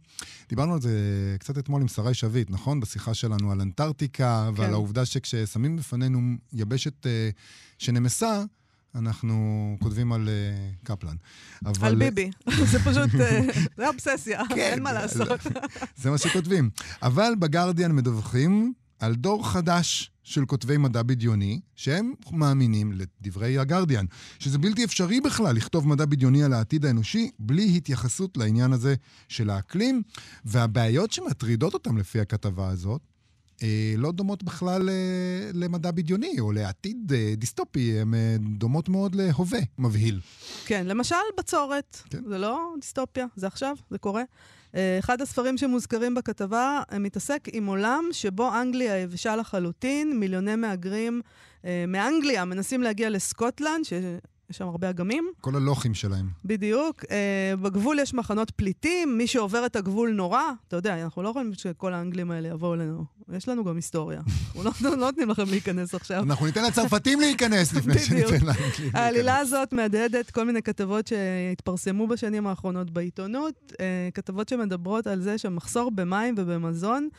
דיברנו 0.50 0.74
על 0.74 0.82
זה 0.82 0.92
קצת 1.40 1.58
אתמול 1.58 1.82
עם 1.82 1.88
שרי 1.88 2.14
שביט, 2.14 2.50
נכון? 2.50 2.80
בשיחה 2.80 3.14
שלנו 3.14 3.52
על 3.52 3.62
אנטארקטיקה 3.62 4.50
ועל 4.56 4.68
כן. 4.68 4.74
העובדה 4.74 5.06
שכששמים 5.06 5.78
בפנינו 5.78 6.20
יבשת 6.54 7.06
אה, 7.08 7.30
שנמסה, 7.78 8.44
אנחנו 8.96 9.78
כותבים 9.82 10.14
על 10.14 10.30
אה, 10.30 10.70
קפלן. 10.84 11.16
אבל... 11.66 11.88
על 11.88 11.96
ביבי. 11.96 12.32
זה 12.72 12.80
פשוט, 12.80 13.16
אה, 13.20 13.42
זה 13.78 13.88
אובססיה, 13.88 14.42
כן, 14.50 14.56
אין 14.56 14.84
מה 14.84 14.94
לעשות. 14.94 15.28
זה 15.96 16.10
מה 16.10 16.18
שכותבים. 16.18 16.70
אבל 17.02 17.34
בגרדיאן 17.40 17.92
מדווחים 17.92 18.74
על 19.00 19.16
דור 19.16 19.50
חדש 19.50 20.12
של 20.30 20.46
כותבי 20.46 20.78
מדע 20.78 21.04
בדיוני, 21.04 21.60
שהם 21.76 22.14
מאמינים, 22.32 22.92
לדברי 22.92 23.58
הגרדיאן, 23.58 24.06
שזה 24.40 24.58
בלתי 24.58 24.84
אפשרי 24.86 25.22
בכלל 25.22 25.56
לכתוב 25.56 25.88
מדע 25.88 26.06
בדיוני 26.06 26.44
על 26.44 26.54
העתיד 26.54 26.86
האנושי 26.86 27.32
בלי 27.40 27.78
התייחסות 27.78 28.38
לעניין 28.38 28.74
הזה 28.74 28.96
של 29.28 29.50
האקלים, 29.50 30.02
והבעיות 30.46 31.12
שמטרידות 31.12 31.74
אותם 31.74 31.98
לפי 31.98 32.20
הכתבה 32.20 32.70
הזאת, 32.70 33.02
לא 33.98 34.12
דומות 34.12 34.44
בכלל 34.44 34.90
אה, 34.90 34.96
למדע 35.54 35.92
בדיוני 35.92 36.40
או 36.40 36.52
לעתיד 36.52 37.12
אה, 37.16 37.34
דיסטופי, 37.38 38.00
הן 38.00 38.14
אה, 38.14 38.36
דומות 38.40 38.90
מאוד 38.90 39.16
להווה 39.16 39.60
מבהיל. 39.78 40.20
כן, 40.66 40.88
למשל 40.88 41.16
בצורת. 41.38 41.98
כן. 42.10 42.22
זה 42.28 42.38
לא 42.38 42.74
דיסטופיה, 42.82 43.26
זה 43.36 43.48
עכשיו, 43.48 43.76
זה 43.90 43.98
קורה. 43.98 44.24
אה, 44.76 45.00
אחד 45.00 45.22
הספרים 45.22 45.58
שמוזכרים 45.58 46.16
בכתבה 46.16 46.82
אה, 46.92 47.00
מתעסק 47.00 47.48
עם 47.52 47.66
עולם 47.66 48.04
שבו 48.12 48.50
אנגליה 48.62 48.98
יבשה 48.98 49.36
לחלוטין, 49.36 50.20
מיליוני 50.20 50.56
מהגרים 50.56 51.22
אה, 51.66 51.86
מאנגליה 51.88 52.46
מנסים 52.46 52.82
להגיע 52.84 53.10
לסקוטלנד, 53.10 53.86
שיש 54.50 54.58
שם 54.58 54.68
הרבה 54.68 54.90
אגמים, 54.90 55.32
כל 55.42 55.56
הלוחים 55.56 55.94
שלהם. 55.94 56.30
בדיוק. 56.46 57.06
אה, 57.12 57.54
בגבול 57.62 58.00
יש 58.00 58.14
מחנות 58.14 58.52
פליטים, 58.52 59.18
מי 59.18 59.28
שעובר 59.28 59.66
את 59.66 59.76
הגבול 59.76 60.12
נורא. 60.12 60.42
אתה 60.68 60.76
יודע, 60.76 61.04
אנחנו 61.04 61.24
לא 61.24 61.30
יכולים 61.30 61.54
שכל 61.54 61.94
האנגלים 61.94 62.32
האלה 62.32 62.48
יבואו 62.48 62.74
אלינו. 62.74 63.06
יש 63.34 63.50
לנו 63.50 63.64
גם 63.64 63.76
היסטוריה. 63.76 64.22
אנחנו 64.66 64.90
לא, 64.90 64.98
לא 64.98 65.06
נותנים 65.06 65.30
לכם 65.30 65.44
להיכנס 65.50 65.96
עכשיו. 65.96 66.24
אנחנו 66.24 66.46
ניתן 66.46 66.64
לצרפתים 66.64 67.20
להיכנס 67.20 67.74
לפני. 67.74 68.00
שניתן 68.00 68.46
לאנגלים 68.46 68.56
להיכנס. 68.80 68.92
העלילה 68.94 69.38
הזאת 69.38 69.74
מהדהדת 69.74 70.32
כל 70.32 70.44
מיני 70.44 70.62
כתבות 70.62 71.08
שהתפרסמו 71.08 72.08
בשנים 72.08 72.48
האחרונות 72.48 72.92
בעיתונות, 72.92 73.74
אה, 73.80 74.10
כתבות 74.14 74.50
שמדברות 74.50 75.08
על 75.08 75.22
זה 75.22 75.38
שמחסור 75.38 75.92
במים 75.92 76.36
ובמזון 76.38 77.10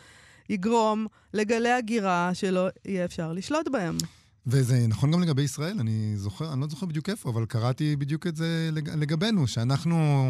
יגרום 0.48 1.06
לגלי 1.34 1.72
הגירה 1.72 2.30
שלא 2.34 2.68
יהיה 2.84 3.04
אפשר 3.04 3.32
לשלוט 3.32 3.68
בהם. 3.68 3.96
וזה 4.46 4.86
נכון 4.88 5.10
גם 5.10 5.20
לגבי 5.20 5.42
ישראל, 5.42 5.76
אני 5.80 6.12
זוכר, 6.16 6.52
אני 6.52 6.60
לא 6.60 6.66
זוכר 6.70 6.86
בדיוק 6.86 7.08
איפה, 7.08 7.30
אבל 7.30 7.44
קראתי 7.46 7.96
בדיוק 7.96 8.26
את 8.26 8.36
זה 8.36 8.70
לג- 8.72 8.88
לגבינו, 8.90 9.46
שאנחנו, 9.46 10.24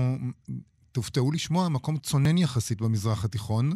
תופתעו 0.92 1.32
לשמוע, 1.32 1.68
מקום 1.68 1.96
צונן 1.96 2.38
יחסית 2.38 2.80
במזרח 2.80 3.24
התיכון. 3.24 3.72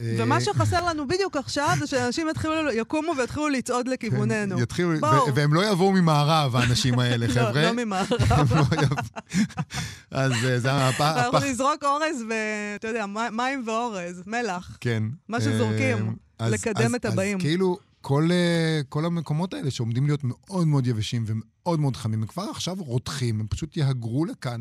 אה, 0.00 0.16
ומה 0.18 0.40
שחסר 0.40 0.84
לנו 0.88 1.08
בדיוק 1.08 1.36
עכשיו 1.36 1.76
זה 1.80 1.86
שאנשים 1.86 2.26
יתחילו, 2.30 2.54
יקומו 2.72 3.12
ויתחילו 3.18 3.48
לצעוד 3.48 3.88
לכיווננו. 3.88 4.56
כן, 4.56 4.62
יתחילו, 4.62 4.90
והם 5.34 5.54
לא 5.54 5.70
יבואו 5.72 5.92
ממערב, 5.92 6.56
האנשים 6.56 6.98
האלה, 6.98 7.26
לא, 7.28 7.32
חבר'ה. 7.32 7.62
לא 7.62 7.72
ממערב. 7.72 8.10
לא 8.30 8.36
יבואו. 8.42 8.64
אז 10.10 10.32
אה, 10.44 10.58
זה 10.60 10.72
הפ... 10.88 11.00
אנחנו 11.00 11.38
הפח... 11.38 11.46
נזרוק 11.46 11.84
אורז 11.84 12.24
ואתה 12.30 12.88
יודע, 12.88 13.06
מים 13.32 13.62
ואורז, 13.66 14.22
מלח. 14.26 14.76
כן. 14.80 15.02
מה 15.28 15.40
שזורקים, 15.40 16.14
אה, 16.40 16.48
לקדם 16.48 16.94
את 16.94 17.04
הבאים. 17.04 17.36
אז 17.38 17.42
כאילו, 17.42 17.78
כל, 18.04 18.28
אה, 18.32 18.80
כל 18.88 19.04
המקומות 19.04 19.54
האלה 19.54 19.70
שעומדים 19.70 20.06
להיות 20.06 20.20
מאוד 20.24 20.66
מאוד 20.66 20.86
יבשים 20.86 21.24
ומאוד 21.66 21.80
מאוד 21.80 21.96
חמים, 21.96 22.22
הם 22.22 22.26
כבר 22.26 22.42
עכשיו 22.42 22.76
רותחים, 22.78 23.40
הם 23.40 23.46
פשוט 23.46 23.76
יהגרו 23.76 24.24
לכאן, 24.24 24.60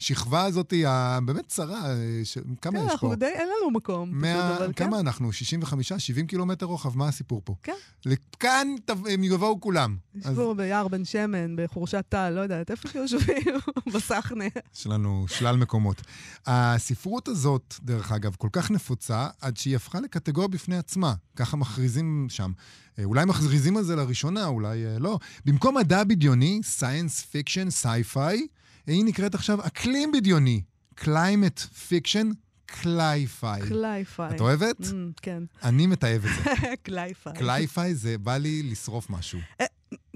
לשכבה 0.00 0.44
הזאת 0.44 0.72
הבאמת 0.86 1.46
צרה, 1.46 1.90
אה, 1.90 2.20
ש... 2.24 2.38
כמה 2.62 2.72
כן, 2.72 2.78
יש 2.78 2.84
פה? 2.84 2.92
אנחנו 2.92 3.14
די, 3.14 3.26
אין 3.26 3.48
לנו 3.48 3.70
מקום. 3.70 4.08
פשוט, 4.10 4.22
מאה, 4.22 4.56
אבל 4.56 4.72
כן. 4.72 4.84
כמה 4.84 5.00
אנחנו? 5.00 5.32
65, 5.32 5.92
70 5.92 6.26
קילומטר 6.26 6.66
רוחב? 6.66 6.98
מה 6.98 7.08
הסיפור 7.08 7.40
פה? 7.44 7.54
כן. 7.62 7.72
לכאן 8.04 8.68
הם 9.10 9.24
יבואו 9.24 9.60
כולם. 9.60 9.96
אז 10.24 10.32
ישבו 10.32 10.54
ביער 10.54 10.88
בן 10.88 11.04
שמן, 11.04 11.56
בחורשת 11.56 12.04
טל, 12.08 12.30
לא 12.30 12.40
יודעת, 12.40 12.70
איפה 12.70 12.88
שיושבים, 12.88 13.42
בסחנה. 13.94 14.44
יש 14.76 14.86
לנו 14.86 15.24
שלל 15.28 15.56
מקומות. 15.56 16.02
הספרות 16.46 17.28
הזאת, 17.28 17.74
דרך 17.82 18.12
אגב, 18.12 18.34
כל 18.38 18.48
כך 18.52 18.70
נפוצה, 18.70 19.28
עד 19.40 19.56
שהיא 19.56 19.76
הפכה 19.76 20.00
לקטגוריה 20.00 20.48
בפני 20.48 20.76
עצמה. 20.76 21.14
ככה 21.36 21.56
מכריזים 21.56 22.26
שם. 22.28 22.52
אה, 22.98 23.04
אולי 23.04 23.24
מכריזים 23.24 23.76
על 23.76 23.84
זה 23.84 23.96
לראשונה, 23.96 24.46
אולי 24.46 24.86
אה, 24.86 24.98
לא. 24.98 25.18
במקום 25.44 25.76
מדע 25.76 26.04
בדיוני, 26.04 26.60
science 26.64 27.22
fiction, 27.22 27.70
sci-fi, 27.70 28.46
היא 28.86 29.04
נקראת 29.04 29.34
עכשיו 29.34 29.66
אקלים 29.66 30.12
בדיוני. 30.12 30.62
climate 30.94 31.60
fiction, 31.60 32.30
cli-fi. 32.66 33.62
Cli-fi. 33.68 34.36
את 34.36 34.40
אוהבת? 34.40 34.80
אממ, 34.80 35.20
כן, 35.22 35.42
אני 35.62 35.86
מתעב 35.86 36.24
את 36.24 36.44
זה. 36.44 36.50
Cli-fi. 36.82 37.32
Cli-fi 37.32 37.94
זה 37.94 38.18
בא 38.18 38.36
לי 38.36 38.62
לשרוף 38.62 39.10
משהו. 39.10 39.38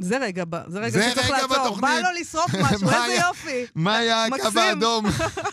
זה 0.00 0.18
רגע, 0.18 0.44
זה 0.66 0.78
רגע 0.78 0.90
זה 0.90 1.10
שצריך 1.10 1.26
רגע 1.26 1.36
לעצור. 1.42 1.56
בתוכנית. 1.56 1.80
בא 1.80 2.08
לו 2.08 2.20
לשרוף 2.20 2.54
משהו, 2.62 2.88
איזה 2.88 3.22
יופי. 3.28 3.66
מה 3.74 3.96
היה 3.96 4.24
הקו. 4.24 4.60
האדום? 4.60 5.04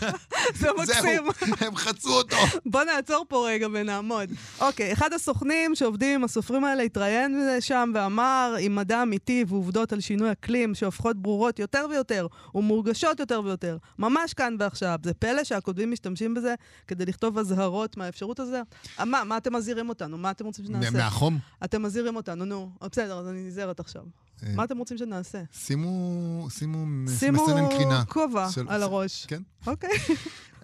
זה 0.60 0.68
מקסים. 0.78 1.24
זהו, 1.40 1.56
הם 1.68 1.76
חצו 1.76 2.14
אותו. 2.14 2.36
בוא 2.66 2.84
נעצור 2.84 3.26
פה 3.30 3.48
רגע 3.48 3.68
ונעמוד. 3.74 4.30
אוקיי, 4.62 4.94
אחד 4.94 5.14
הסוכנים 5.14 5.76
שעובדים 5.76 6.16
עם 6.16 6.24
הסופרים 6.24 6.64
האלה 6.64 6.84
התראיין 6.84 7.50
שם 7.60 7.92
ואמר, 7.96 8.56
עם 8.60 8.76
מדע 8.76 9.04
אמיתי 9.04 9.46
ועובדות 9.48 9.94
על 9.94 10.00
שינוי 10.00 10.32
אקלים 10.32 10.76
שהופכות 10.76 11.18
ברורות 11.18 11.60
יותר 11.60 11.86
ויותר 11.90 12.28
ומורגשות 12.56 13.20
יותר 13.20 13.42
ויותר, 13.46 13.78
ממש 14.00 14.34
כאן 14.34 14.56
ועכשיו. 14.60 15.00
זה 15.04 15.14
פלא 15.14 15.44
שהכותבים 15.44 15.92
משתמשים 15.92 16.34
בזה 16.34 16.56
כדי 16.88 17.06
לכתוב 17.06 17.38
אזהרות 17.38 17.98
מהאפשרות 17.98 18.40
הזה? 18.40 18.62
מה, 19.06 19.24
מה 19.24 19.38
אתם 19.38 19.56
מזהירים 19.56 19.90
אותנו? 19.90 20.18
מה 20.18 20.32
אתם 20.32 20.46
רוצים 20.46 20.66
שנעשה? 20.66 20.92
מהחום? 20.92 21.38
אתם 21.64 21.84
מזהירים 21.84 22.16
אותנו, 22.16 22.46
נו. 22.46 22.70
בסדר, 22.82 23.20
אז 23.20 23.28
אני 23.28 23.48
נזהרת 23.48 23.80
עכשיו. 23.80 24.04
אה, 24.44 24.54
מה 24.56 24.64
אתם 24.64 24.78
רוצים 24.78 24.98
שנעשה? 24.98 25.42
שימו, 25.52 26.48
שימו, 26.50 26.86
שימו 27.20 27.44
מסנן 27.46 27.70
קרינה. 27.70 28.06
כובע 28.06 28.50
של- 28.52 28.70
על 28.70 28.84
הראש. 28.84 29.26
כן. 29.26 29.42
אוקיי. 29.68 29.90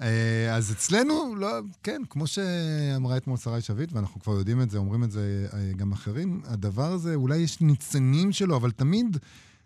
אה, 0.02 0.56
אז 0.56 0.72
אצלנו, 0.72 1.36
לא, 1.36 1.48
כן, 1.84 2.02
כמו 2.10 2.28
שאמרה 2.28 3.18
אתמול 3.18 3.38
שרי 3.38 3.62
שביט, 3.62 3.94
ואנחנו 3.94 4.22
כבר 4.22 4.34
יודעים 4.34 4.62
את 4.62 4.70
זה, 4.70 4.78
אומרים 4.78 5.04
את 5.04 5.12
זה 5.12 5.48
אה, 5.54 5.72
גם 5.78 5.92
אחרים, 5.92 6.42
הדבר 6.46 6.92
הזה, 6.92 7.16
אולי 7.16 7.38
יש 7.38 7.62
ניצנים 7.62 8.32
שלו, 8.32 8.56
אבל 8.58 8.72
תמיד 8.72 9.18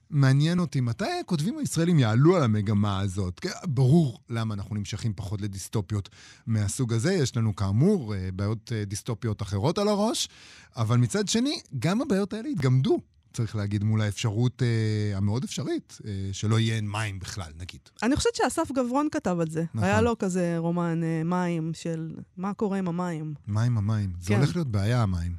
מעניין 0.10 0.60
אותי, 0.60 0.82
מתי 0.82 1.06
הכותבים 1.22 1.58
הישראלים 1.58 2.00
יעלו 2.00 2.36
על 2.36 2.44
המגמה 2.44 3.00
הזאת? 3.00 3.40
כן, 3.40 3.50
ברור 3.68 4.20
למה 4.30 4.54
אנחנו 4.54 4.76
נמשכים 4.76 5.14
פחות 5.16 5.42
לדיסטופיות 5.42 6.10
מהסוג 6.48 6.94
הזה. 6.94 7.14
יש 7.14 7.38
לנו 7.38 7.56
כאמור 7.56 8.14
בעיות 8.36 8.72
דיסטופיות 8.88 9.42
אחרות 9.42 9.78
על 9.78 9.88
הראש, 9.88 10.30
אבל 10.76 10.98
מצד 10.98 11.28
שני, 11.28 11.60
גם 11.80 12.02
הבעיות 12.02 12.34
האלה 12.34 12.50
התגמדו. 12.50 13.00
צריך 13.38 13.56
להגיד, 13.56 13.84
מול 13.84 14.02
האפשרות 14.02 14.64
אה, 14.64 15.18
המאוד 15.18 15.44
אפשרית, 15.44 15.98
אה, 16.06 16.12
שלא 16.32 16.60
יהיה 16.60 16.82
מים 16.82 17.20
בכלל, 17.20 17.52
נגיד. 17.60 17.80
אני 18.04 18.16
חושבת 18.16 18.36
שאסף 18.36 18.72
גברון 18.72 19.08
כתב 19.12 19.38
על 19.42 19.50
זה. 19.50 19.64
נכון. 19.74 19.84
היה 19.84 20.02
לו 20.02 20.18
כזה 20.18 20.56
רומן 20.58 21.04
אה, 21.04 21.24
מים 21.24 21.72
של 21.74 22.16
מה 22.38 22.54
קורה 22.54 22.78
עם 22.78 22.88
המים. 22.88 23.34
מים 23.48 23.78
המים. 23.78 24.10
זה 24.20 24.28
כן. 24.28 24.36
הולך 24.36 24.56
להיות 24.56 24.68
בעיה, 24.68 25.04
המים. 25.04 25.36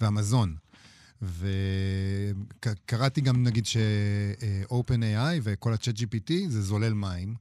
והמזון. 0.00 0.54
וקראתי 2.62 3.20
גם, 3.20 3.42
נגיד, 3.42 3.66
ש-open 3.66 5.00
AI 5.00 5.40
וכל 5.42 5.72
ה-chat 5.72 5.96
GPT 5.96 6.32
זה 6.48 6.62
זולל 6.62 6.92
מים. 6.92 7.34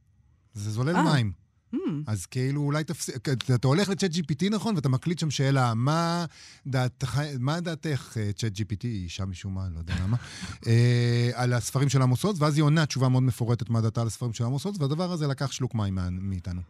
זה 0.54 0.72
זולל 0.72 0.96
אה. 0.96 1.14
מים. 1.14 1.32
Hmm, 1.74 1.78
אז 2.08 2.26
כאילו 2.26 2.62
אולי 2.62 2.84
תפסיק, 2.84 3.30
אתה 3.56 3.68
הולך 3.68 3.90
ל-chat 3.90 4.14
GPT 4.16 4.50
נכון, 4.52 4.76
ואתה 4.76 4.90
מקליט 4.90 5.20
שם 5.20 5.32
שאלה, 5.32 5.74
מה, 5.74 6.26
דעתך, 6.68 7.22
מה 7.40 7.60
דעתך, 7.60 8.18
אה, 8.18 8.30
chat 8.38 8.58
GPT, 8.58 8.84
היא 8.84 9.04
אישה 9.04 9.26
משום 9.26 9.54
מה, 9.54 9.68
לא 9.74 9.80
יודע 9.80 9.94
למה, 10.04 10.18
אה, 10.68 11.30
על 11.34 11.54
הספרים 11.54 11.90
של 11.90 12.02
עמוס 12.02 12.24
עוז, 12.24 12.42
ואז 12.42 12.58
היא 12.58 12.64
עונה 12.64 12.86
תשובה 12.86 13.10
מאוד 13.10 13.24
מפורטת 13.24 13.70
מה 13.70 13.82
דעתה 13.82 14.02
על 14.02 14.08
הספרים 14.08 14.34
של 14.34 14.44
עמוס 14.44 14.66
עוז, 14.66 14.82
והדבר 14.82 15.12
הזה 15.12 15.28
לקח 15.28 15.52
שלוק 15.52 15.76
מים 15.76 15.98
מאיתנו. 16.12 16.62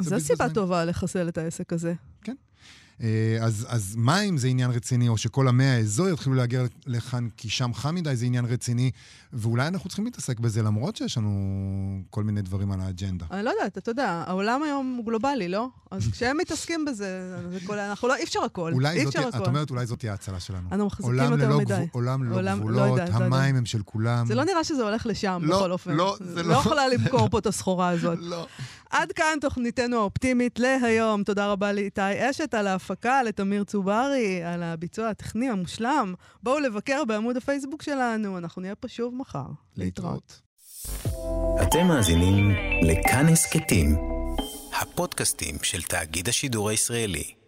זו 0.00 0.20
סיבה. 0.20 0.48
טובה 0.48 0.84
לחסל 0.84 1.28
את 1.28 1.38
העסק 1.38 1.72
הזה. 1.72 1.94
אה, 2.28 2.32
אז, 3.40 3.66
אז 3.68 3.94
מים 3.98 4.38
זה 4.38 4.48
עניין 4.48 4.70
רציני, 4.70 5.08
או 5.08 5.16
שכל 5.18 5.48
עמי 5.48 5.64
האזור 5.64 6.08
יתחילו 6.08 6.34
להגיע 6.34 6.62
לכאן 6.86 7.28
כי 7.36 7.48
שם 7.48 7.74
חם 7.74 7.94
מדי 7.94 8.16
זה 8.16 8.26
עניין 8.26 8.44
רציני, 8.44 8.90
ואולי 9.32 9.66
אנחנו 9.66 9.88
צריכים 9.88 10.04
להתעסק 10.04 10.40
בזה 10.40 10.62
למרות 10.62 10.96
שיש 10.96 11.18
לנו 11.18 11.30
כל 12.10 12.24
מיני 12.24 12.42
דברים 12.42 12.72
על 12.72 12.80
האג'נדה. 12.80 13.26
אני 13.30 13.42
לא 13.44 13.50
יודעת, 13.50 13.78
אתה 13.78 13.90
יודע, 13.90 14.24
העולם 14.26 14.62
היום 14.62 14.94
הוא 14.96 15.06
גלובלי, 15.06 15.48
לא? 15.48 15.68
אז 15.90 16.08
כשהם 16.12 16.36
מתעסקים 16.38 16.84
בזה, 16.84 17.36
זה 17.50 17.58
כל... 17.66 17.78
אנחנו 17.78 18.08
לא, 18.08 18.16
אי 18.16 18.22
אפשר 18.24 18.40
הכל. 18.44 18.72
אי 18.92 19.04
אפשר 19.04 19.28
את 19.28 19.34
הכל. 19.34 19.44
אומרת 19.44 19.70
אולי 19.70 19.86
זאת 19.86 19.98
תהיה 19.98 20.12
ההצלה 20.12 20.40
שלנו. 20.40 20.68
אנו 20.72 20.86
מחזיקים 20.86 21.14
יותר 21.14 21.56
מדי. 21.56 21.74
גבול- 21.74 21.86
עולם 21.92 22.24
ללא 22.24 22.34
עולם- 22.36 22.58
לא 22.58 22.62
גבולות, 22.64 22.78
לא 22.98 23.02
יודעת. 23.02 23.20
המים 23.20 23.56
הם 23.56 23.66
של 23.66 23.82
כולם. 23.84 24.26
זה 24.26 24.34
לא 24.34 24.44
נראה 24.44 24.64
שזה 24.64 24.82
הולך 24.82 25.06
לשם, 25.06 25.42
לא, 25.44 25.56
בכל 25.58 25.72
אופן. 25.72 25.92
לא, 25.94 26.16
זה 26.20 26.42
לא 26.42 26.48
לא. 26.48 26.54
יכולה 26.58 26.88
למכור 26.88 27.28
פה 27.28 27.38
את 27.38 27.46
הסחורה 27.46 27.88
הזאת. 27.88 28.18
לא. 28.20 28.46
עד 28.90 29.12
כאן 29.12 29.38
תוכניתנו 29.40 29.96
האופטימית 29.96 30.58
להיום. 30.58 31.24
תודה 31.24 31.52
רבה 31.52 31.72
לאיתי 31.72 32.30
אשת 32.30 32.54
על 32.54 32.66
ההפקה, 32.66 33.22
לתמיר 33.22 33.64
צוברי 33.64 34.42
על 34.42 34.62
הביצוע 34.62 35.08
הטכני 35.08 35.48
המושלם. 35.48 36.14
בואו 36.42 36.58
לבקר 36.58 37.04
בעמוד 37.04 37.36
הפייסבוק 37.36 37.82
שלנו, 37.82 38.38
אנחנו 38.38 38.62
נהיה 38.62 38.74
פה 38.74 38.88
שוב 38.88 39.14
מחר. 39.14 39.46
להתראות. 39.76 40.40
אתם 41.62 41.86
מאזינים 41.86 42.50
לכאן 42.82 43.28
הסכתים, 43.28 43.96
הפודקאסטים 44.80 45.56
של 45.62 45.82
תאגיד 45.82 46.28
השידור 46.28 46.68
הישראלי. 46.68 47.39